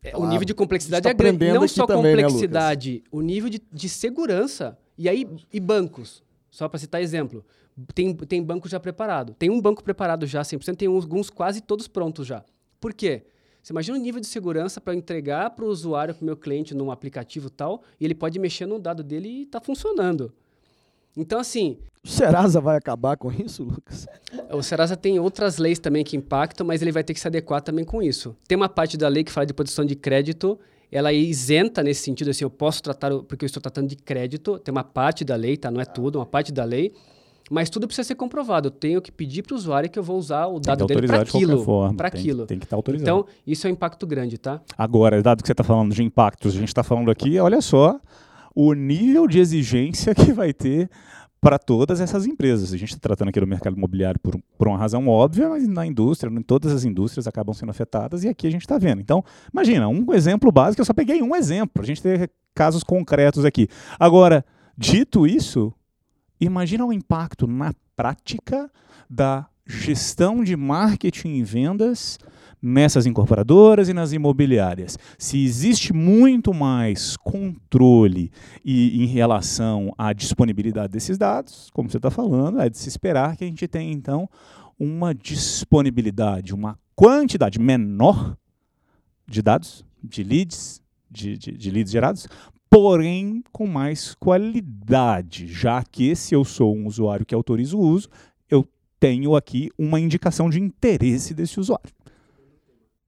É, 0.02 0.08
O 0.08 0.16
Claro. 0.18 0.30
nível 0.32 0.44
de 0.44 0.52
complexidade 0.54 1.06
A 1.06 1.10
gente 1.10 1.20
é 1.20 1.24
tá 1.24 1.30
grande. 1.38 1.52
Não 1.52 1.68
só 1.68 1.86
também, 1.86 2.16
né, 2.16 2.22
complexidade, 2.24 3.02
o 3.12 3.20
nível 3.20 3.48
de, 3.48 3.62
de 3.72 3.88
segurança. 3.88 4.76
E 4.96 5.08
aí, 5.08 5.28
e 5.52 5.60
bancos. 5.60 6.22
Só 6.50 6.68
para 6.68 6.78
citar 6.78 7.02
exemplo. 7.02 7.44
Tem, 7.94 8.14
tem 8.14 8.42
banco 8.42 8.68
já 8.68 8.78
preparado. 8.78 9.34
Tem 9.34 9.50
um 9.50 9.60
banco 9.60 9.82
preparado 9.82 10.26
já, 10.26 10.42
100%. 10.42 10.76
Tem 10.76 10.88
alguns 10.88 11.28
quase 11.30 11.60
todos 11.60 11.88
prontos 11.88 12.26
já. 12.26 12.44
Por 12.80 12.94
quê? 12.94 13.24
Você 13.62 13.72
imagina 13.72 13.96
o 13.98 14.00
nível 14.00 14.20
de 14.20 14.26
segurança 14.26 14.80
para 14.80 14.92
eu 14.92 14.98
entregar 14.98 15.50
para 15.50 15.64
o 15.64 15.68
usuário, 15.68 16.14
para 16.14 16.22
o 16.22 16.26
meu 16.26 16.36
cliente, 16.36 16.74
num 16.74 16.90
aplicativo 16.90 17.48
tal, 17.48 17.82
e 17.98 18.04
ele 18.04 18.14
pode 18.14 18.38
mexer 18.38 18.66
no 18.66 18.78
dado 18.78 19.02
dele 19.02 19.28
e 19.28 19.42
está 19.44 19.58
funcionando. 19.60 20.32
Então, 21.16 21.38
assim, 21.40 21.78
O 22.04 22.08
Serasa 22.08 22.60
vai 22.60 22.76
acabar 22.76 23.16
com 23.16 23.32
isso, 23.32 23.64
Lucas? 23.64 24.06
o 24.52 24.62
Serasa 24.62 24.96
tem 24.96 25.18
outras 25.18 25.56
leis 25.58 25.78
também 25.78 26.04
que 26.04 26.16
impactam, 26.16 26.66
mas 26.66 26.82
ele 26.82 26.92
vai 26.92 27.02
ter 27.02 27.14
que 27.14 27.20
se 27.20 27.26
adequar 27.26 27.62
também 27.62 27.84
com 27.84 28.02
isso. 28.02 28.36
Tem 28.46 28.54
uma 28.56 28.68
parte 28.68 28.96
da 28.98 29.08
lei 29.08 29.24
que 29.24 29.32
fala 29.32 29.46
de 29.46 29.54
proteção 29.54 29.84
de 29.84 29.94
crédito, 29.96 30.58
ela 30.94 31.10
é 31.10 31.16
isenta 31.16 31.82
nesse 31.82 32.02
sentido, 32.02 32.30
assim, 32.30 32.44
eu 32.44 32.50
posso 32.50 32.80
tratar, 32.80 33.10
porque 33.24 33.44
eu 33.44 33.46
estou 33.46 33.60
tratando 33.60 33.88
de 33.88 33.96
crédito, 33.96 34.60
tem 34.60 34.70
uma 34.70 34.84
parte 34.84 35.24
da 35.24 35.34
lei, 35.34 35.56
tá? 35.56 35.68
Não 35.68 35.80
é 35.80 35.84
tudo, 35.84 36.20
uma 36.20 36.24
parte 36.24 36.52
da 36.52 36.62
lei, 36.62 36.92
mas 37.50 37.68
tudo 37.68 37.88
precisa 37.88 38.06
ser 38.06 38.14
comprovado. 38.14 38.68
Eu 38.68 38.70
tenho 38.70 39.02
que 39.02 39.10
pedir 39.10 39.42
para 39.42 39.54
o 39.54 39.56
usuário 39.56 39.90
que 39.90 39.98
eu 39.98 40.04
vou 40.04 40.16
usar 40.16 40.46
o 40.46 40.60
dado 40.60 40.86
dele 40.86 41.08
para 41.08 41.22
aquilo. 41.22 41.94
Para 41.96 42.06
aquilo. 42.06 42.46
Tem 42.46 42.60
que 42.60 42.64
estar 42.64 42.76
autorizado. 42.76 43.10
Então, 43.10 43.26
isso 43.44 43.66
é 43.66 43.70
um 43.70 43.72
impacto 43.72 44.06
grande, 44.06 44.38
tá? 44.38 44.60
Agora, 44.78 45.20
dado 45.20 45.42
que 45.42 45.48
você 45.48 45.52
está 45.52 45.64
falando 45.64 45.92
de 45.92 46.00
impactos, 46.00 46.54
a 46.54 46.58
gente 46.60 46.68
está 46.68 46.84
falando 46.84 47.10
aqui, 47.10 47.40
olha 47.40 47.60
só 47.60 47.98
o 48.54 48.72
nível 48.72 49.26
de 49.26 49.40
exigência 49.40 50.14
que 50.14 50.32
vai 50.32 50.52
ter 50.52 50.88
para 51.44 51.58
todas 51.58 52.00
essas 52.00 52.24
empresas. 52.24 52.72
A 52.72 52.76
gente 52.78 52.94
está 52.94 53.00
tratando 53.00 53.28
aqui 53.28 53.38
do 53.38 53.46
mercado 53.46 53.76
imobiliário 53.76 54.18
por, 54.18 54.40
por 54.56 54.66
uma 54.66 54.78
razão 54.78 55.06
óbvia, 55.06 55.50
mas 55.50 55.68
na 55.68 55.84
indústria, 55.84 56.32
em 56.32 56.40
todas 56.40 56.72
as 56.72 56.86
indústrias 56.86 57.26
acabam 57.26 57.52
sendo 57.52 57.68
afetadas 57.68 58.24
e 58.24 58.28
aqui 58.30 58.46
a 58.46 58.50
gente 58.50 58.62
está 58.62 58.78
vendo. 58.78 59.02
Então, 59.02 59.22
imagina, 59.52 59.86
um 59.86 60.14
exemplo 60.14 60.50
básico, 60.50 60.80
eu 60.80 60.86
só 60.86 60.94
peguei 60.94 61.22
um 61.22 61.36
exemplo, 61.36 61.82
a 61.82 61.86
gente 61.86 62.00
ter 62.00 62.30
casos 62.54 62.82
concretos 62.82 63.44
aqui. 63.44 63.68
Agora, 64.00 64.42
dito 64.74 65.26
isso, 65.26 65.70
imagina 66.40 66.86
o 66.86 66.94
impacto 66.94 67.46
na 67.46 67.74
prática 67.94 68.70
da 69.08 69.46
gestão 69.66 70.42
de 70.42 70.56
marketing 70.56 71.34
e 71.34 71.44
vendas 71.44 72.18
nessas 72.64 73.04
incorporadoras 73.04 73.90
e 73.90 73.92
nas 73.92 74.14
imobiliárias. 74.14 74.98
Se 75.18 75.44
existe 75.44 75.92
muito 75.92 76.54
mais 76.54 77.14
controle 77.14 78.32
e, 78.64 79.04
em 79.04 79.06
relação 79.06 79.92
à 79.98 80.14
disponibilidade 80.14 80.90
desses 80.90 81.18
dados, 81.18 81.68
como 81.74 81.90
você 81.90 81.98
está 81.98 82.10
falando, 82.10 82.58
é 82.62 82.70
de 82.70 82.78
se 82.78 82.88
esperar 82.88 83.36
que 83.36 83.44
a 83.44 83.46
gente 83.46 83.68
tenha, 83.68 83.92
então, 83.92 84.26
uma 84.80 85.14
disponibilidade, 85.14 86.54
uma 86.54 86.78
quantidade 86.96 87.58
menor 87.60 88.34
de 89.28 89.42
dados, 89.42 89.84
de 90.02 90.24
leads, 90.24 90.80
de, 91.10 91.36
de, 91.36 91.52
de 91.52 91.70
leads 91.70 91.92
gerados, 91.92 92.26
porém 92.70 93.44
com 93.52 93.66
mais 93.66 94.14
qualidade, 94.14 95.46
já 95.48 95.82
que 95.82 96.16
se 96.16 96.34
eu 96.34 96.44
sou 96.44 96.74
um 96.74 96.86
usuário 96.86 97.26
que 97.26 97.34
autoriza 97.34 97.76
o 97.76 97.80
uso, 97.80 98.08
eu 98.48 98.66
tenho 98.98 99.36
aqui 99.36 99.70
uma 99.76 100.00
indicação 100.00 100.48
de 100.48 100.58
interesse 100.58 101.34
desse 101.34 101.60
usuário. 101.60 101.92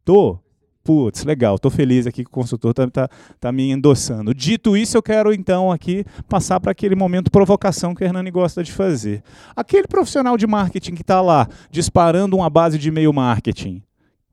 Tô. 0.06 0.38
Putz, 0.84 1.24
legal, 1.24 1.58
tô 1.58 1.68
feliz 1.68 2.06
aqui 2.06 2.22
que 2.22 2.30
o 2.30 2.32
consultor 2.32 2.72
tá, 2.72 2.88
tá, 2.88 3.08
tá 3.40 3.50
me 3.50 3.72
endossando. 3.72 4.32
Dito 4.32 4.76
isso, 4.76 4.96
eu 4.96 5.02
quero 5.02 5.34
então 5.34 5.72
aqui 5.72 6.04
passar 6.28 6.60
para 6.60 6.70
aquele 6.70 6.94
momento 6.94 7.28
provocação 7.28 7.92
que 7.92 8.04
o 8.04 8.06
Hernani 8.06 8.30
gosta 8.30 8.62
de 8.62 8.70
fazer. 8.70 9.20
Aquele 9.56 9.88
profissional 9.88 10.36
de 10.36 10.46
marketing 10.46 10.94
que 10.94 11.02
está 11.02 11.20
lá 11.20 11.48
disparando 11.72 12.36
uma 12.36 12.48
base 12.48 12.78
de 12.78 12.88
e-mail 12.88 13.12
marketing, 13.12 13.82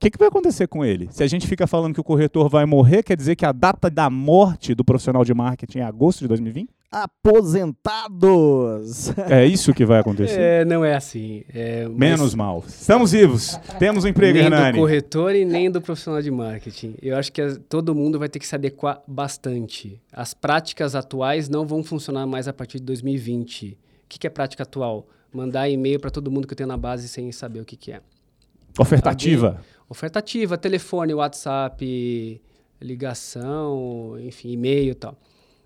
que, 0.04 0.10
que 0.10 0.18
vai 0.18 0.28
acontecer 0.28 0.66
com 0.68 0.84
ele? 0.84 1.08
Se 1.10 1.22
a 1.22 1.26
gente 1.26 1.46
fica 1.46 1.66
falando 1.66 1.94
que 1.94 2.00
o 2.00 2.04
corretor 2.04 2.48
vai 2.48 2.64
morrer, 2.66 3.02
quer 3.02 3.16
dizer 3.16 3.36
que 3.36 3.44
a 3.44 3.52
data 3.52 3.88
da 3.90 4.08
morte 4.10 4.74
do 4.74 4.84
profissional 4.84 5.24
de 5.24 5.32
marketing 5.34 5.78
é 5.78 5.82
agosto 5.82 6.20
de 6.20 6.28
2020? 6.28 6.68
Aposentados! 6.90 9.10
É 9.30 9.44
isso 9.44 9.74
que 9.74 9.84
vai 9.84 10.00
acontecer? 10.00 10.40
É, 10.40 10.64
não 10.64 10.84
é 10.84 10.94
assim. 10.94 11.42
É, 11.52 11.86
mas 11.88 11.96
Menos 11.96 12.34
mal. 12.34 12.62
Estamos 12.66 13.12
vivos. 13.12 13.58
Temos 13.78 14.04
um 14.04 14.08
emprego, 14.08 14.38
nem 14.38 14.48
do 14.48 14.54
Hernani. 14.54 14.78
corretor 14.78 15.34
e 15.34 15.44
nem 15.44 15.70
do 15.70 15.80
profissional 15.80 16.22
de 16.22 16.30
marketing. 16.30 16.94
Eu 17.02 17.16
acho 17.16 17.32
que 17.32 17.40
as- 17.42 17.58
todo 17.68 17.94
mundo 17.94 18.18
vai 18.18 18.28
ter 18.28 18.38
que 18.38 18.46
se 18.46 18.54
adequar 18.54 19.02
bastante. 19.08 20.00
As 20.12 20.34
práticas 20.34 20.94
atuais 20.94 21.48
não 21.48 21.66
vão 21.66 21.82
funcionar 21.82 22.26
mais 22.26 22.46
a 22.46 22.52
partir 22.52 22.78
de 22.78 22.84
2020. 22.84 23.72
O 23.72 23.76
que, 24.08 24.18
que 24.18 24.26
é 24.26 24.30
prática 24.30 24.62
atual? 24.62 25.08
Mandar 25.32 25.68
e-mail 25.68 25.98
para 25.98 26.10
todo 26.10 26.30
mundo 26.30 26.46
que 26.46 26.52
eu 26.52 26.56
tenho 26.56 26.68
na 26.68 26.76
base 26.76 27.08
sem 27.08 27.32
saber 27.32 27.60
o 27.60 27.64
que, 27.64 27.76
que 27.76 27.90
é. 27.92 28.00
Ofertativa. 28.78 29.60
Oferta 29.94 30.18
ativa, 30.18 30.58
telefone, 30.58 31.14
WhatsApp, 31.14 32.42
ligação, 32.82 34.18
enfim, 34.18 34.50
e-mail 34.50 34.90
e 34.90 34.94
tal. 34.94 35.16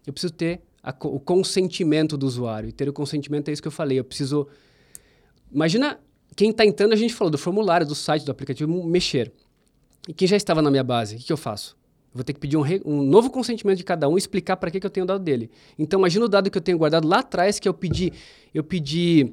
Eu 0.06 0.12
preciso 0.12 0.34
ter 0.34 0.60
a, 0.82 0.90
o 0.90 1.18
consentimento 1.18 2.14
do 2.14 2.26
usuário. 2.26 2.68
E 2.68 2.72
ter 2.72 2.86
o 2.90 2.92
consentimento 2.92 3.48
é 3.48 3.52
isso 3.52 3.62
que 3.62 3.68
eu 3.68 3.72
falei. 3.72 3.98
Eu 3.98 4.04
preciso. 4.04 4.46
Imagina 5.50 5.98
quem 6.36 6.50
está 6.50 6.62
entrando, 6.62 6.92
a 6.92 6.96
gente 6.96 7.14
falou 7.14 7.30
do 7.30 7.38
formulário, 7.38 7.86
do 7.86 7.94
site, 7.94 8.26
do 8.26 8.30
aplicativo, 8.30 8.84
mexer. 8.84 9.32
E 10.06 10.12
quem 10.12 10.28
já 10.28 10.36
estava 10.36 10.60
na 10.60 10.70
minha 10.70 10.84
base, 10.84 11.14
o 11.14 11.18
que, 11.18 11.24
que 11.24 11.32
eu 11.32 11.38
faço? 11.38 11.74
Vou 12.12 12.22
ter 12.22 12.34
que 12.34 12.40
pedir 12.40 12.58
um, 12.58 12.60
re, 12.60 12.82
um 12.84 13.02
novo 13.02 13.30
consentimento 13.30 13.78
de 13.78 13.84
cada 13.84 14.10
um 14.10 14.16
e 14.16 14.18
explicar 14.18 14.58
para 14.58 14.70
que, 14.70 14.78
que 14.78 14.84
eu 14.84 14.90
tenho 14.90 15.04
o 15.04 15.06
dado 15.06 15.24
dele. 15.24 15.50
Então, 15.78 15.98
imagina 15.98 16.26
o 16.26 16.28
dado 16.28 16.50
que 16.50 16.58
eu 16.58 16.62
tenho 16.62 16.76
guardado 16.76 17.08
lá 17.08 17.20
atrás, 17.20 17.58
que 17.58 17.66
eu 17.66 17.72
pedi, 17.72 18.12
eu 18.52 18.62
pedi 18.62 19.32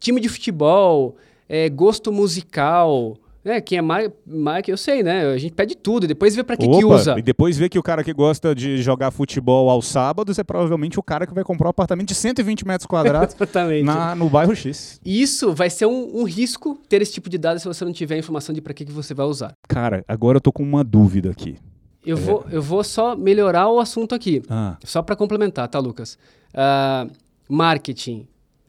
time 0.00 0.20
de 0.20 0.28
futebol, 0.28 1.16
é, 1.48 1.68
gosto 1.68 2.12
musical, 2.12 3.16
é, 3.44 3.60
quem 3.60 3.78
é 3.78 3.82
marca, 3.82 4.70
eu 4.70 4.76
sei, 4.76 5.02
né? 5.02 5.26
A 5.26 5.36
gente 5.36 5.52
pede 5.52 5.76
tudo, 5.76 6.06
depois 6.06 6.34
vê 6.34 6.42
para 6.42 6.56
que, 6.56 6.66
que 6.66 6.84
usa. 6.84 7.18
E 7.18 7.22
depois 7.22 7.58
vê 7.58 7.68
que 7.68 7.78
o 7.78 7.82
cara 7.82 8.02
que 8.02 8.12
gosta 8.12 8.54
de 8.54 8.80
jogar 8.80 9.10
futebol 9.10 9.68
aos 9.68 9.86
sábados 9.86 10.38
é 10.38 10.42
provavelmente 10.42 10.98
o 10.98 11.02
cara 11.02 11.26
que 11.26 11.34
vai 11.34 11.44
comprar 11.44 11.68
um 11.68 11.70
apartamento 11.70 12.08
de 12.08 12.14
120 12.14 12.66
metros 12.66 12.86
quadrados 12.86 13.36
na, 13.84 14.14
no 14.14 14.30
bairro 14.30 14.56
X. 14.56 14.98
Isso 15.04 15.52
vai 15.52 15.68
ser 15.68 15.84
um, 15.84 16.20
um, 16.20 16.24
risco 16.24 16.80
ter 16.88 17.02
esse 17.02 17.12
tipo 17.12 17.28
de 17.28 17.36
dados 17.36 17.60
se 17.60 17.68
você 17.68 17.84
não 17.84 17.92
tiver 17.92 18.14
a 18.14 18.18
informação 18.18 18.54
de 18.54 18.62
para 18.62 18.72
que, 18.72 18.84
que 18.84 18.92
você 18.92 19.12
vai 19.12 19.26
usar. 19.26 19.52
Cara, 19.68 20.02
agora 20.08 20.38
eu 20.38 20.40
tô 20.40 20.50
com 20.50 20.62
uma 20.62 20.82
dúvida 20.82 21.30
aqui. 21.30 21.56
Eu, 22.04 22.16
é. 22.16 22.20
vou, 22.20 22.46
eu 22.50 22.62
vou 22.62 22.82
só 22.82 23.14
melhorar 23.14 23.68
o 23.68 23.78
assunto 23.78 24.14
aqui. 24.14 24.42
Ah. 24.48 24.76
Só 24.84 25.02
para 25.02 25.16
complementar, 25.16 25.68
tá, 25.68 25.78
Lucas? 25.78 26.18
Uh, 26.54 27.10
marketing 27.48 28.26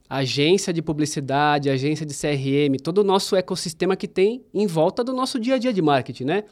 agência 0.10 0.72
de 0.72 0.82
publicidade, 0.82 1.70
agência 1.70 2.06
de 2.06 2.14
CRM, 2.14 2.78
todo 2.82 3.00
o 3.00 3.04
nosso 3.04 3.36
ecossistema 3.36 3.96
que 3.96 4.08
tem 4.08 4.44
em 4.54 4.68
volta 4.68 5.04
do 5.04 5.14
nosso 5.14 5.40
dia 5.40 5.56
a 5.56 5.58
dia 5.58 5.74
de 5.74 5.82
marketing, 5.82 6.26
né? 6.26 6.44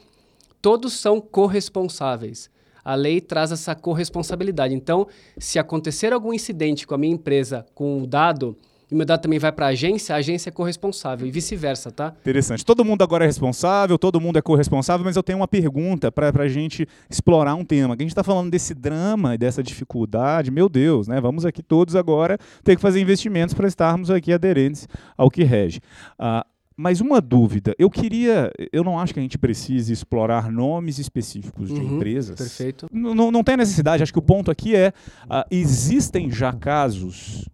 Todos 0.60 0.94
são 0.94 1.20
corresponsáveis. 1.20 2.50
A 2.84 2.94
lei 2.94 3.20
traz 3.20 3.50
essa 3.50 3.74
corresponsabilidade. 3.74 4.74
Então, 4.74 5.06
se 5.38 5.58
acontecer 5.58 6.12
algum 6.12 6.32
incidente 6.32 6.86
com 6.86 6.94
a 6.94 6.98
minha 6.98 7.14
empresa 7.14 7.64
com 7.74 8.02
o 8.02 8.06
dado, 8.06 8.56
e 8.90 8.94
meu 8.94 9.06
dado 9.06 9.22
também 9.22 9.38
vai 9.38 9.52
para 9.52 9.66
a 9.66 9.68
agência, 9.70 10.14
a 10.14 10.18
agência 10.18 10.50
é 10.50 10.52
corresponsável 10.52 11.26
e 11.26 11.30
vice-versa, 11.30 11.90
tá? 11.90 12.14
Interessante. 12.20 12.64
Todo 12.64 12.84
mundo 12.84 13.02
agora 13.02 13.24
é 13.24 13.26
responsável, 13.26 13.98
todo 13.98 14.20
mundo 14.20 14.38
é 14.38 14.42
corresponsável, 14.42 15.04
mas 15.04 15.16
eu 15.16 15.22
tenho 15.22 15.38
uma 15.38 15.48
pergunta 15.48 16.12
para 16.12 16.30
a 16.42 16.48
gente 16.48 16.86
explorar 17.08 17.54
um 17.54 17.64
tema. 17.64 17.96
Que 17.96 18.02
a 18.02 18.04
gente 18.04 18.12
está 18.12 18.24
falando 18.24 18.50
desse 18.50 18.74
drama 18.74 19.34
e 19.34 19.38
dessa 19.38 19.62
dificuldade, 19.62 20.50
meu 20.50 20.68
Deus, 20.68 21.08
né? 21.08 21.20
Vamos 21.20 21.44
aqui 21.44 21.62
todos 21.62 21.96
agora 21.96 22.38
ter 22.62 22.76
que 22.76 22.82
fazer 22.82 23.00
investimentos 23.00 23.54
para 23.54 23.66
estarmos 23.66 24.10
aqui 24.10 24.32
aderentes 24.32 24.88
ao 25.16 25.30
que 25.30 25.44
rege. 25.44 25.80
Ah, 26.18 26.46
mas 26.76 27.00
uma 27.00 27.20
dúvida, 27.20 27.72
eu 27.78 27.88
queria, 27.88 28.50
eu 28.72 28.82
não 28.82 28.98
acho 28.98 29.14
que 29.14 29.20
a 29.20 29.22
gente 29.22 29.38
precise 29.38 29.92
explorar 29.92 30.50
nomes 30.50 30.98
específicos 30.98 31.68
de 31.68 31.80
uhum, 31.80 31.96
empresas. 31.96 32.36
Perfeito. 32.36 32.88
Não, 32.92 33.30
não 33.30 33.44
tem 33.44 33.56
necessidade, 33.56 34.02
acho 34.02 34.12
que 34.12 34.18
o 34.18 34.22
ponto 34.22 34.50
aqui 34.50 34.74
é, 34.74 34.92
uh, 35.26 35.44
existem 35.52 36.30
já 36.32 36.52
casos 36.52 37.48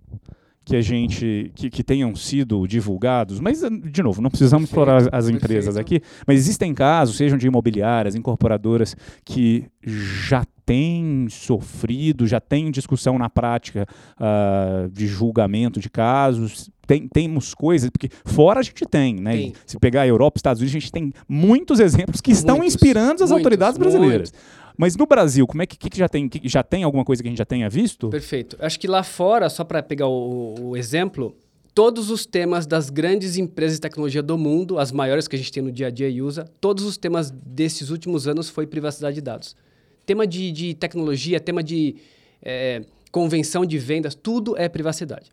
que 0.70 0.76
a 0.76 0.80
gente 0.80 1.50
que, 1.56 1.68
que 1.68 1.82
tenham 1.82 2.14
sido 2.14 2.64
divulgados, 2.64 3.40
mas 3.40 3.60
de 3.90 4.02
novo, 4.04 4.22
não 4.22 4.30
precisamos 4.30 4.68
explorar 4.68 4.98
as, 4.98 5.08
as 5.10 5.28
empresas 5.28 5.76
aqui, 5.76 6.00
mas 6.24 6.38
existem 6.38 6.72
casos, 6.72 7.16
sejam 7.16 7.36
de 7.36 7.48
imobiliárias, 7.48 8.14
incorporadoras 8.14 8.94
que 9.24 9.64
já 9.82 10.44
têm 10.64 11.26
sofrido, 11.28 12.24
já 12.24 12.38
têm 12.38 12.70
discussão 12.70 13.18
na 13.18 13.28
prática 13.28 13.84
uh, 14.16 14.88
de 14.90 15.08
julgamento 15.08 15.80
de 15.80 15.90
casos, 15.90 16.70
tem, 16.86 17.08
temos 17.08 17.52
coisas, 17.52 17.90
porque 17.90 18.08
fora 18.24 18.60
a 18.60 18.62
gente 18.62 18.84
tem, 18.84 19.16
né? 19.16 19.32
Tem. 19.32 19.52
Se 19.66 19.76
pegar 19.78 20.02
a 20.02 20.06
Europa, 20.06 20.38
Estados 20.38 20.60
Unidos, 20.60 20.76
a 20.76 20.78
gente 20.78 20.92
tem 20.92 21.12
muitos 21.28 21.80
exemplos 21.80 22.20
que 22.20 22.30
estão 22.30 22.58
muitos, 22.58 22.74
inspirando 22.74 23.24
as 23.24 23.30
muitos, 23.30 23.32
autoridades 23.32 23.78
brasileiras. 23.78 24.32
Muitos. 24.32 24.59
Mas 24.76 24.96
no 24.96 25.06
Brasil, 25.06 25.46
como 25.46 25.62
é 25.62 25.66
que, 25.66 25.76
que, 25.76 25.98
já 25.98 26.08
tem? 26.08 26.28
Que 26.28 26.48
já 26.48 26.62
tem 26.62 26.82
alguma 26.82 27.04
coisa 27.04 27.22
que 27.22 27.28
a 27.28 27.30
gente 27.30 27.38
já 27.38 27.44
tenha 27.44 27.68
visto? 27.68 28.08
Perfeito. 28.08 28.56
Acho 28.60 28.78
que 28.78 28.86
lá 28.86 29.02
fora, 29.02 29.48
só 29.48 29.64
para 29.64 29.82
pegar 29.82 30.06
o, 30.06 30.54
o 30.60 30.76
exemplo, 30.76 31.36
todos 31.74 32.10
os 32.10 32.26
temas 32.26 32.66
das 32.66 32.90
grandes 32.90 33.36
empresas 33.36 33.76
de 33.76 33.80
tecnologia 33.80 34.22
do 34.22 34.36
mundo, 34.36 34.78
as 34.78 34.92
maiores 34.92 35.28
que 35.28 35.36
a 35.36 35.38
gente 35.38 35.52
tem 35.52 35.62
no 35.62 35.72
dia 35.72 35.86
a 35.86 35.90
dia 35.90 36.08
e 36.08 36.20
usa, 36.20 36.44
todos 36.60 36.84
os 36.84 36.96
temas 36.96 37.30
desses 37.30 37.90
últimos 37.90 38.26
anos 38.26 38.48
foi 38.48 38.66
privacidade 38.66 39.14
de 39.16 39.20
dados. 39.20 39.56
Tema 40.04 40.26
de, 40.26 40.50
de 40.50 40.74
tecnologia, 40.74 41.38
tema 41.38 41.62
de 41.62 41.96
é, 42.42 42.82
convenção 43.10 43.64
de 43.64 43.78
vendas, 43.78 44.14
tudo 44.14 44.56
é 44.56 44.68
privacidade. 44.68 45.30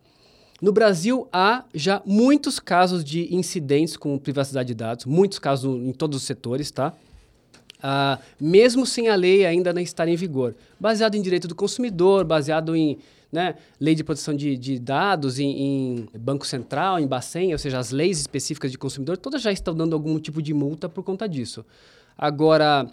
No 0.60 0.72
Brasil, 0.72 1.28
há 1.32 1.64
já 1.72 2.02
muitos 2.04 2.58
casos 2.58 3.04
de 3.04 3.32
incidentes 3.32 3.96
com 3.96 4.18
privacidade 4.18 4.68
de 4.68 4.74
dados, 4.74 5.04
muitos 5.04 5.38
casos 5.38 5.80
em 5.80 5.92
todos 5.92 6.16
os 6.16 6.24
setores, 6.24 6.70
tá? 6.70 6.92
Uh, 7.78 8.20
mesmo 8.40 8.84
sem 8.84 9.08
a 9.08 9.14
lei 9.14 9.46
ainda 9.46 9.72
não 9.72 9.80
estar 9.80 10.08
em 10.08 10.16
vigor. 10.16 10.54
Baseado 10.80 11.14
em 11.14 11.22
direito 11.22 11.46
do 11.46 11.54
consumidor, 11.54 12.24
baseado 12.24 12.74
em 12.74 12.98
né, 13.30 13.54
lei 13.80 13.94
de 13.94 14.02
proteção 14.02 14.34
de, 14.34 14.56
de 14.56 14.78
dados, 14.78 15.38
em, 15.38 15.50
em, 15.50 16.08
Banco 16.18 16.46
Central, 16.46 16.98
em 16.98 17.06
Bacen, 17.06 17.52
ou 17.52 17.58
seja, 17.58 17.78
as 17.78 17.90
leis 17.90 18.18
específicas 18.18 18.72
de 18.72 18.78
consumidor, 18.78 19.16
todas 19.16 19.42
já 19.42 19.52
estão 19.52 19.74
dando 19.74 19.94
algum 19.94 20.18
tipo 20.18 20.40
de 20.42 20.54
multa 20.54 20.88
por 20.88 21.04
conta 21.04 21.28
disso. 21.28 21.64
Agora, 22.16 22.90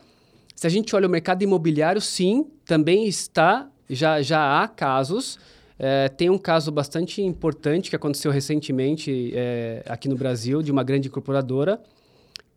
se 0.55 0.67
a 0.67 0.69
gente 0.69 0.95
olha 0.95 1.07
o 1.07 1.09
mercado 1.09 1.41
imobiliário, 1.41 2.01
sim, 2.01 2.45
também 2.65 3.07
está, 3.07 3.69
já, 3.89 4.21
já 4.21 4.61
há 4.61 4.67
casos. 4.67 5.39
É, 5.77 6.07
tem 6.09 6.29
um 6.29 6.37
caso 6.37 6.71
bastante 6.71 7.21
importante 7.21 7.89
que 7.89 7.95
aconteceu 7.95 8.31
recentemente 8.31 9.31
é, 9.33 9.83
aqui 9.87 10.07
no 10.07 10.15
Brasil, 10.15 10.61
de 10.61 10.71
uma 10.71 10.83
grande 10.83 11.07
incorporadora, 11.07 11.81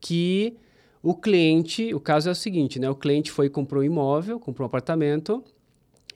que 0.01 0.57
o 1.03 1.15
cliente, 1.15 1.95
o 1.95 2.01
caso 2.01 2.29
é 2.29 2.33
o 2.33 2.35
seguinte, 2.35 2.79
né? 2.79 2.91
O 2.91 2.95
cliente 2.95 3.31
foi 3.31 3.47
e 3.47 3.51
comprou 3.51 3.83
um 3.83 3.87
imóvel, 3.87 4.39
comprou 4.41 4.65
um 4.65 4.69
apartamento 4.69 5.43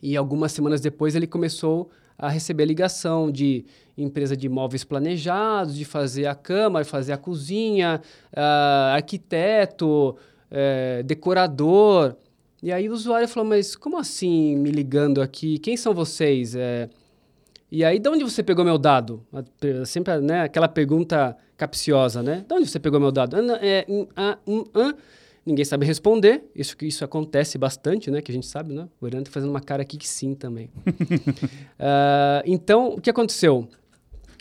e 0.03 0.17
algumas 0.17 0.53
semanas 0.53 0.81
depois 0.81 1.15
ele 1.15 1.27
começou 1.27 1.91
a 2.19 2.29
receber 2.29 2.65
ligação 2.65 3.31
de 3.31 3.65
empresa 3.97 4.37
de 4.37 4.47
imóveis 4.47 4.85
planejados, 4.85 5.77
de 5.77 5.85
fazer 5.85 6.27
a 6.27 6.35
cama, 6.35 6.85
fazer 6.85 7.13
a 7.13 7.19
cozinha, 7.19 8.01
uh, 8.33 8.95
arquiteto, 8.95 10.11
uh, 10.11 11.03
decorador. 11.05 12.17
E 12.63 12.73
aí 12.73 12.89
o 12.89 12.93
usuário 12.93 13.29
falou, 13.29 13.49
mas 13.49 13.75
como 13.77 13.99
assim 13.99 14.57
me 14.57 14.71
ligando 14.71 15.21
aqui? 15.21 15.59
Quem 15.59 15.77
são 15.77 15.95
vocês? 15.95 16.55
É... 16.55 16.89
E 17.75 17.83
aí, 17.83 17.99
de 17.99 18.07
onde 18.07 18.23
você 18.23 18.43
pegou 18.43 18.67
meu 18.67 18.77
dado? 18.77 19.27
Sempre 19.87 20.21
né, 20.21 20.43
aquela 20.43 20.69
pergunta 20.69 21.35
capciosa, 21.57 22.23
né? 22.23 22.45
De 22.47 22.55
onde 22.55 22.69
você 22.69 22.79
pegou 22.79 23.01
meu 23.01 23.11
dado? 23.11 23.35
É, 23.63 23.87
um, 23.89 24.07
um. 24.47 24.93
Ninguém 25.47 25.65
sabe 25.65 25.87
responder. 25.87 26.45
Isso 26.55 26.77
isso 26.83 27.03
acontece 27.03 27.57
bastante, 27.57 28.11
né? 28.11 28.21
Que 28.21 28.31
a 28.31 28.35
gente 28.35 28.47
sabe, 28.47 28.75
né? 28.75 28.87
O 29.01 29.07
Irã 29.07 29.23
tá 29.23 29.31
fazendo 29.31 29.49
uma 29.49 29.61
cara 29.63 29.81
aqui 29.81 29.97
que 29.97 30.07
sim 30.07 30.35
também. 30.35 30.67
uh, 30.87 32.45
então, 32.45 32.89
o 32.89 33.01
que 33.01 33.09
aconteceu? 33.09 33.67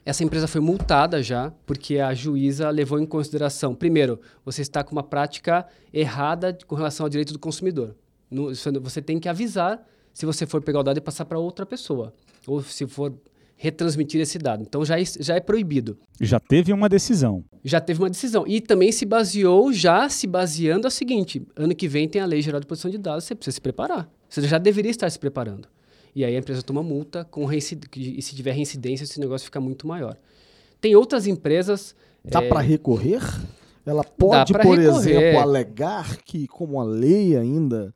Essa 0.05 0.25
empresa 0.25 0.45
foi 0.45 0.59
multada 0.59 1.23
já, 1.23 1.53
porque 1.65 1.99
a 1.99 2.13
juíza 2.13 2.69
levou 2.69 2.99
em 2.99 3.05
consideração. 3.05 3.73
Primeiro, 3.73 4.19
você 4.43 4.61
está 4.61 4.83
com 4.83 4.91
uma 4.91 5.03
prática 5.03 5.65
errada 5.93 6.57
com 6.67 6.75
relação 6.75 7.05
ao 7.05 7.09
direito 7.09 7.31
do 7.31 7.39
consumidor. 7.39 7.95
No, 8.29 8.53
você 8.81 9.01
tem 9.01 9.21
que 9.21 9.29
avisar 9.29 9.87
se 10.11 10.25
você 10.25 10.45
for 10.45 10.61
pegar 10.61 10.81
o 10.81 10.83
dado 10.83 10.97
e 10.97 11.01
passar 11.01 11.23
para 11.23 11.39
outra 11.39 11.65
pessoa. 11.65 12.13
Ou 12.47 12.61
se 12.61 12.87
for 12.87 13.13
retransmitir 13.61 14.19
esse 14.19 14.39
dado. 14.39 14.63
Então 14.63 14.83
já, 14.83 14.99
é, 14.99 15.03
já 15.19 15.35
é 15.35 15.39
proibido. 15.39 15.95
Já 16.19 16.39
teve 16.39 16.73
uma 16.73 16.89
decisão. 16.89 17.43
Já 17.63 17.79
teve 17.79 17.99
uma 18.01 18.09
decisão. 18.09 18.43
E 18.47 18.59
também 18.59 18.91
se 18.91 19.05
baseou, 19.05 19.71
já 19.71 20.09
se 20.09 20.25
baseando 20.25 20.87
a 20.87 20.89
seguinte: 20.89 21.45
ano 21.55 21.75
que 21.75 21.87
vem 21.87 22.09
tem 22.09 22.21
a 22.21 22.25
Lei 22.25 22.41
Geral 22.41 22.59
de 22.59 22.65
Proteção 22.65 22.89
de 22.89 22.97
Dados, 22.97 23.25
você 23.25 23.35
precisa 23.35 23.53
se 23.53 23.61
preparar. 23.61 24.09
Você 24.27 24.41
já 24.47 24.57
deveria 24.57 24.89
estar 24.89 25.07
se 25.11 25.19
preparando. 25.19 25.67
E 26.15 26.25
aí 26.25 26.35
a 26.35 26.39
empresa 26.39 26.63
toma 26.63 26.81
multa, 26.81 27.23
com 27.23 27.51
e 27.53 27.61
se 27.61 28.35
tiver 28.35 28.51
reincidência, 28.51 29.03
esse 29.03 29.19
negócio 29.19 29.45
fica 29.45 29.61
muito 29.61 29.87
maior. 29.87 30.17
Tem 30.81 30.95
outras 30.95 31.27
empresas. 31.27 31.95
Dá 32.25 32.41
é... 32.41 32.49
para 32.49 32.61
recorrer? 32.61 33.21
Ela 33.85 34.03
pode, 34.03 34.53
por 34.53 34.59
recorrer. 34.59 34.87
exemplo, 34.87 35.39
alegar 35.39 36.17
que, 36.17 36.47
como 36.47 36.79
a 36.79 36.83
lei 36.83 37.37
ainda 37.37 37.93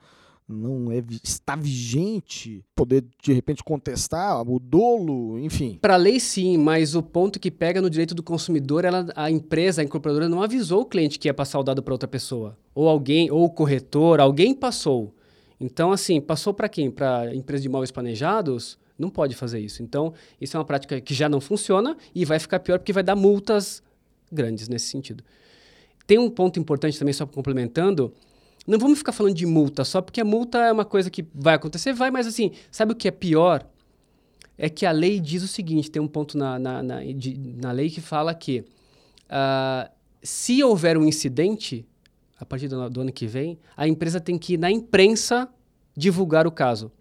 não 0.47 0.91
é, 0.91 1.03
está 1.23 1.55
vigente, 1.55 2.63
poder 2.75 3.03
de 3.23 3.33
repente 3.33 3.63
contestar 3.63 4.41
o 4.47 4.59
dolo, 4.59 5.39
enfim. 5.39 5.79
Para 5.81 5.95
a 5.95 5.97
lei 5.97 6.19
sim, 6.19 6.57
mas 6.57 6.95
o 6.95 7.01
ponto 7.01 7.39
que 7.39 7.49
pega 7.49 7.81
no 7.81 7.89
direito 7.89 8.13
do 8.13 8.21
consumidor, 8.21 8.85
ela, 8.85 9.07
a 9.15 9.31
empresa, 9.31 9.81
a 9.81 9.83
incorporadora 9.83 10.29
não 10.29 10.43
avisou 10.43 10.81
o 10.81 10.85
cliente 10.85 11.17
que 11.17 11.27
ia 11.27 11.33
passar 11.33 11.59
o 11.59 11.63
dado 11.63 11.81
para 11.81 11.93
outra 11.93 12.07
pessoa, 12.07 12.57
ou 12.73 12.87
alguém, 12.87 13.31
ou 13.31 13.43
o 13.43 13.49
corretor, 13.49 14.19
alguém 14.19 14.53
passou. 14.53 15.13
Então 15.59 15.91
assim, 15.91 16.21
passou 16.21 16.53
para 16.53 16.69
quem? 16.69 16.91
Para 16.91 17.33
empresa 17.35 17.61
de 17.61 17.67
imóveis 17.67 17.91
planejados? 17.91 18.77
Não 18.97 19.09
pode 19.09 19.35
fazer 19.35 19.59
isso. 19.59 19.83
Então, 19.83 20.13
isso 20.39 20.55
é 20.55 20.59
uma 20.59 20.65
prática 20.65 21.01
que 21.01 21.13
já 21.13 21.27
não 21.27 21.41
funciona 21.41 21.97
e 22.13 22.23
vai 22.23 22.39
ficar 22.39 22.59
pior 22.59 22.79
porque 22.79 22.93
vai 22.93 23.03
dar 23.03 23.15
multas 23.15 23.83
grandes 24.31 24.69
nesse 24.69 24.87
sentido. 24.87 25.21
Tem 26.07 26.17
um 26.17 26.29
ponto 26.29 26.59
importante 26.59 26.97
também, 26.97 27.13
só 27.13 27.25
complementando, 27.25 28.13
não 28.65 28.79
vamos 28.79 28.97
ficar 28.97 29.11
falando 29.11 29.35
de 29.35 29.45
multa 29.45 29.83
só, 29.83 30.01
porque 30.01 30.21
a 30.21 30.25
multa 30.25 30.57
é 30.59 30.71
uma 30.71 30.85
coisa 30.85 31.09
que 31.09 31.25
vai 31.33 31.55
acontecer, 31.55 31.93
vai, 31.93 32.09
mas 32.09 32.25
assim, 32.25 32.51
sabe 32.71 32.93
o 32.93 32.95
que 32.95 33.07
é 33.07 33.11
pior? 33.11 33.65
É 34.57 34.69
que 34.69 34.85
a 34.85 34.91
lei 34.91 35.19
diz 35.19 35.43
o 35.43 35.47
seguinte: 35.47 35.91
tem 35.91 36.01
um 36.01 36.07
ponto 36.07 36.37
na, 36.37 36.57
na, 36.57 36.81
na, 36.81 37.03
de, 37.03 37.37
na 37.61 37.71
lei 37.71 37.89
que 37.89 38.01
fala 38.01 38.33
que 38.33 38.65
uh, 39.29 39.89
se 40.23 40.63
houver 40.63 40.97
um 40.97 41.05
incidente, 41.05 41.85
a 42.39 42.45
partir 42.45 42.67
do, 42.67 42.89
do 42.89 43.01
ano 43.01 43.11
que 43.11 43.27
vem, 43.27 43.59
a 43.75 43.87
empresa 43.87 44.19
tem 44.19 44.37
que 44.37 44.53
ir 44.53 44.57
na 44.57 44.71
imprensa 44.71 45.47
divulgar 45.95 46.47
o 46.47 46.51
caso. 46.51 46.91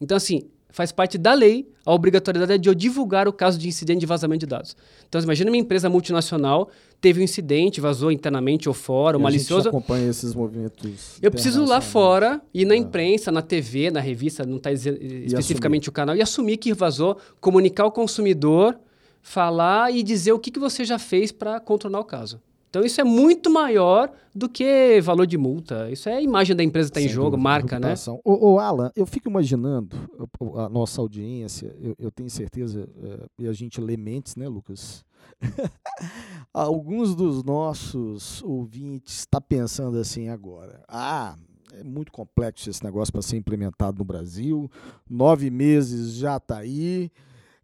Então, 0.00 0.16
assim, 0.16 0.50
faz 0.68 0.92
parte 0.92 1.16
da 1.16 1.32
lei 1.32 1.72
a 1.86 1.94
obrigatoriedade 1.94 2.62
de 2.62 2.68
eu 2.68 2.74
divulgar 2.74 3.26
o 3.26 3.32
caso 3.32 3.58
de 3.58 3.66
incidente 3.66 4.00
de 4.00 4.06
vazamento 4.06 4.40
de 4.40 4.46
dados. 4.46 4.76
Então, 5.08 5.20
imagina 5.20 5.50
uma 5.50 5.56
empresa 5.56 5.88
multinacional 5.88 6.68
teve 7.00 7.20
um 7.20 7.22
incidente, 7.24 7.80
vazou 7.80 8.10
internamente 8.10 8.68
ou 8.68 8.74
fora, 8.74 9.16
E 9.16 9.20
a 9.20 9.22
malicioso. 9.22 9.64
gente 9.64 9.68
acompanha 9.68 10.08
esses 10.08 10.34
movimentos. 10.34 11.18
Eu 11.22 11.30
preciso 11.30 11.62
ir 11.62 11.66
lá 11.68 11.80
fora, 11.80 12.40
ir 12.52 12.64
na 12.64 12.74
É. 12.74 12.78
imprensa, 12.78 13.30
na 13.30 13.42
TV, 13.42 13.90
na 13.90 14.00
revista, 14.00 14.44
não 14.44 14.56
está 14.56 14.72
especificamente 14.72 15.88
o 15.88 15.92
canal, 15.92 16.16
e 16.16 16.22
assumir 16.22 16.56
que 16.56 16.72
vazou, 16.74 17.16
comunicar 17.40 17.84
ao 17.84 17.92
consumidor, 17.92 18.78
falar 19.22 19.92
e 19.92 20.02
dizer 20.02 20.32
o 20.32 20.38
que, 20.38 20.50
que 20.50 20.58
você 20.60 20.84
já 20.84 20.98
fez 20.98 21.32
para 21.32 21.58
contornar 21.60 22.00
o 22.00 22.04
caso. 22.04 22.40
Então 22.76 22.84
isso 22.84 23.00
é 23.00 23.04
muito 23.04 23.48
maior 23.48 24.12
do 24.34 24.50
que 24.50 25.00
valor 25.00 25.26
de 25.26 25.38
multa. 25.38 25.90
Isso 25.90 26.10
é 26.10 26.16
a 26.16 26.20
imagem 26.20 26.54
da 26.54 26.62
empresa 26.62 26.90
está 26.90 27.00
em 27.00 27.08
jogo, 27.08 27.30
dúvida, 27.30 27.42
marca, 27.42 27.80
né? 27.80 27.88
Ô, 28.22 28.52
ô, 28.52 28.58
Alan, 28.58 28.90
eu 28.94 29.06
fico 29.06 29.30
imaginando 29.30 29.96
o- 30.38 30.58
a 30.58 30.68
nossa 30.68 31.00
audiência, 31.00 31.74
eu, 31.80 31.94
eu 31.98 32.10
tenho 32.10 32.28
certeza, 32.28 32.86
eh, 33.02 33.26
e 33.38 33.48
a 33.48 33.52
gente 33.54 33.80
lê 33.80 33.96
mentes, 33.96 34.36
né, 34.36 34.46
Lucas? 34.46 35.02
Alguns 36.52 37.14
dos 37.14 37.42
nossos 37.42 38.42
ouvintes 38.42 39.20
estão 39.20 39.40
pensando 39.40 39.96
assim 39.98 40.28
agora. 40.28 40.82
Ah, 40.86 41.34
é 41.72 41.82
muito 41.82 42.12
complexo 42.12 42.68
esse 42.68 42.84
negócio 42.84 43.10
para 43.10 43.22
ser 43.22 43.38
implementado 43.38 43.96
no 43.98 44.04
Brasil. 44.04 44.70
Nove 45.08 45.48
meses 45.50 46.12
já 46.14 46.36
está 46.36 46.58
aí. 46.58 47.10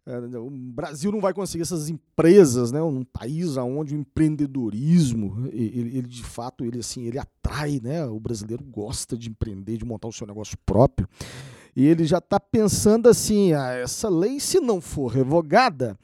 Eh, 0.05 0.37
O 0.37 0.49
Brasil 0.49 1.11
não 1.11 1.21
vai 1.21 1.33
conseguir 1.33 1.61
essas 1.61 1.89
empresas, 1.89 2.71
né? 2.71 2.81
Um 2.81 3.03
país 3.03 3.57
onde 3.57 3.95
o 3.95 3.97
empreendedorismo, 3.97 5.47
ele, 5.51 5.97
ele, 5.97 6.07
de 6.07 6.23
fato, 6.23 6.65
ele 6.65 6.79
assim, 6.79 7.03
ele 7.03 7.19
atrai, 7.19 7.79
né? 7.81 8.05
O 8.05 8.19
brasileiro 8.19 8.63
gosta 8.63 9.17
de 9.17 9.29
empreender, 9.29 9.77
de 9.77 9.85
montar 9.85 10.07
o 10.07 10.13
seu 10.13 10.27
negócio 10.27 10.57
próprio. 10.65 11.07
E 11.75 11.85
ele 11.87 12.05
já 12.05 12.19
está 12.19 12.39
pensando 12.39 13.09
assim, 13.09 13.53
ah, 13.53 13.71
essa 13.73 14.07
lei, 14.09 14.39
se 14.39 14.59
não 14.59 14.79
for 14.79 15.07
revogada, 15.07 15.97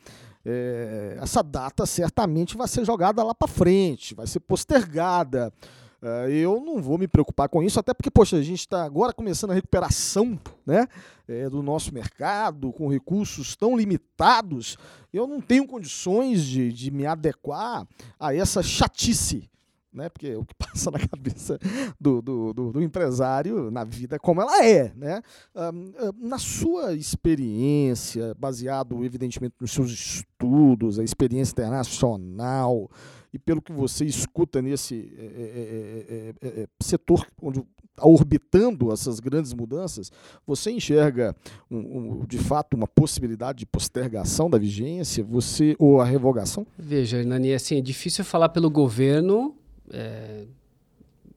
eh, 0.44 1.18
essa 1.22 1.44
data 1.44 1.86
certamente 1.86 2.58
vai 2.58 2.68
ser 2.68 2.84
jogada 2.86 3.24
lá 3.24 3.36
para 3.36 3.48
frente, 3.48 4.16
vai 4.16 4.26
ser 4.26 4.40
postergada. 4.40 5.54
Ah, 6.02 6.30
eu 6.30 6.62
não 6.62 6.82
vou 6.82 6.98
me 6.98 7.08
preocupar 7.08 7.50
com 7.50 7.62
isso, 7.62 7.80
até 7.80 7.94
porque, 7.94 8.10
poxa, 8.10 8.38
a 8.38 8.42
gente 8.42 8.60
está 8.60 8.84
agora 8.84 9.12
começando 9.14 9.52
a 9.52 9.54
recuperação 9.54 10.40
né, 10.66 10.88
eh, 11.28 11.50
do 11.50 11.62
nosso 11.62 11.94
mercado, 11.94 12.72
com 12.72 12.88
recursos 12.88 13.56
tão 13.56 13.76
limitados. 13.78 14.78
Eu 15.12 15.28
não 15.28 15.42
tenho 15.42 15.68
condições 15.68 16.44
de, 16.44 16.72
de 16.72 16.90
me 16.92 17.06
adequar 17.06 17.86
a 18.20 18.34
essa 18.34 18.64
chatice. 18.64 19.50
Né? 19.92 20.08
Porque 20.08 20.36
o 20.36 20.46
que 20.46 20.54
passa 20.54 20.92
na 20.92 21.00
cabeça 21.00 21.58
do, 22.00 22.22
do, 22.22 22.54
do- 22.54 22.72
do 22.74 22.82
empresário 22.82 23.72
na 23.72 23.84
vida 23.84 24.16
é 24.18 24.20
como 24.20 24.40
ela 24.40 24.64
é. 24.64 24.94
Né? 24.96 25.22
Ahn, 25.56 25.92
ahn, 26.00 26.12
na 26.20 26.38
sua 26.38 26.94
experiência, 26.94 28.34
baseado 28.38 29.04
evidentemente 29.04 29.56
nos 29.60 29.72
seus 29.72 29.90
estudos, 29.92 31.00
a 31.00 31.04
experiência 31.04 31.52
internacional, 31.54 32.90
e 33.34 33.38
pelo 33.40 33.62
que 33.62 33.72
você 33.72 34.06
escuta 34.06 34.62
nesse 34.62 35.14
é, 35.18 35.22
é, 35.24 35.26
é, 36.42 36.48
é, 36.48 36.62
é, 36.62 36.68
setor 36.82 37.26
onde 37.42 37.60
está 37.60 38.06
orbitando 38.08 38.92
essas 38.92 39.20
grandes 39.20 39.54
mudanças, 39.54 40.12
você 40.48 40.72
enxerga 40.72 41.36
um- 41.70 41.78
um- 42.22 42.26
de 42.26 42.38
fato 42.38 42.76
uma 42.76 42.88
possibilidade 42.88 43.60
de 43.60 43.66
postergação 43.66 44.50
da 44.50 44.58
vigência, 44.58 45.24
você 45.24 45.76
ou 45.78 46.00
a 46.02 46.06
revogação? 46.06 46.66
Veja, 46.78 47.18
Hernani, 47.18 47.54
assim, 47.54 47.78
é 47.78 47.82
difícil 47.82 48.24
falar 48.24 48.50
pelo 48.50 48.70
governo. 48.70 49.56
é, 49.92 50.46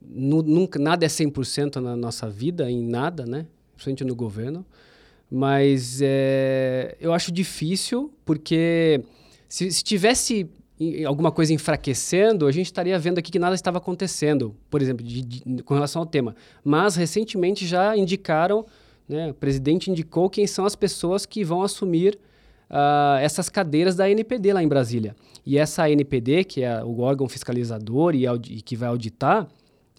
nu- 0.03 0.43
nunca, 0.43 0.79
nada 0.79 1.07
é 1.07 1.09
100% 1.09 1.77
na 1.81 1.97
nossa 1.97 2.29
vida, 2.29 2.71
em 2.71 2.83
nada, 2.85 3.25
né? 3.25 3.47
Principalmente 3.75 4.05
no 4.05 4.15
governo. 4.15 4.65
Mas 5.31 6.01
é, 6.03 6.95
eu 7.01 7.15
acho 7.15 7.33
difícil, 7.33 8.13
porque 8.25 9.03
se, 9.49 9.71
se 9.73 9.83
tivesse 9.83 10.47
alguma 11.07 11.31
coisa 11.33 11.53
enfraquecendo, 11.53 12.47
a 12.47 12.53
gente 12.53 12.67
estaria 12.67 12.99
vendo 12.99 13.19
aqui 13.19 13.31
que 13.33 13.39
nada 13.39 13.55
estava 13.55 13.79
acontecendo, 13.79 14.55
por 14.71 14.81
exemplo, 14.83 15.05
de- 15.05 15.23
de- 15.23 15.63
com 15.63 15.75
relação 15.75 16.01
ao 16.03 16.07
tema. 16.07 16.35
Mas, 16.65 16.97
recentemente, 16.97 17.67
já 17.67 17.97
indicaram, 17.97 18.65
né, 19.09 19.31
o 19.31 19.35
presidente 19.35 19.91
indicou 19.91 20.31
quem 20.31 20.47
são 20.47 20.65
as 20.65 20.75
pessoas 20.77 21.27
que 21.27 21.45
vão 21.45 21.63
assumir 21.63 22.19
ah, 22.75 23.19
essas 23.21 23.51
cadeiras 23.51 23.95
da 23.95 24.09
NPD 24.09 24.51
lá 24.55 24.63
em 24.63 24.69
Brasília. 24.69 25.15
E 25.45 25.59
essa 25.59 25.83
ANPD, 25.85 26.43
que 26.45 26.63
é 26.63 26.83
o 26.83 27.01
órgão 27.01 27.29
fiscalizador 27.29 28.15
e, 28.15 28.25
e 28.25 28.63
que 28.63 28.75
vai 28.77 28.89
auditar, 28.89 29.47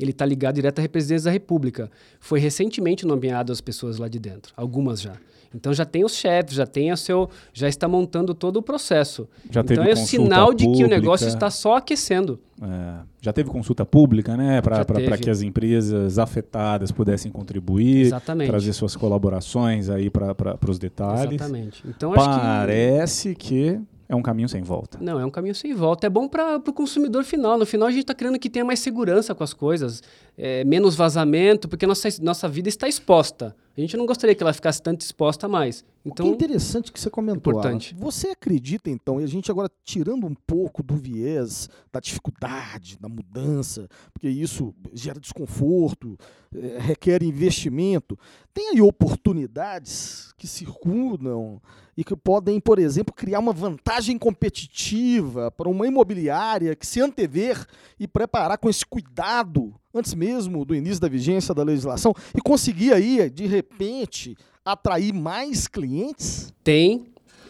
ele 0.04 0.12
está 0.12 0.26
ligado 0.26 0.56
direto 0.56 0.80
à 0.80 0.90
presidência 0.90 1.26
da 1.26 1.32
República. 1.32 1.90
Foi 2.20 2.40
recentemente 2.40 3.06
nomeado 3.06 3.52
as 3.52 3.62
pessoas 3.62 3.98
lá 3.98 4.08
de 4.08 4.20
dentro, 4.20 4.54
algumas 4.56 5.02
já. 5.02 5.14
Então 5.56 5.72
já 5.74 5.86
tem 5.86 6.04
os 6.04 6.16
chefes, 6.16 6.56
já 6.56 6.66
tem 6.66 6.92
o 6.92 6.98
seu, 6.98 7.30
já 7.54 7.70
está 7.70 7.88
montando 7.88 8.34
todo 8.34 8.58
o 8.58 8.62
processo. 8.62 9.28
Já 9.52 9.62
então 9.62 9.84
é 9.84 9.96
sinal 9.96 10.54
de 10.54 10.64
que 10.64 10.70
o 10.70 10.74
pública. 10.74 10.96
negócio 10.96 11.28
está 11.28 11.50
só 11.52 11.78
aquecendo. 11.78 12.40
É, 12.62 13.02
já 13.22 13.32
teve 13.32 13.50
consulta 13.50 13.86
pública, 13.86 14.36
né? 14.36 14.62
Para 14.62 15.18
que 15.18 15.30
as 15.30 15.42
empresas 15.42 16.18
afetadas 16.18 16.92
pudessem 16.92 17.32
contribuir, 17.32 18.08
Exatamente. 18.08 18.50
trazer 18.50 18.74
suas 18.74 18.96
colaborações 18.96 19.90
aí 19.90 20.10
para 20.10 20.58
os 20.68 20.80
detalhes. 20.80 21.36
Exatamente. 21.36 21.84
Então 21.88 22.14
acho 22.14 22.30
que 22.30 22.40
Parece 22.40 23.36
que 23.36 23.80
é 24.14 24.16
um 24.16 24.22
caminho 24.22 24.48
sem 24.48 24.62
volta. 24.62 24.98
Não, 25.02 25.20
é 25.20 25.26
um 25.26 25.30
caminho 25.30 25.56
sem 25.56 25.74
volta. 25.74 26.08
É 26.08 26.10
bom 26.10 26.28
para 26.28 26.58
o 26.58 26.74
consumidor 26.74 27.24
final. 27.24 27.58
No 27.58 27.66
final, 27.66 27.88
a 27.88 27.92
gente 27.92 28.02
está 28.02 28.14
querendo 28.14 28.38
que 28.38 28.50
tenha 28.50 28.64
mais 28.64 28.80
segurança 28.80 29.34
com 29.34 29.44
as 29.44 29.54
coisas, 29.54 30.02
é, 30.38 30.64
menos 30.64 30.96
vazamento, 30.96 31.68
porque 31.68 31.86
nossa, 31.86 32.08
nossa 32.22 32.48
vida 32.50 32.68
está 32.70 32.88
exposta. 32.88 33.56
A 33.76 33.82
gente 33.82 33.98
não 33.98 34.06
gostaria 34.06 34.36
que 34.36 34.44
ela 34.44 34.54
ficasse 34.54 34.82
tanto 34.82 35.02
exposta 35.02 35.48
mais. 35.48 35.82
que 35.82 36.10
Então, 36.10 36.28
interessante 36.28 36.92
que 36.92 37.00
você 37.00 37.10
comentou. 37.10 37.54
Importante. 37.54 37.96
Alan. 37.96 38.06
Você 38.06 38.30
acredita, 38.30 38.90
então, 38.90 39.20
e 39.20 39.24
a 39.24 39.28
gente 39.28 39.50
agora 39.50 39.70
tirando 39.84 40.28
um 40.28 40.36
pouco 40.36 40.84
do 40.84 40.96
viés 40.96 41.70
da 41.92 42.00
dificuldade, 42.00 42.98
da 43.00 43.10
mudança, 43.10 43.88
porque 44.14 44.30
isso 44.30 44.76
gera 44.94 45.20
desconforto, 45.20 46.16
eh, 46.54 46.78
requer 46.80 47.24
investimento, 47.24 48.18
tem 48.54 48.70
aí 48.70 48.82
oportunidades 48.82 50.34
que 50.38 50.46
circundam 50.46 51.60
e 51.98 52.04
que 52.04 52.16
podem, 52.16 52.60
por 52.60 52.78
exemplo, 52.78 53.14
criar 53.14 53.40
uma 53.40 53.54
vantagem 53.54 54.20
competitiva 54.20 55.50
para 55.50 55.70
uma 55.70 55.88
imobiliária 55.88 56.76
que 56.76 56.86
se 56.86 57.02
antever 57.02 57.66
e 58.00 58.08
preparar 58.08 58.60
com 58.60 58.70
esse 58.70 58.86
cuidado 58.86 59.74
antes 59.94 60.14
mesmo 60.14 60.66
do 60.66 60.74
início 60.76 61.00
da 61.00 61.08
vigência 61.08 61.54
da 61.54 61.64
legislação 61.64 62.14
e 62.36 62.42
conseguir 62.42 62.94
aí, 62.94 63.30
de 63.30 63.46
repente, 63.46 64.36
atrair 64.66 65.14
mais 65.14 65.68
clientes? 65.68 66.54
tem. 66.64 67.06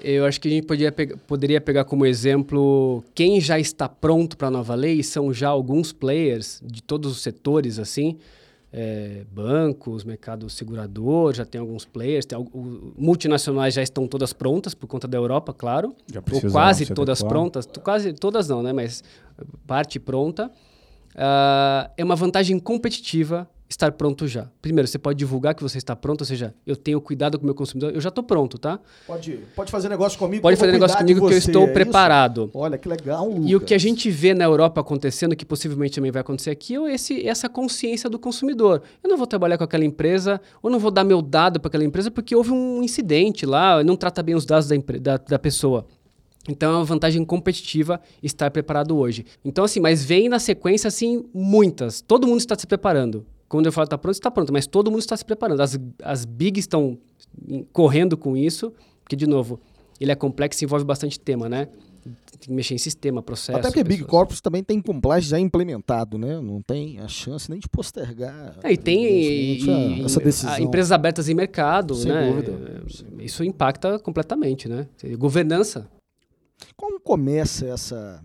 Eu 0.06 0.26
acho 0.26 0.41
que 0.41 0.50
a 0.50 0.52
gente 0.52 0.66
podia 0.68 0.91
poderia 1.26 1.62
pegar 1.62 1.86
como 1.86 2.06
exemplo 2.06 3.02
quem 3.16 3.39
já 3.39 3.58
está 3.58 3.88
pronto 3.88 4.36
para 4.36 4.50
a 4.50 4.52
nova 4.52 4.76
lei. 4.76 5.02
São 5.02 5.32
já 5.34 5.48
alguns 5.48 5.94
players 5.94 6.62
de 6.62 6.84
todos 6.84 7.10
os 7.10 7.22
setores, 7.22 7.80
assim. 7.80 8.18
é, 8.76 9.24
bancos, 9.32 10.04
mercado 10.04 10.50
segurador, 10.50 11.34
já 11.36 11.46
tem 11.46 11.62
alguns 11.62 11.86
players. 11.86 12.26
Tem, 12.26 12.38
o- 12.38 12.91
multinacionais 12.98 13.76
já 13.76 13.84
estão 13.84 14.06
todas 14.08 14.34
prontas 14.34 14.74
por 14.74 14.88
conta 14.88 15.08
da 15.08 15.16
Europa, 15.18 15.54
claro. 15.54 15.96
Já 16.12 16.20
ou 16.20 16.52
quase 16.52 16.86
se 16.86 16.94
todas 16.94 17.20
adequar. 17.22 17.30
prontas, 17.39 17.66
quase 17.82 18.12
todas 18.14 18.50
não, 18.50 18.62
né? 18.62 18.74
Mas 18.74 19.04
parte 19.66 20.00
pronta. 20.02 20.52
Ah, 21.16 21.91
é 21.97 22.03
uma 22.03 22.16
vantagem 22.16 22.59
competitiva 22.59 23.47
estar 23.74 23.91
pronto 23.91 24.28
já. 24.28 24.47
Primeiro, 24.61 24.88
você 24.88 24.97
pode 24.97 25.18
divulgar 25.18 25.53
que 25.55 25.61
você 25.61 25.78
está 25.78 25.95
pronto, 25.95 26.22
ou 26.22 26.28
seja, 26.28 26.53
eu 26.66 26.76
tenho 26.76 27.01
cuidado 27.01 27.38
com 27.38 27.43
o 27.43 27.45
meu 27.45 27.55
consumidor, 27.55 27.91
eu 27.93 27.99
já 27.99 28.09
estou 28.09 28.24
pronto, 28.24 28.57
tá? 28.57 28.80
Pode, 29.05 29.39
pode 29.55 29.72
fazer 29.72 29.89
negócio 29.89 30.18
comigo. 30.18 30.41
Pode 30.41 30.57
fazer 30.57 30.72
negócio 30.72 30.97
comigo 30.97 31.20
que 31.20 31.26
eu 31.26 31.41
você, 31.41 31.49
estou 31.49 31.64
é 31.64 31.66
isso? 31.66 31.74
preparado. 31.74 32.51
Olha 32.53 32.78
que 32.78 32.88
legal, 32.88 33.28
Lucas. 33.28 33.49
E 33.49 33.55
o 33.55 33.59
que 33.59 33.74
a 33.74 33.78
gente 33.78 34.09
vê 34.09 34.34
na 34.34 34.45
Europa 34.45 34.82
acontecendo, 34.82 35.36
que 35.36 35.45
possivelmente 35.45 35.95
também 35.95 36.11
vai 36.11 36.22
acontecer 36.22 36.51
aqui, 36.51 36.76
é 36.76 36.93
esse, 36.93 37.28
essa 37.28 37.49
consciência 37.49 38.09
do 38.09 38.20
consumidor. 38.20 38.82
Eu 39.03 39.09
não 39.09 39.18
vou 39.18 39.28
trabalhar 39.28 39.57
com 39.57 39.64
aquela 39.64 39.86
empresa, 39.86 40.39
ou 40.61 40.70
não 40.70 40.80
vou 40.80 40.91
dar 40.91 41.03
meu 41.03 41.22
dado 41.22 41.59
para 41.59 41.68
aquela 41.68 41.84
empresa 41.84 42.11
porque 42.11 42.36
houve 42.36 42.51
um 42.51 42.84
incidente 42.84 43.45
lá, 43.45 43.84
não 43.84 43.95
trata 43.95 44.22
bem 44.22 44.36
os 44.36 44.45
dados 44.45 44.68
da, 44.68 44.76
da, 45.01 45.18
da 45.18 45.39
pessoa. 45.39 45.86
Então 46.48 46.74
é 46.74 46.76
uma 46.78 46.84
vantagem 46.86 47.24
competitiva 47.24 48.02
estar 48.22 48.52
preparado 48.52 48.98
hoje. 48.98 49.26
Então, 49.46 49.64
assim, 49.64 49.80
mas 49.80 50.04
vem 50.04 50.28
na 50.28 50.39
sequência, 50.39 50.88
assim, 50.88 51.24
muitas. 51.34 52.02
Todo 52.02 52.28
mundo 52.28 52.39
está 52.39 52.58
se 52.58 52.68
preparando. 52.68 53.26
Quando 53.48 53.68
eu 53.68 53.72
falo 53.72 53.86
está 53.86 53.98
pronto, 53.98 54.14
está 54.16 54.32
pronto, 54.32 54.52
mas 54.52 54.66
todo 54.68 54.89
mundo 54.89 55.00
está 55.02 55.16
se 55.16 55.24
preparando. 55.24 55.62
As, 55.62 55.80
as 56.02 56.26
big 56.26 56.60
estão 56.60 56.98
correndo 57.72 58.18
com 58.18 58.36
isso, 58.36 58.74
porque, 59.04 59.16
de 59.16 59.28
novo, 59.28 59.60
ele 60.00 60.12
é 60.12 60.16
complexo 60.16 60.64
e 60.64 60.66
envolve 60.66 60.84
bastante 60.84 61.20
tema, 61.20 61.48
né? 61.48 61.68
Tem 62.04 62.39
que 62.41 62.52
mexer 62.52 62.74
em 62.74 62.78
sistema, 62.78 63.22
processo. 63.24 63.60
Até 63.60 63.70
porque 63.70 63.84
Big 63.84 64.00
pessoas. 64.00 64.10
Corpus 64.10 64.41
também 64.41 64.62
tem 64.62 64.82
compliance 64.82 65.28
já 65.28 65.39
implementado, 65.39 66.18
né? 66.18 66.41
Não 66.41 66.62
tem 66.62 67.00
a 67.00 67.08
chance 67.08 67.50
nem 67.50 67.60
de 67.60 67.70
postergar. 67.70 68.58
É, 68.64 68.74
e 68.74 68.78
tem 68.78 69.06
e- 69.06 70.04
essa 70.04 70.20
decisão. 70.20 70.60
empresas 70.60 70.91
abertas 70.91 71.30
em 71.30 71.34
mercado, 71.34 71.96
Sem 71.96 72.12
né? 72.12 72.28
dúvida. 72.28 72.84
Isso 73.20 73.44
impacta 73.44 73.98
completamente, 74.00 74.68
né? 74.68 74.88
Governança. 75.18 75.88
Como 76.76 76.99
começa 76.99 77.66
essa. 77.68 78.24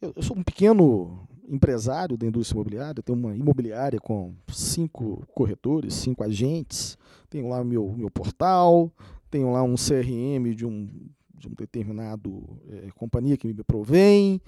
Eu, 0.00 0.12
eu 0.16 0.22
sou 0.22 0.36
um 0.36 0.42
pequeno 0.42 1.28
empresário 1.48 2.16
da 2.16 2.26
indústria 2.26 2.56
imobiliária, 2.56 3.02
tenho 3.02 3.18
uma 3.18 3.36
imobiliária 3.36 4.00
com 4.00 4.34
cinco 4.48 5.22
corretores, 5.34 5.94
cinco 5.94 6.24
agentes, 6.24 6.96
tenho 7.28 7.48
lá 7.48 7.62
meu, 7.62 7.92
meu 7.96 8.10
portal, 8.10 8.90
tenho 9.30 9.50
lá 9.52 9.62
um 9.62 9.74
CRM 9.74 10.54
de 10.54 10.64
um, 10.64 10.88
de 11.34 11.48
um 11.48 11.52
determinado 11.52 12.42
é, 12.68 12.88
companhia 12.94 13.36
que 13.36 13.46
me 13.46 13.54
provém, 13.64 14.40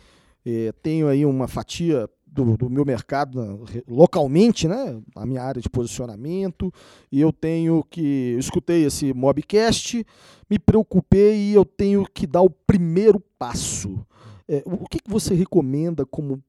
é, 0.47 0.73
tenho 0.83 1.09
aí 1.09 1.27
uma 1.27 1.49
fatia 1.49 2.09
do, 2.35 2.57
do, 2.57 2.69
meu 2.69 2.85
mercado 2.85 3.65
localmente, 3.87 4.67
né, 4.67 5.01
na 5.15 5.25
minha 5.25 5.43
área 5.43 5.63
de 5.63 5.69
posicionamento, 5.69 6.73
e 7.11 7.21
eu 7.21 7.33
tenho 7.33 7.85
que. 7.89 8.33
Eu 8.33 8.39
escutei 8.41 8.85
esse 8.85 9.15
Mobcast, 9.15 10.05
me 10.51 10.59
preocupei 10.59 11.51
e 11.51 11.55
eu 11.55 11.65
tenho 11.65 12.05
que 12.13 12.27
dar 12.27 12.43
o 12.43 12.51
primeiro 12.51 13.21
passo. 13.39 14.05
É, 14.49 14.63
o 14.67 14.87
que, 14.89 14.99
que 14.99 15.11
você 15.11 15.35
recomenda 15.35 16.05
como 16.05 16.43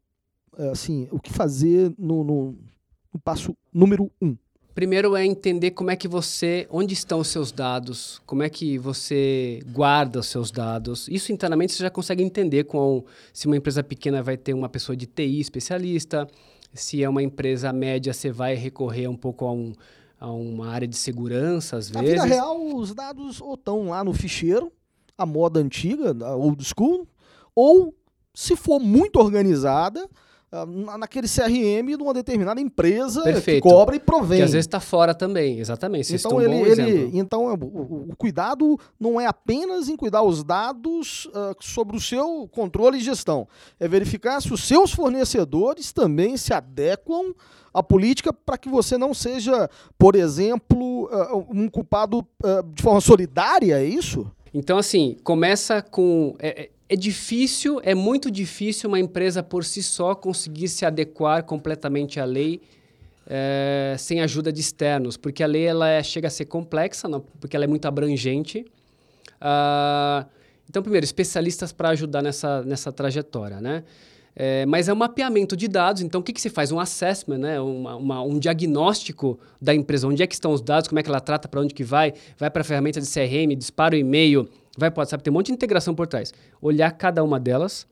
é, 0.57 0.69
assim, 0.69 1.07
o 1.11 1.19
que 1.19 1.31
fazer 1.31 1.93
no, 1.97 2.23
no, 2.23 2.57
no 3.13 3.19
passo 3.19 3.55
número 3.71 4.11
um? 4.21 4.35
Primeiro 4.75 5.15
é 5.15 5.25
entender 5.25 5.71
como 5.71 5.89
é 5.89 5.95
que 5.95 6.05
você, 6.05 6.67
onde 6.69 6.93
estão 6.93 7.19
os 7.21 7.29
seus 7.29 7.49
dados, 7.49 8.21
como 8.25 8.43
é 8.43 8.49
que 8.49 8.77
você 8.77 9.61
guarda 9.71 10.19
os 10.19 10.27
seus 10.27 10.51
dados. 10.51 11.07
Isso 11.07 11.31
internamente 11.31 11.71
você 11.71 11.83
já 11.83 11.89
consegue 11.89 12.21
entender 12.21 12.65
com 12.65 13.05
se 13.31 13.47
uma 13.47 13.55
empresa 13.55 13.81
pequena 13.81 14.21
vai 14.21 14.35
ter 14.35 14.53
uma 14.53 14.67
pessoa 14.67 14.93
de 14.93 15.05
TI 15.05 15.39
especialista, 15.39 16.27
se 16.73 17.01
é 17.01 17.07
uma 17.07 17.23
empresa 17.23 17.71
média 17.71 18.13
você 18.13 18.29
vai 18.29 18.53
recorrer 18.53 19.07
um 19.07 19.15
pouco 19.15 19.45
a, 19.45 19.53
um, 19.53 19.71
a 20.19 20.29
uma 20.29 20.67
área 20.67 20.87
de 20.87 20.97
segurança 20.97 21.77
às 21.77 21.89
vezes. 21.89 22.17
Na 22.17 22.23
vida 22.23 22.35
real, 22.35 22.75
os 22.75 22.93
dados 22.93 23.39
ou 23.39 23.53
estão 23.53 23.87
lá 23.91 24.03
no 24.03 24.13
ficheiro, 24.13 24.69
a 25.17 25.25
moda 25.25 25.61
antiga, 25.61 26.13
old 26.35 26.61
school, 26.65 27.07
ou 27.55 27.95
se 28.33 28.57
for 28.57 28.81
muito 28.81 29.21
organizada, 29.21 30.05
naquele 30.97 31.27
CRM 31.27 31.97
de 31.97 32.03
uma 32.03 32.13
determinada 32.13 32.61
empresa 32.61 33.23
Perfeito. 33.23 33.63
que 33.63 33.69
cobra 33.69 33.95
e 33.95 33.99
provém. 33.99 34.37
Que 34.37 34.43
às 34.43 34.51
vezes 34.51 34.65
está 34.65 34.79
fora 34.79 35.13
também, 35.13 35.59
exatamente. 35.59 36.07
Vocês 36.07 36.23
então, 36.23 36.41
ele, 36.41 36.55
ele 36.55 37.17
então 37.17 37.45
o, 37.45 38.11
o, 38.11 38.15
cuidado 38.15 38.79
não 38.99 39.19
é 39.19 39.25
apenas 39.25 39.89
em 39.89 39.95
cuidar 39.95 40.23
os 40.23 40.43
dados 40.43 41.25
uh, 41.27 41.55
sobre 41.59 41.97
o 41.97 41.99
seu 41.99 42.47
controle 42.51 42.97
e 42.97 43.01
gestão. 43.01 43.47
É 43.79 43.87
verificar 43.87 44.41
se 44.41 44.53
os 44.53 44.63
seus 44.63 44.91
fornecedores 44.91 45.91
também 45.91 46.37
se 46.37 46.53
adequam 46.53 47.33
à 47.73 47.83
política 47.83 48.31
para 48.31 48.57
que 48.57 48.69
você 48.69 48.97
não 48.97 49.13
seja, 49.13 49.69
por 49.97 50.15
exemplo, 50.15 51.05
uh, 51.05 51.45
um 51.49 51.67
culpado 51.67 52.19
uh, 52.19 52.63
de 52.73 52.81
forma 52.81 53.01
solidária, 53.01 53.79
é 53.79 53.85
isso? 53.85 54.31
Então, 54.53 54.77
assim, 54.77 55.17
começa 55.21 55.81
com. 55.81 56.33
É, 56.39 56.69
é 56.87 56.95
difícil, 56.95 57.81
é 57.83 57.95
muito 57.95 58.29
difícil 58.29 58.87
uma 58.87 58.99
empresa 58.99 59.41
por 59.41 59.63
si 59.63 59.81
só 59.81 60.13
conseguir 60.13 60.67
se 60.67 60.85
adequar 60.85 61.43
completamente 61.43 62.19
à 62.19 62.25
lei 62.25 62.61
é, 63.27 63.95
sem 63.97 64.21
ajuda 64.21 64.53
de 64.53 64.61
externos, 64.61 65.17
porque 65.17 65.43
a 65.43 65.47
lei 65.47 65.65
ela 65.65 65.89
é, 65.89 66.03
chega 66.03 66.27
a 66.27 66.31
ser 66.31 66.45
complexa, 66.45 67.07
não, 67.07 67.21
porque 67.39 67.55
ela 67.55 67.65
é 67.65 67.67
muito 67.67 67.87
abrangente. 67.87 68.65
Uh, 69.41 70.25
então, 70.69 70.81
primeiro, 70.81 71.03
especialistas 71.03 71.71
para 71.71 71.89
ajudar 71.89 72.21
nessa, 72.21 72.61
nessa 72.63 72.91
trajetória, 72.91 73.59
né? 73.59 73.83
É, 74.35 74.65
mas 74.65 74.89
é 74.89 74.93
um 74.93 74.97
mapeamento 74.97 75.55
de 75.55 75.65
dados, 75.67 76.01
então 76.01 76.19
o 76.19 76.23
que, 76.23 76.33
que 76.33 76.41
se 76.41 76.49
faz? 76.49 76.69
Um 76.69 76.79
assessment, 76.79 77.37
né? 77.37 77.59
Uma, 77.61 77.95
uma, 77.95 78.21
um 78.21 78.37
diagnóstico 78.37 79.39
da 79.61 79.73
empresa, 79.73 80.07
onde 80.07 80.21
é 80.21 80.27
que 80.27 80.33
estão 80.33 80.51
os 80.51 80.61
dados, 80.61 80.89
como 80.89 80.99
é 80.99 81.03
que 81.03 81.09
ela 81.09 81.21
trata, 81.21 81.47
para 81.47 81.61
onde 81.61 81.73
que 81.73 81.83
vai, 81.83 82.13
vai 82.37 82.49
para 82.49 82.61
a 82.61 82.65
ferramenta 82.65 82.99
de 82.99 83.07
CRM, 83.07 83.55
dispara 83.57 83.95
o 83.95 83.97
e-mail, 83.97 84.49
vai 84.77 84.91
para 84.91 84.99
o 84.99 85.01
WhatsApp, 85.01 85.23
tem 85.23 85.31
um 85.31 85.35
monte 85.35 85.47
de 85.47 85.53
integração 85.53 85.95
por 85.95 86.05
trás. 86.05 86.33
Olhar 86.61 86.91
cada 86.91 87.23
uma 87.23 87.39
delas 87.39 87.87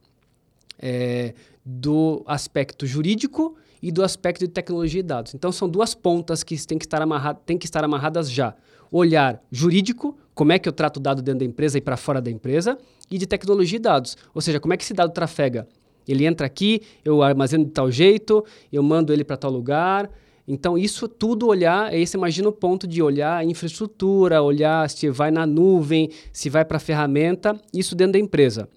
é, 0.77 1.33
do 1.65 2.23
aspecto 2.27 2.85
jurídico 2.85 3.55
e 3.81 3.89
do 3.89 4.03
aspecto 4.03 4.41
de 4.41 4.49
tecnologia 4.49 4.99
e 4.99 5.03
dados. 5.03 5.33
Então, 5.33 5.49
são 5.49 5.69
duas 5.69 5.95
pontas 5.95 6.43
que 6.43 6.57
têm 6.65 6.77
que 6.77 6.85
estar, 6.85 7.01
amarrado, 7.01 7.39
têm 7.45 7.57
que 7.57 7.65
estar 7.65 7.83
amarradas 7.85 8.29
já. 8.29 8.53
Olhar 8.91 9.41
jurídico, 9.49 10.17
como 10.33 10.51
é 10.51 10.59
que 10.59 10.67
eu 10.67 10.73
trato 10.73 10.97
o 10.97 10.99
dado 10.99 11.21
dentro 11.21 11.39
da 11.39 11.45
empresa 11.45 11.77
e 11.77 11.81
para 11.81 11.95
fora 11.95 12.21
da 12.21 12.29
empresa, 12.29 12.77
e 13.09 13.17
de 13.17 13.25
tecnologia 13.25 13.77
e 13.77 13.79
dados. 13.79 14.17
Ou 14.33 14.41
seja, 14.41 14.59
como 14.59 14.73
é 14.73 14.77
que 14.77 14.83
esse 14.83 14.93
dado 14.93 15.13
trafega. 15.13 15.67
Ele 16.07 16.25
entra 16.25 16.45
aqui, 16.45 16.81
eu 17.03 17.21
armazeno 17.21 17.65
de 17.65 17.71
tal 17.71 17.91
jeito, 17.91 18.43
eu 18.71 18.83
mando 18.83 19.13
ele 19.13 19.23
para 19.23 19.37
tal 19.37 19.51
lugar, 19.51 20.09
então, 20.47 20.77
isso 20.77 21.07
tudo 21.07 21.47
olhar, 21.47 21.85
aí 21.85 22.05
você 22.05 22.17
imagina 22.17 22.49
o 22.49 22.51
ponto 22.51 22.85
de 22.85 23.01
olhar 23.01 23.37
a 23.37 23.45
infraestrutura, 23.45 24.41
olhar 24.41 24.89
se 24.89 25.09
vai 25.09 25.31
na 25.31 25.45
nuvem, 25.45 26.09
se 26.33 26.49
vai 26.49 26.65
para 26.65 26.77
a 26.77 26.79
ferramenta, 26.81 27.59
isso 27.73 27.95
dentro 27.95 28.13
da 28.13 28.19
empresa. 28.19 28.67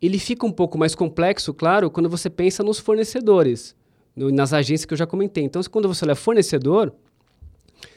Ele 0.00 0.18
fica 0.18 0.46
um 0.46 0.52
pouco 0.52 0.78
mais 0.78 0.94
complexo, 0.94 1.52
claro, 1.52 1.90
quando 1.90 2.08
você 2.08 2.30
pensa 2.30 2.62
nos 2.62 2.78
fornecedores, 2.78 3.74
no, 4.14 4.30
nas 4.30 4.52
agências 4.52 4.84
que 4.84 4.94
eu 4.94 4.98
já 4.98 5.06
comentei. 5.06 5.42
Então, 5.42 5.60
quando 5.68 5.88
você 5.88 6.04
olha 6.04 6.14
fornecedor, 6.14 6.94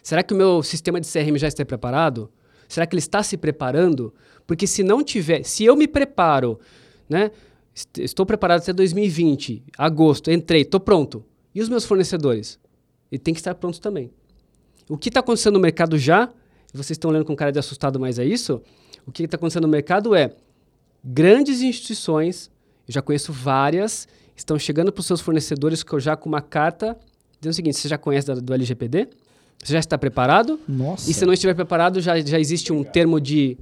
será 0.02 0.24
que 0.24 0.34
o 0.34 0.38
meu 0.38 0.64
sistema 0.64 1.00
de 1.00 1.08
CRM 1.08 1.38
já 1.38 1.48
está 1.48 1.64
preparado? 1.64 2.32
Será 2.68 2.88
que 2.88 2.96
ele 2.96 3.02
está 3.02 3.22
se 3.22 3.38
preparando? 3.38 4.14
Porque 4.48 4.66
se 4.66 4.82
não 4.82 5.04
tiver, 5.04 5.44
se 5.44 5.64
eu 5.64 5.76
me 5.76 5.88
preparo, 5.88 6.60
né? 7.08 7.30
Estou 7.98 8.26
preparado 8.26 8.62
até 8.62 8.74
2020, 8.74 9.64
agosto, 9.78 10.32
entrei, 10.32 10.62
estou 10.62 10.80
pronto. 10.80 11.24
E 11.54 11.62
os 11.62 11.70
meus 11.70 11.86
fornecedores? 11.86 12.60
Ele 13.12 13.20
tem 13.20 13.34
que 13.34 13.40
estar 13.40 13.56
pronto 13.56 13.80
também. 13.80 14.12
O 14.88 14.98
que 14.98 15.10
está 15.10 15.20
acontecendo 15.20 15.54
no 15.54 15.60
mercado 15.60 15.98
já, 15.98 16.30
vocês 16.74 16.92
estão 16.92 17.12
olhando 17.12 17.26
com 17.26 17.36
cara 17.36 17.52
de 17.52 17.60
assustado, 17.60 18.00
mas 18.00 18.20
é 18.20 18.26
isso? 18.26 18.62
O 19.06 19.12
que 19.12 19.24
está 19.24 19.38
acontecendo 19.38 19.64
no 19.64 19.70
mercado 19.70 20.16
é 20.16 20.36
grandes 21.04 21.62
instituições, 21.62 22.52
eu 22.88 22.94
já 22.94 23.02
conheço 23.02 23.32
várias, 23.32 24.08
estão 24.36 24.58
chegando 24.60 24.92
para 24.92 25.00
os 25.00 25.06
seus 25.06 25.22
fornecedores 25.22 25.84
que 25.84 25.94
eu 25.94 26.00
já 26.00 26.16
com 26.16 26.28
uma 26.28 26.42
carta 26.42 26.98
dizendo 27.40 27.54
o 27.54 27.56
seguinte: 27.56 27.78
você 27.78 27.88
já 27.88 27.98
conhece 27.98 28.28
da, 28.28 28.36
do 28.36 28.54
LGPD? 28.54 29.10
Você 29.64 29.74
já 29.74 29.80
está 29.80 29.98
preparado? 29.98 30.60
Nossa. 30.68 31.10
E 31.10 31.14
se 31.14 31.26
não 31.26 31.34
estiver 31.34 31.54
preparado, 31.54 32.00
já, 32.00 32.20
já 32.22 32.40
existe 32.40 32.72
um 32.72 32.84
termo 32.84 33.20
de 33.20 33.58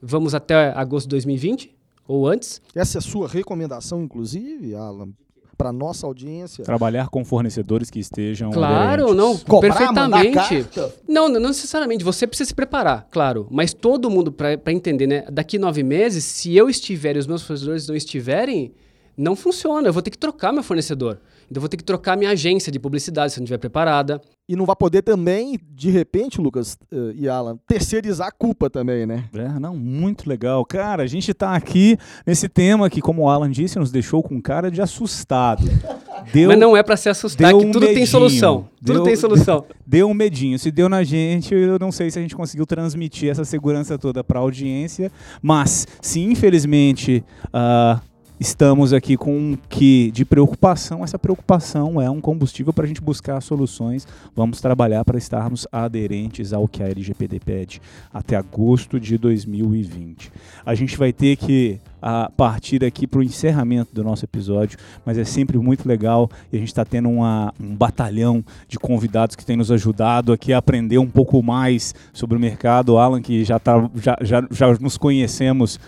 vamos 0.00 0.34
até 0.34 0.72
agosto 0.72 1.06
de 1.06 1.10
2020 1.10 1.74
ou 2.06 2.26
antes? 2.26 2.60
Essa 2.74 2.98
é 2.98 3.00
a 3.00 3.02
sua 3.02 3.28
recomendação, 3.28 4.02
inclusive, 4.02 4.74
Alan, 4.74 5.08
para 5.56 5.72
nossa 5.72 6.06
audiência. 6.06 6.64
Trabalhar 6.64 7.08
com 7.08 7.24
fornecedores 7.24 7.90
que 7.90 7.98
estejam. 7.98 8.50
Claro, 8.50 9.04
aderentes. 9.04 9.16
não, 9.16 9.38
Cobrar, 9.38 9.76
perfeitamente. 9.76 10.66
Não, 11.08 11.28
não 11.28 11.48
necessariamente. 11.48 12.04
Você 12.04 12.26
precisa 12.26 12.48
se 12.48 12.54
preparar, 12.54 13.08
claro. 13.10 13.46
Mas 13.50 13.72
todo 13.72 14.10
mundo, 14.10 14.32
para 14.32 14.72
entender, 14.72 15.06
né? 15.06 15.24
Daqui 15.30 15.58
nove 15.58 15.82
meses, 15.82 16.24
se 16.24 16.56
eu 16.56 16.68
estiver 16.68 17.16
e 17.16 17.18
os 17.18 17.26
meus 17.26 17.42
fornecedores 17.42 17.88
não 17.88 17.96
estiverem, 17.96 18.74
não 19.16 19.36
funciona. 19.36 19.88
Eu 19.88 19.92
vou 19.92 20.02
ter 20.02 20.10
que 20.10 20.18
trocar 20.18 20.52
meu 20.52 20.62
fornecedor. 20.62 21.18
Então 21.50 21.56
eu 21.56 21.60
vou 21.60 21.68
ter 21.68 21.76
que 21.76 21.84
trocar 21.84 22.16
minha 22.16 22.30
agência 22.30 22.70
de 22.70 22.78
publicidade 22.78 23.32
se 23.32 23.38
não 23.38 23.44
estiver 23.44 23.58
preparada. 23.58 24.20
E 24.46 24.54
não 24.54 24.66
vai 24.66 24.76
poder 24.76 25.00
também, 25.00 25.58
de 25.70 25.90
repente, 25.90 26.38
Lucas 26.38 26.76
uh, 26.92 27.12
e 27.14 27.26
Alan, 27.26 27.58
terceirizar 27.66 28.28
a 28.28 28.30
culpa 28.30 28.68
também, 28.68 29.06
né? 29.06 29.24
É, 29.32 29.58
não, 29.58 29.74
muito 29.74 30.28
legal. 30.28 30.66
Cara, 30.66 31.02
a 31.02 31.06
gente 31.06 31.30
está 31.30 31.54
aqui 31.54 31.96
nesse 32.26 32.46
tema 32.46 32.90
que, 32.90 33.00
como 33.00 33.22
o 33.22 33.28
Alan 33.28 33.50
disse, 33.50 33.78
nos 33.78 33.90
deixou 33.90 34.22
com 34.22 34.42
cara 34.42 34.70
de 34.70 34.82
assustado. 34.82 35.64
Deu, 36.32 36.48
Mas 36.48 36.58
não 36.58 36.76
é 36.76 36.82
para 36.82 36.96
se 36.96 37.08
assustar, 37.08 37.50
que 37.50 37.54
um 37.54 37.70
tudo 37.70 37.80
medinho. 37.80 37.94
tem 37.96 38.06
solução. 38.06 38.68
Tudo 38.84 39.02
tem 39.02 39.16
solução. 39.16 39.64
Deu 39.86 40.08
um 40.08 40.14
medinho. 40.14 40.58
Se 40.58 40.70
deu 40.70 40.88
na 40.88 41.02
gente, 41.02 41.54
eu 41.54 41.78
não 41.78 41.92
sei 41.92 42.10
se 42.10 42.18
a 42.18 42.22
gente 42.22 42.34
conseguiu 42.34 42.66
transmitir 42.66 43.30
essa 43.30 43.44
segurança 43.44 43.98
toda 43.98 44.22
para 44.22 44.38
a 44.38 44.42
audiência. 44.42 45.10
Mas, 45.42 45.86
se 46.00 46.20
infelizmente. 46.20 47.24
Uh, 47.46 48.13
estamos 48.38 48.92
aqui 48.92 49.16
com 49.16 49.36
um 49.36 49.58
que 49.68 50.10
de 50.10 50.24
preocupação. 50.24 51.04
Essa 51.04 51.18
preocupação 51.18 52.00
é 52.00 52.10
um 52.10 52.20
combustível 52.20 52.72
para 52.72 52.84
a 52.84 52.88
gente 52.88 53.00
buscar 53.00 53.40
soluções. 53.40 54.06
Vamos 54.34 54.60
trabalhar 54.60 55.04
para 55.04 55.18
estarmos 55.18 55.66
aderentes 55.70 56.52
ao 56.52 56.66
que 56.66 56.82
a 56.82 56.88
LGPD 56.88 57.40
pede 57.40 57.82
até 58.12 58.36
agosto 58.36 58.98
de 58.98 59.16
2020. 59.16 60.32
A 60.64 60.74
gente 60.74 60.96
vai 60.96 61.12
ter 61.12 61.36
que 61.36 61.78
a 62.06 62.30
partir 62.36 62.84
aqui 62.84 63.06
para 63.06 63.20
o 63.20 63.22
encerramento 63.22 63.94
do 63.94 64.04
nosso 64.04 64.26
episódio, 64.26 64.78
mas 65.06 65.16
é 65.16 65.24
sempre 65.24 65.56
muito 65.56 65.88
legal 65.88 66.30
e 66.52 66.56
a 66.56 66.58
gente 66.58 66.68
está 66.68 66.84
tendo 66.84 67.08
uma, 67.08 67.50
um 67.58 67.74
batalhão 67.74 68.44
de 68.68 68.78
convidados 68.78 69.34
que 69.34 69.44
tem 69.44 69.56
nos 69.56 69.70
ajudado 69.70 70.30
aqui 70.30 70.52
a 70.52 70.58
aprender 70.58 70.98
um 70.98 71.08
pouco 71.08 71.42
mais 71.42 71.94
sobre 72.12 72.36
o 72.36 72.40
mercado. 72.40 72.90
O 72.90 72.98
Alan, 72.98 73.22
que 73.22 73.42
já, 73.42 73.58
tá, 73.58 73.88
já, 73.94 74.18
já, 74.20 74.46
já 74.50 74.74
nos 74.74 74.98
conhecemos 74.98 75.80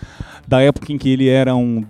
da 0.47 0.59
época 0.59 0.91
em 0.91 0.97
que 0.97 1.09
ele 1.09 1.27
era 1.27 1.55
um 1.55 1.85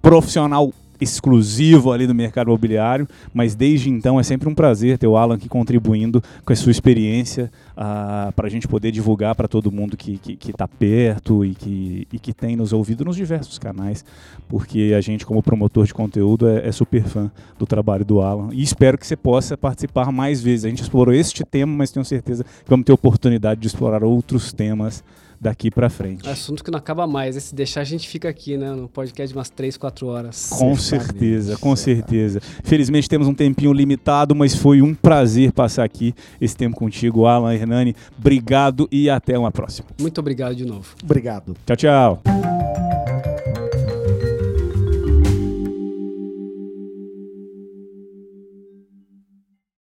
profissional 0.00 0.72
exclusivo 1.00 1.92
ali 1.92 2.06
do 2.06 2.14
mercado 2.14 2.48
imobiliário, 2.48 3.08
mas 3.32 3.54
desde 3.54 3.88
então 3.88 4.20
é 4.20 4.22
sempre 4.22 4.48
um 4.48 4.54
prazer 4.54 4.98
ter 4.98 5.06
o 5.06 5.16
Alan 5.16 5.36
aqui 5.36 5.48
contribuindo 5.48 6.22
com 6.44 6.52
a 6.52 6.56
sua 6.56 6.70
experiência 6.70 7.50
uh, 7.72 8.30
para 8.32 8.46
a 8.46 8.50
gente 8.50 8.68
poder 8.68 8.90
divulgar 8.90 9.34
para 9.34 9.48
todo 9.48 9.72
mundo 9.72 9.96
que 9.96 10.20
está 10.46 10.68
perto 10.68 11.44
e 11.44 11.54
que, 11.54 12.08
e 12.12 12.18
que 12.18 12.34
tem 12.34 12.54
nos 12.54 12.72
ouvido 12.72 13.04
nos 13.04 13.16
diversos 13.16 13.58
canais, 13.58 14.04
porque 14.48 14.92
a 14.96 15.00
gente, 15.00 15.24
como 15.24 15.42
promotor 15.42 15.86
de 15.86 15.94
conteúdo, 15.94 16.46
é, 16.46 16.68
é 16.68 16.72
super 16.72 17.02
fã 17.04 17.30
do 17.58 17.66
trabalho 17.66 18.04
do 18.04 18.20
Alan 18.20 18.50
e 18.52 18.62
espero 18.62 18.98
que 18.98 19.06
você 19.06 19.16
possa 19.16 19.56
participar 19.56 20.12
mais 20.12 20.42
vezes. 20.42 20.66
A 20.66 20.68
gente 20.68 20.82
explorou 20.82 21.14
este 21.14 21.44
tema, 21.44 21.72
mas 21.74 21.90
tenho 21.90 22.04
certeza 22.04 22.44
que 22.44 22.68
vamos 22.68 22.84
ter 22.84 22.92
oportunidade 22.92 23.60
de 23.60 23.66
explorar 23.66 24.04
outros 24.04 24.52
temas 24.52 25.02
daqui 25.40 25.70
para 25.70 25.88
frente. 25.88 26.28
Assunto 26.28 26.62
que 26.62 26.70
não 26.70 26.78
acaba 26.78 27.06
mais. 27.06 27.36
Se 27.42 27.54
deixar, 27.54 27.80
a 27.80 27.84
gente 27.84 28.08
fica 28.08 28.28
aqui, 28.28 28.56
né? 28.56 28.72
No 28.72 28.88
podcast 28.88 29.32
de 29.32 29.38
umas 29.38 29.48
3, 29.48 29.76
4 29.76 30.06
horas. 30.06 30.50
Com 30.50 30.76
certeza, 30.76 31.56
com 31.56 31.74
certeza. 31.74 32.40
Felizmente 32.62 33.08
temos 33.08 33.26
um 33.26 33.34
tempinho 33.34 33.72
limitado, 33.72 34.34
mas 34.34 34.54
foi 34.54 34.82
um 34.82 34.94
prazer 34.94 35.52
passar 35.52 35.84
aqui 35.84 36.14
esse 36.40 36.56
tempo 36.56 36.76
contigo, 36.76 37.26
Alan 37.26 37.54
Hernani. 37.54 37.94
Obrigado 38.18 38.88
e 38.92 39.08
até 39.08 39.38
uma 39.38 39.50
próxima. 39.50 39.88
Muito 40.00 40.18
obrigado 40.18 40.54
de 40.54 40.66
novo. 40.66 40.94
Obrigado. 41.02 41.56
Tchau, 41.66 41.76
tchau. 41.76 42.89